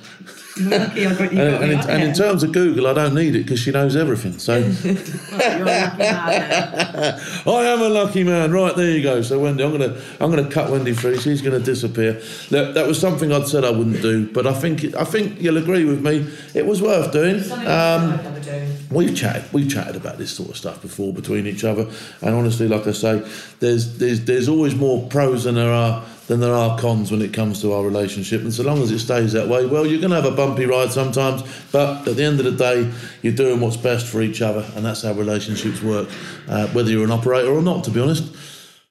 Lucky 0.61 1.07
I 1.07 1.15
got 1.15 1.33
you. 1.33 1.41
And, 1.41 1.51
got 1.51 1.63
and, 1.63 1.73
in, 1.73 1.91
and 1.91 2.03
in 2.03 2.15
terms 2.15 2.43
of 2.43 2.53
Google, 2.53 2.87
I 2.87 2.95
don't 2.95 3.15
need 3.15 3.35
it 3.37 3.43
because 3.43 3.61
she 3.61 3.71
knows 3.71 3.95
everything. 3.95 4.39
So 4.39 4.57
You're 4.85 4.97
a 4.97 5.65
lucky 5.65 5.99
man. 5.99 7.21
I 7.47 7.63
am 7.65 7.83
a 7.83 7.89
lucky 7.89 8.25
man. 8.25 8.53
Right 8.53 8.75
there 8.75 8.91
you 8.91 9.03
go. 9.03 9.23
So 9.23 9.39
Wendy, 9.39 9.63
I'm 9.63 9.73
gonna 9.73 10.01
I'm 10.21 10.31
gonna 10.31 10.49
cut 10.49 10.71
Wendy 10.71 10.95
free. 10.95 11.19
She's 11.19 11.43
gonna 11.43 11.61
disappear. 11.61 12.23
Look, 12.51 12.75
that 12.75 12.87
was 12.87 12.99
something 12.99 13.33
I'd 13.33 13.49
said 13.49 13.65
I 13.65 13.71
wouldn't 13.71 14.01
do, 14.01 14.31
but 14.33 14.47
I 14.47 14.55
think 14.55 14.95
I 14.95 15.05
think 15.05 15.41
you'll 15.41 15.59
agree 15.59 15.85
with 15.85 16.05
me. 16.05 16.27
It 16.55 16.67
was 16.67 16.81
worth 16.81 17.13
doing. 17.13 17.43
Um, 17.67 18.19
do. 18.47 18.67
We've 18.91 19.15
chatted, 19.15 19.53
we've 19.53 19.69
chatted 19.69 19.97
about 19.97 20.19
this 20.19 20.31
sort 20.31 20.51
of 20.51 20.57
stuff 20.57 20.81
before 20.81 21.13
between 21.13 21.47
each 21.47 21.65
other, 21.65 21.87
and 22.23 22.35
honestly, 22.35 22.69
like 22.69 22.87
I 22.87 22.93
say, 22.93 23.29
there's 23.61 23.99
there's 23.99 24.25
there's 24.25 24.49
always 24.49 24.75
more 24.75 25.07
pros 25.09 25.45
than 25.45 25.57
there 25.57 25.73
are 25.73 26.05
than 26.27 26.41
there 26.41 26.55
are 26.55 26.79
cons 26.79 27.11
when 27.11 27.23
it 27.23 27.33
comes 27.33 27.61
to 27.63 27.73
our 27.73 27.85
relationship. 27.85 28.41
And 28.41 28.53
so 28.53 28.65
long 28.65 28.83
as 28.83 28.91
it 28.91 28.99
stays 28.99 29.33
that 29.33 29.49
way, 29.49 29.67
well, 29.67 29.87
you're 29.87 30.01
going 30.01 30.11
to 30.11 30.21
have 30.21 30.31
a 30.31 30.35
bumpy 30.35 30.67
ride 30.67 30.91
sometimes, 30.91 31.43
but 31.71 32.07
at 32.09 32.17
the 32.17 32.25
end 32.25 32.41
of 32.41 32.45
the 32.45 32.53
day, 32.53 32.93
you're 33.23 33.33
doing 33.33 33.61
what's 33.61 33.77
best 33.77 34.07
for 34.07 34.23
each 34.23 34.43
other, 34.43 34.67
and 34.75 34.85
that's 34.85 35.03
how 35.03 35.13
relationships 35.13 35.83
work, 35.83 36.09
uh, 36.49 36.67
whether 36.69 36.91
you're 36.91 37.05
an 37.05 37.13
operator 37.13 37.53
or 37.53 37.63
not, 37.63 37.85
to 37.85 37.91
be 37.91 38.01
honest. 38.01 38.25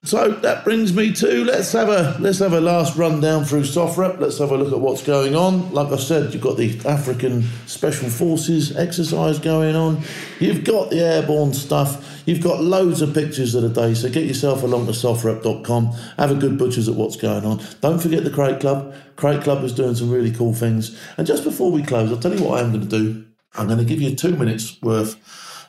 So 0.05 0.29
that 0.29 0.63
brings 0.63 0.93
me 0.93 1.11
to 1.13 1.43
let's 1.45 1.71
have 1.71 1.89
a 1.89 2.15
let's 2.19 2.37
have 2.37 2.53
a 2.53 2.61
last 2.61 2.95
rundown 2.95 3.43
through 3.43 3.63
SOFREP. 3.63 4.19
Let's 4.19 4.37
have 4.37 4.51
a 4.51 4.57
look 4.57 4.71
at 4.71 4.79
what's 4.79 5.01
going 5.01 5.35
on. 5.35 5.73
Like 5.73 5.91
I 5.91 5.95
said, 5.97 6.31
you've 6.31 6.43
got 6.43 6.57
the 6.57 6.79
African 6.87 7.41
Special 7.65 8.07
Forces 8.07 8.77
exercise 8.77 9.39
going 9.39 9.75
on. 9.75 10.03
You've 10.39 10.63
got 10.63 10.91
the 10.91 10.99
airborne 10.99 11.55
stuff. 11.55 12.21
You've 12.27 12.43
got 12.43 12.61
loads 12.61 13.01
of 13.01 13.15
pictures 13.15 13.55
of 13.55 13.63
the 13.63 13.69
day. 13.69 13.95
So 13.95 14.07
get 14.11 14.25
yourself 14.25 14.61
along 14.61 14.85
to 14.85 14.91
SOFREP.com. 14.91 15.87
Have 16.19 16.29
a 16.29 16.35
good 16.35 16.59
butchers 16.59 16.87
at 16.87 16.93
what's 16.93 17.17
going 17.17 17.43
on. 17.43 17.63
Don't 17.81 17.99
forget 17.99 18.23
the 18.23 18.29
Crate 18.29 18.59
Club. 18.59 18.93
Crate 19.15 19.41
Club 19.41 19.63
is 19.63 19.73
doing 19.73 19.95
some 19.95 20.11
really 20.11 20.31
cool 20.31 20.53
things. 20.53 20.99
And 21.17 21.25
just 21.25 21.43
before 21.43 21.71
we 21.71 21.81
close, 21.81 22.11
I'll 22.11 22.19
tell 22.19 22.35
you 22.35 22.43
what 22.45 22.59
I 22.59 22.63
am 22.63 22.71
going 22.71 22.87
to 22.87 22.99
do. 22.99 23.25
I'm 23.55 23.65
going 23.65 23.79
to 23.79 23.85
give 23.85 24.01
you 24.01 24.15
two 24.15 24.35
minutes 24.35 24.79
worth 24.83 25.15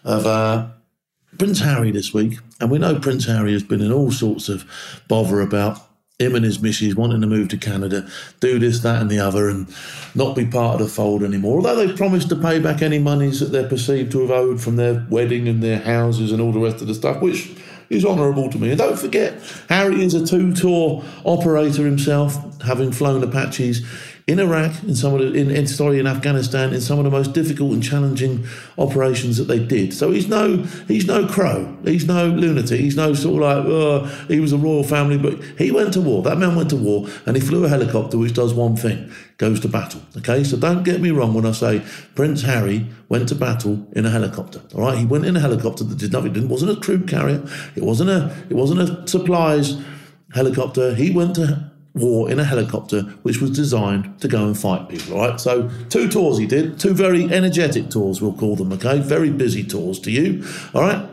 of. 0.04 0.26
Uh, 0.26 0.68
Prince 1.38 1.60
Harry 1.60 1.90
this 1.90 2.14
week, 2.14 2.38
and 2.60 2.70
we 2.70 2.78
know 2.78 2.98
Prince 2.98 3.26
Harry 3.26 3.52
has 3.52 3.62
been 3.62 3.80
in 3.80 3.92
all 3.92 4.10
sorts 4.10 4.48
of 4.48 4.64
bother 5.08 5.40
about 5.40 5.80
him 6.18 6.34
and 6.34 6.44
his 6.44 6.62
missus 6.62 6.94
wanting 6.94 7.20
to 7.20 7.26
move 7.26 7.48
to 7.48 7.58
Canada, 7.58 8.08
do 8.40 8.58
this, 8.58 8.80
that, 8.80 9.02
and 9.02 9.10
the 9.10 9.18
other, 9.18 9.50
and 9.50 9.66
not 10.14 10.34
be 10.34 10.46
part 10.46 10.80
of 10.80 10.86
the 10.86 10.92
fold 10.92 11.22
anymore. 11.22 11.56
Although 11.56 11.76
they've 11.76 11.96
promised 11.96 12.30
to 12.30 12.36
pay 12.36 12.58
back 12.58 12.80
any 12.80 12.98
monies 12.98 13.40
that 13.40 13.46
they're 13.46 13.68
perceived 13.68 14.12
to 14.12 14.22
have 14.22 14.30
owed 14.30 14.60
from 14.60 14.76
their 14.76 15.06
wedding 15.10 15.46
and 15.46 15.62
their 15.62 15.80
houses 15.80 16.32
and 16.32 16.40
all 16.40 16.52
the 16.52 16.58
rest 16.58 16.80
of 16.80 16.86
the 16.86 16.94
stuff, 16.94 17.20
which 17.20 17.54
is 17.90 18.04
honourable 18.04 18.50
to 18.50 18.58
me. 18.58 18.70
And 18.70 18.78
don't 18.78 18.98
forget, 18.98 19.40
Harry 19.68 20.02
is 20.02 20.14
a 20.14 20.26
two 20.26 20.54
tour 20.54 21.04
operator 21.24 21.84
himself, 21.84 22.62
having 22.62 22.92
flown 22.92 23.22
Apaches 23.22 23.86
in 24.26 24.40
Iraq, 24.40 24.82
in 24.82 24.96
some 24.96 25.14
of 25.14 25.20
the, 25.20 25.32
in, 25.34 25.52
in 25.52 25.68
sorry, 25.68 26.00
in 26.00 26.06
Afghanistan, 26.06 26.74
in 26.74 26.80
some 26.80 26.98
of 26.98 27.04
the 27.04 27.10
most 27.10 27.32
difficult 27.32 27.72
and 27.72 27.82
challenging 27.82 28.44
operations 28.76 29.36
that 29.36 29.44
they 29.44 29.60
did. 29.60 29.94
So 29.94 30.10
he's 30.10 30.26
no 30.26 30.64
he's 30.88 31.06
no 31.06 31.28
crow, 31.28 31.76
he's 31.84 32.06
no 32.06 32.26
lunatic, 32.26 32.80
he's 32.80 32.96
no 32.96 33.14
sort 33.14 33.44
of 33.44 33.66
like 33.66 34.28
he 34.28 34.40
was 34.40 34.52
a 34.52 34.58
royal 34.58 34.82
family, 34.82 35.16
but 35.16 35.40
he 35.58 35.70
went 35.70 35.92
to 35.92 36.00
war. 36.00 36.24
That 36.24 36.38
man 36.38 36.56
went 36.56 36.70
to 36.70 36.76
war, 36.76 37.06
and 37.24 37.36
he 37.36 37.40
flew 37.40 37.64
a 37.64 37.68
helicopter 37.68 38.18
which 38.18 38.34
does 38.34 38.52
one 38.52 38.74
thing: 38.74 39.12
goes 39.38 39.60
to 39.60 39.68
battle. 39.68 40.02
Okay, 40.16 40.42
so 40.42 40.56
don't 40.56 40.82
get 40.82 41.00
me 41.00 41.12
wrong 41.12 41.32
when 41.32 41.46
I 41.46 41.52
say 41.52 41.82
Prince 42.16 42.42
Harry 42.42 42.88
went 43.08 43.28
to 43.28 43.36
battle 43.36 43.86
in 43.92 44.06
a 44.06 44.10
helicopter. 44.10 44.60
All 44.74 44.80
right, 44.80 44.98
he 44.98 45.06
went 45.06 45.24
in 45.24 45.36
a 45.36 45.40
helicopter 45.40 45.84
that 45.84 45.98
did 45.98 46.12
nothing. 46.12 46.34
It 46.34 46.48
wasn't 46.48 46.76
a 46.76 46.80
troop 46.80 47.06
carrier. 47.06 47.46
It 47.76 47.84
wasn't 47.84 48.10
a 48.10 48.36
it 48.50 48.54
wasn't 48.54 48.80
a 48.80 49.06
supplies 49.06 49.80
helicopter. 50.34 50.96
He 50.96 51.12
went 51.12 51.36
to 51.36 51.70
war 51.96 52.30
in 52.30 52.38
a 52.38 52.44
helicopter 52.44 53.02
which 53.22 53.40
was 53.40 53.50
designed 53.50 54.20
to 54.20 54.28
go 54.28 54.46
and 54.46 54.56
fight 54.56 54.88
people. 54.88 55.18
right? 55.18 55.40
so 55.40 55.70
two 55.88 56.08
tours 56.08 56.38
he 56.38 56.46
did, 56.46 56.78
two 56.78 56.94
very 56.94 57.24
energetic 57.32 57.90
tours, 57.90 58.22
we'll 58.22 58.32
call 58.32 58.54
them. 58.54 58.72
Okay, 58.72 59.00
very 59.00 59.30
busy 59.30 59.64
tours 59.64 59.98
to 60.00 60.10
you. 60.10 60.44
All 60.74 60.82
right. 60.82 61.08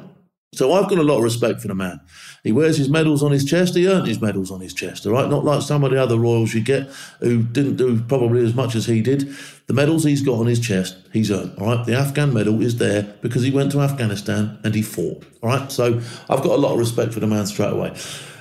So 0.54 0.74
I've 0.74 0.88
got 0.88 1.00
a 1.00 1.04
lot 1.04 1.17
of 1.17 1.24
respect 1.24 1.62
for 1.62 1.67
the 1.67 1.74
man. 1.74 2.00
He 2.43 2.52
wears 2.52 2.78
his 2.78 2.88
medals 2.88 3.24
on 3.24 3.32
his 3.32 3.43
chest. 3.43 3.74
He 3.74 3.88
earned 3.88 4.06
his 4.06 4.22
medals 4.22 4.52
on 4.52 4.62
his 4.62 4.74
chest. 4.74 5.06
All 5.08 5.13
right, 5.13 5.28
not 5.28 5.43
like 5.43 5.63
some 5.63 5.84
of 5.84 5.89
the 5.89 6.02
other 6.02 6.17
royals 6.17 6.54
you 6.54 6.62
get 6.62 6.89
who 7.22 7.41
didn't 7.41 7.78
do 7.78 8.00
probably 8.02 8.46
as 8.46 8.54
much 8.54 8.76
as 8.76 8.86
he 8.86 9.02
did. 9.02 9.34
The 9.65 9.74
medals 9.74 10.04
he's 10.04 10.22
got 10.22 10.39
on 10.39 10.46
his 10.46 10.60
chest, 10.60 10.96
he's 11.12 11.32
earned. 11.32 11.58
All 11.58 11.67
right, 11.76 11.86
the 11.86 11.96
Afghan 11.96 12.34
medal 12.34 12.62
is 12.62 12.78
there 12.78 13.04
because 13.22 13.41
he 13.41 13.50
went 13.50 13.72
to 13.72 13.82
Afghanistan 13.82 14.60
and 14.63 14.76
he 14.76 14.84
fought. 14.84 15.26
All 15.41 15.50
right, 15.50 15.72
so 15.72 16.00
I've 16.30 16.43
got 16.43 16.52
a 16.52 16.62
lot 16.62 16.74
of 16.74 16.80
respect 16.80 17.13
for 17.13 17.19
the 17.19 17.28
man 17.28 17.48
straight 17.48 17.74
away. 17.74 17.96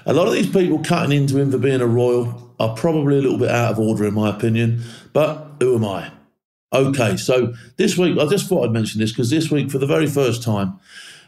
A 0.07 0.13
lot 0.13 0.27
of 0.27 0.35
these 0.35 0.51
people 0.51 0.79
cutting 0.81 1.17
into 1.17 1.39
him 1.39 1.51
for 1.51 1.59
being 1.59 1.81
a 1.81 1.87
royal 1.87 2.55
are 2.59 2.75
probably 2.75 3.19
a 3.19 3.23
little 3.23 3.39
bit 3.39 3.51
out 3.51 3.73
of 3.73 3.79
order, 3.79 4.07
in 4.07 4.15
my 4.15 4.31
opinion. 4.31 4.83
But 5.13 5.47
who 5.61 5.77
am 5.77 5.85
I? 5.85 6.11
Okay, 6.73 7.17
so 7.17 7.55
this 7.77 7.99
week, 7.99 8.19
I 8.19 8.27
just 8.27 8.49
thought 8.49 8.65
I'd 8.65 8.73
mention 8.73 9.01
this 9.01 9.13
because 9.13 9.31
this 9.31 9.51
week, 9.51 9.71
for 9.71 9.79
the 9.79 9.87
very 9.87 10.07
first 10.07 10.43
time, 10.43 10.79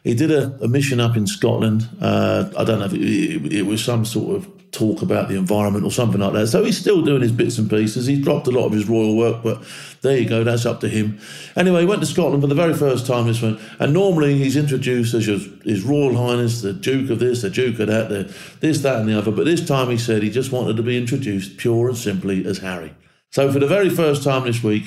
he 0.02 0.14
did 0.14 0.30
a, 0.30 0.54
a 0.62 0.68
mission 0.68 1.00
up 1.00 1.16
in 1.16 1.26
Scotland. 1.26 1.88
Uh, 2.00 2.50
I 2.56 2.64
don't 2.64 2.78
know 2.78 2.86
if 2.86 2.94
it, 2.94 3.02
it, 3.02 3.52
it 3.52 3.62
was 3.62 3.84
some 3.84 4.04
sort 4.04 4.36
of 4.36 4.53
talk 4.74 5.02
about 5.02 5.28
the 5.28 5.36
environment 5.36 5.84
or 5.84 5.90
something 5.90 6.20
like 6.20 6.32
that. 6.32 6.48
So 6.48 6.64
he's 6.64 6.76
still 6.76 7.02
doing 7.02 7.22
his 7.22 7.32
bits 7.32 7.58
and 7.58 7.70
pieces. 7.70 8.06
He's 8.06 8.22
dropped 8.22 8.48
a 8.48 8.50
lot 8.50 8.66
of 8.66 8.72
his 8.72 8.88
royal 8.88 9.16
work, 9.16 9.42
but 9.42 9.62
there 10.02 10.18
you 10.18 10.28
go, 10.28 10.42
that's 10.42 10.66
up 10.66 10.80
to 10.80 10.88
him. 10.88 11.18
Anyway, 11.56 11.80
he 11.80 11.86
went 11.86 12.00
to 12.00 12.06
Scotland 12.06 12.42
for 12.42 12.48
the 12.48 12.54
very 12.54 12.74
first 12.74 13.06
time 13.06 13.26
this 13.26 13.40
one, 13.40 13.60
and 13.78 13.92
normally 13.92 14.36
he's 14.36 14.56
introduced 14.56 15.14
as 15.14 15.26
his, 15.26 15.84
Royal 15.84 16.14
Highness, 16.16 16.62
the 16.62 16.72
Duke 16.72 17.10
of 17.10 17.20
this, 17.20 17.42
the 17.42 17.50
Duke 17.50 17.78
of 17.78 17.86
that, 17.86 18.08
the 18.08 18.34
this, 18.60 18.80
that, 18.82 19.00
and 19.00 19.08
the 19.08 19.16
other. 19.16 19.30
But 19.30 19.44
this 19.44 19.66
time 19.66 19.90
he 19.90 19.98
said 19.98 20.22
he 20.22 20.30
just 20.30 20.52
wanted 20.52 20.76
to 20.76 20.82
be 20.82 20.98
introduced 20.98 21.56
pure 21.56 21.88
and 21.88 21.96
simply 21.96 22.44
as 22.44 22.58
Harry. 22.58 22.94
So 23.30 23.50
for 23.52 23.58
the 23.58 23.66
very 23.66 23.90
first 23.90 24.22
time 24.22 24.44
this 24.44 24.62
week, 24.62 24.84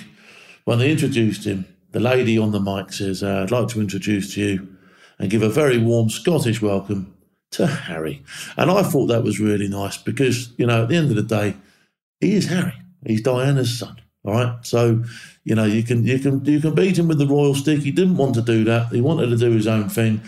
when 0.65 0.79
they 0.79 0.91
introduced 0.91 1.45
him, 1.45 1.65
the 1.91 1.99
lady 1.99 2.37
on 2.37 2.51
the 2.51 2.59
mic 2.59 2.91
says, 2.91 3.23
uh, 3.23 3.43
I'd 3.43 3.51
like 3.51 3.69
to 3.69 3.81
introduce 3.81 4.33
to 4.33 4.41
you 4.41 4.77
and 5.17 5.29
give 5.29 5.41
a 5.41 5.49
very 5.49 5.77
warm 5.77 6.09
Scottish 6.09 6.61
welcome 6.61 7.16
to 7.51 7.67
Harry. 7.67 8.23
And 8.57 8.69
I 8.69 8.83
thought 8.83 9.07
that 9.07 9.23
was 9.23 9.39
really 9.39 9.67
nice 9.67 9.97
because, 9.97 10.53
you 10.57 10.65
know, 10.65 10.83
at 10.83 10.89
the 10.89 10.95
end 10.95 11.09
of 11.09 11.15
the 11.15 11.23
day, 11.23 11.55
he 12.19 12.33
is 12.33 12.47
Harry. 12.47 12.73
He's 13.05 13.21
Diana's 13.21 13.77
son. 13.77 14.01
All 14.25 14.33
right. 14.33 14.65
So, 14.65 15.03
you 15.43 15.55
know, 15.55 15.63
you 15.63 15.83
can 15.83 16.05
you 16.05 16.19
can 16.19 16.43
you 16.43 16.59
can 16.59 16.75
beat 16.75 16.99
him 16.99 17.07
with 17.07 17.19
the 17.19 17.27
royal 17.27 17.55
stick. 17.55 17.79
He 17.79 17.91
didn't 17.91 18.17
want 18.17 18.35
to 18.35 18.41
do 18.41 18.63
that. 18.65 18.87
He 18.87 18.99
wanted 18.99 19.27
to 19.27 19.37
do 19.37 19.51
his 19.51 19.67
own 19.67 19.89
thing. 19.89 20.21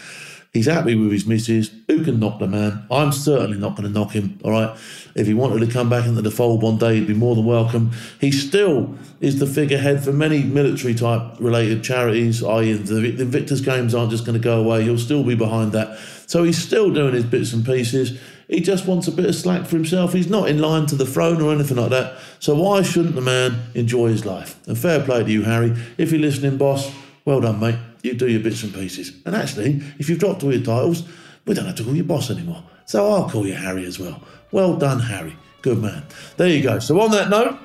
He's 0.54 0.66
happy 0.66 0.96
with 0.96 1.12
his 1.12 1.28
missus. 1.28 1.70
Who 1.88 2.04
can 2.04 2.20
knock 2.20 2.40
the 2.40 2.48
man? 2.48 2.84
I'm 2.90 3.12
certainly 3.12 3.60
not 3.60 3.76
going 3.76 3.88
to 3.88 4.00
knock 4.00 4.14
him. 4.14 4.40
All 4.44 4.52
right. 4.52 4.76
If 5.14 5.28
he 5.28 5.34
wanted 5.36 5.60
to 5.60 5.72
come 5.72 5.90
back 5.90 6.08
into 6.08 6.24
the 6.24 6.32
fold 6.32 6.64
one 6.64 6.78
day, 6.80 6.96
he'd 6.96 7.08
be 7.08 7.14
more 7.14 7.36
than 7.36 7.46
welcome. 7.46 7.92
He 8.20 8.32
still 8.32 8.96
is 9.22 9.38
the 9.38 9.46
figurehead 9.46 10.04
for 10.04 10.12
many 10.12 10.42
military 10.42 10.96
type 10.96 11.40
related 11.40 11.84
charities, 11.84 12.44
i.e., 12.44 12.74
the, 12.74 13.12
the 13.12 13.22
Invictus 13.22 13.62
Games 13.62 13.94
aren't 13.94 14.10
just 14.10 14.26
going 14.26 14.40
to 14.40 14.44
go 14.44 14.60
away. 14.60 14.84
He'll 14.84 14.98
still 14.98 15.24
be 15.24 15.36
behind 15.36 15.72
that. 15.74 16.00
So 16.30 16.44
he's 16.44 16.62
still 16.62 16.92
doing 16.92 17.16
his 17.16 17.26
bits 17.26 17.54
and 17.54 17.66
pieces. 17.66 18.20
He 18.48 18.60
just 18.60 18.86
wants 18.86 19.08
a 19.08 19.12
bit 19.12 19.26
of 19.26 19.34
slack 19.34 19.66
for 19.66 19.76
himself. 19.76 20.14
He's 20.14 20.30
not 20.30 20.48
in 20.48 20.60
line 20.60 20.86
to 20.86 20.96
the 20.96 21.06
throne 21.06 21.42
or 21.42 21.52
anything 21.52 21.78
like 21.78 21.90
that. 21.90 22.20
So 22.38 22.54
why 22.54 22.84
shouldn't 22.84 23.16
the 23.16 23.22
man 23.22 23.60
enjoy 23.74 24.10
his 24.10 24.28
life? 24.28 24.56
And 24.68 24.78
fair 24.78 25.04
play 25.04 25.24
to 25.24 25.32
you, 25.32 25.42
Harry. 25.42 25.76
If 25.98 26.12
you're 26.12 26.22
listening, 26.22 26.58
boss, 26.58 26.94
well 27.26 27.42
done, 27.42 27.60
mate. 27.60 27.80
You 28.04 28.14
do 28.14 28.30
your 28.30 28.42
bits 28.42 28.62
and 28.62 28.72
pieces. 28.72 29.12
And 29.26 29.36
actually, 29.36 29.82
if 29.98 30.08
you've 30.08 30.20
dropped 30.20 30.44
all 30.44 30.54
your 30.54 30.64
titles, 30.64 31.02
we 31.48 31.56
don't 31.56 31.66
have 31.66 31.76
to 31.78 31.84
call 31.84 31.96
you 31.96 32.04
boss 32.04 32.30
anymore. 32.30 32.64
So 32.86 33.12
I'll 33.12 33.28
call 33.28 33.48
you 33.48 33.56
Harry 33.56 33.84
as 33.86 33.98
well. 33.98 34.22
Well 34.52 34.76
done, 34.78 35.00
Harry. 35.00 35.36
Good 35.64 35.80
man. 35.80 36.04
There 36.38 36.48
you 36.48 36.62
go. 36.62 36.78
So 36.78 37.02
on 37.02 37.10
that 37.10 37.32
note, 37.32 37.58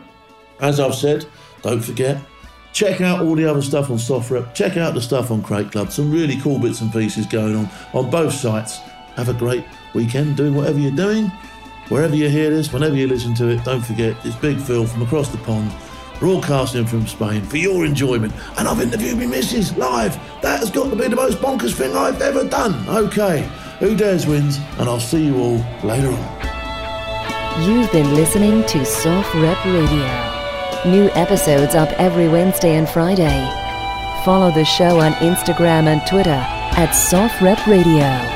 as 0.61 0.81
I've 0.81 0.94
said, 0.94 1.27
don't 1.61 1.85
forget, 1.85 2.16
check 2.75 3.01
out 3.01 3.23
all 3.23 3.37
the 3.37 3.49
other 3.49 3.63
stuff 3.63 3.89
on 3.89 3.97
SOFREP. 3.97 4.53
Check 4.53 4.77
out 4.77 4.93
the 4.93 5.01
stuff 5.01 5.31
on 5.31 5.43
Crate 5.43 5.73
Club. 5.73 5.91
Some 5.91 6.11
really 6.11 6.37
cool 6.41 6.59
bits 6.59 6.83
and 6.83 6.93
pieces 6.93 7.25
going 7.25 7.57
on 7.57 7.71
on 7.95 8.11
both 8.11 8.35
sites. 8.35 8.81
Have 9.17 9.29
a 9.29 9.33
great 9.33 9.65
weekend 9.95 10.37
doing 10.37 10.55
whatever 10.55 10.79
you're 10.79 10.91
doing. 10.91 11.29
Wherever 11.89 12.17
you 12.17 12.29
hear 12.29 12.51
this, 12.51 12.73
whenever 12.73 12.97
you 12.97 13.07
listen 13.07 13.35
to 13.37 13.49
it, 13.49 13.65
don't 13.65 13.81
forget, 13.81 14.17
it's 14.25 14.37
Big 14.37 14.59
Phil 14.59 14.87
from 14.87 15.03
across 15.03 15.29
the 15.29 15.39
pond, 15.39 15.71
broadcasting 16.19 16.87
from 16.87 17.07
Spain 17.07 17.42
for 17.42 17.59
your 17.59 17.85
enjoyment. 17.85 18.33
And 18.59 18.67
I've 18.67 18.81
interviewed 18.81 19.19
me 19.19 19.27
missus 19.27 19.77
live. 19.77 20.15
That 20.42 20.59
has 20.59 20.71
got 20.71 20.90
to 20.90 20.96
be 20.96 21.07
the 21.07 21.17
most 21.17 21.38
bonkers 21.38 21.75
thing 21.75 21.94
I've 21.94 22.21
ever 22.23 22.48
done. 22.48 22.88
Okay, 22.88 23.48
who 23.79 23.94
dares 23.94 24.27
wins, 24.27 24.59
and 24.79 24.88
I'll 24.88 24.98
see 24.98 25.27
you 25.27 25.38
all 25.38 25.65
later 25.85 26.09
on. 26.09 27.63
You've 27.63 27.92
been 27.92 28.15
listening 28.15 28.65
to 28.65 28.79
SOFREP 28.79 29.65
Radio. 29.65 30.34
New 30.87 31.09
episodes 31.15 31.75
up 31.75 31.89
every 31.99 32.29
Wednesday 32.29 32.75
and 32.75 32.87
Friday. 32.87 33.49
Follow 34.23 34.51
the 34.51 34.67
show 34.67 35.01
on 35.01 35.13
Instagram 35.15 35.87
and 35.87 36.07
Twitter 36.07 36.29
at 36.29 36.91
SOFREP 36.91 37.67
Radio. 37.67 38.34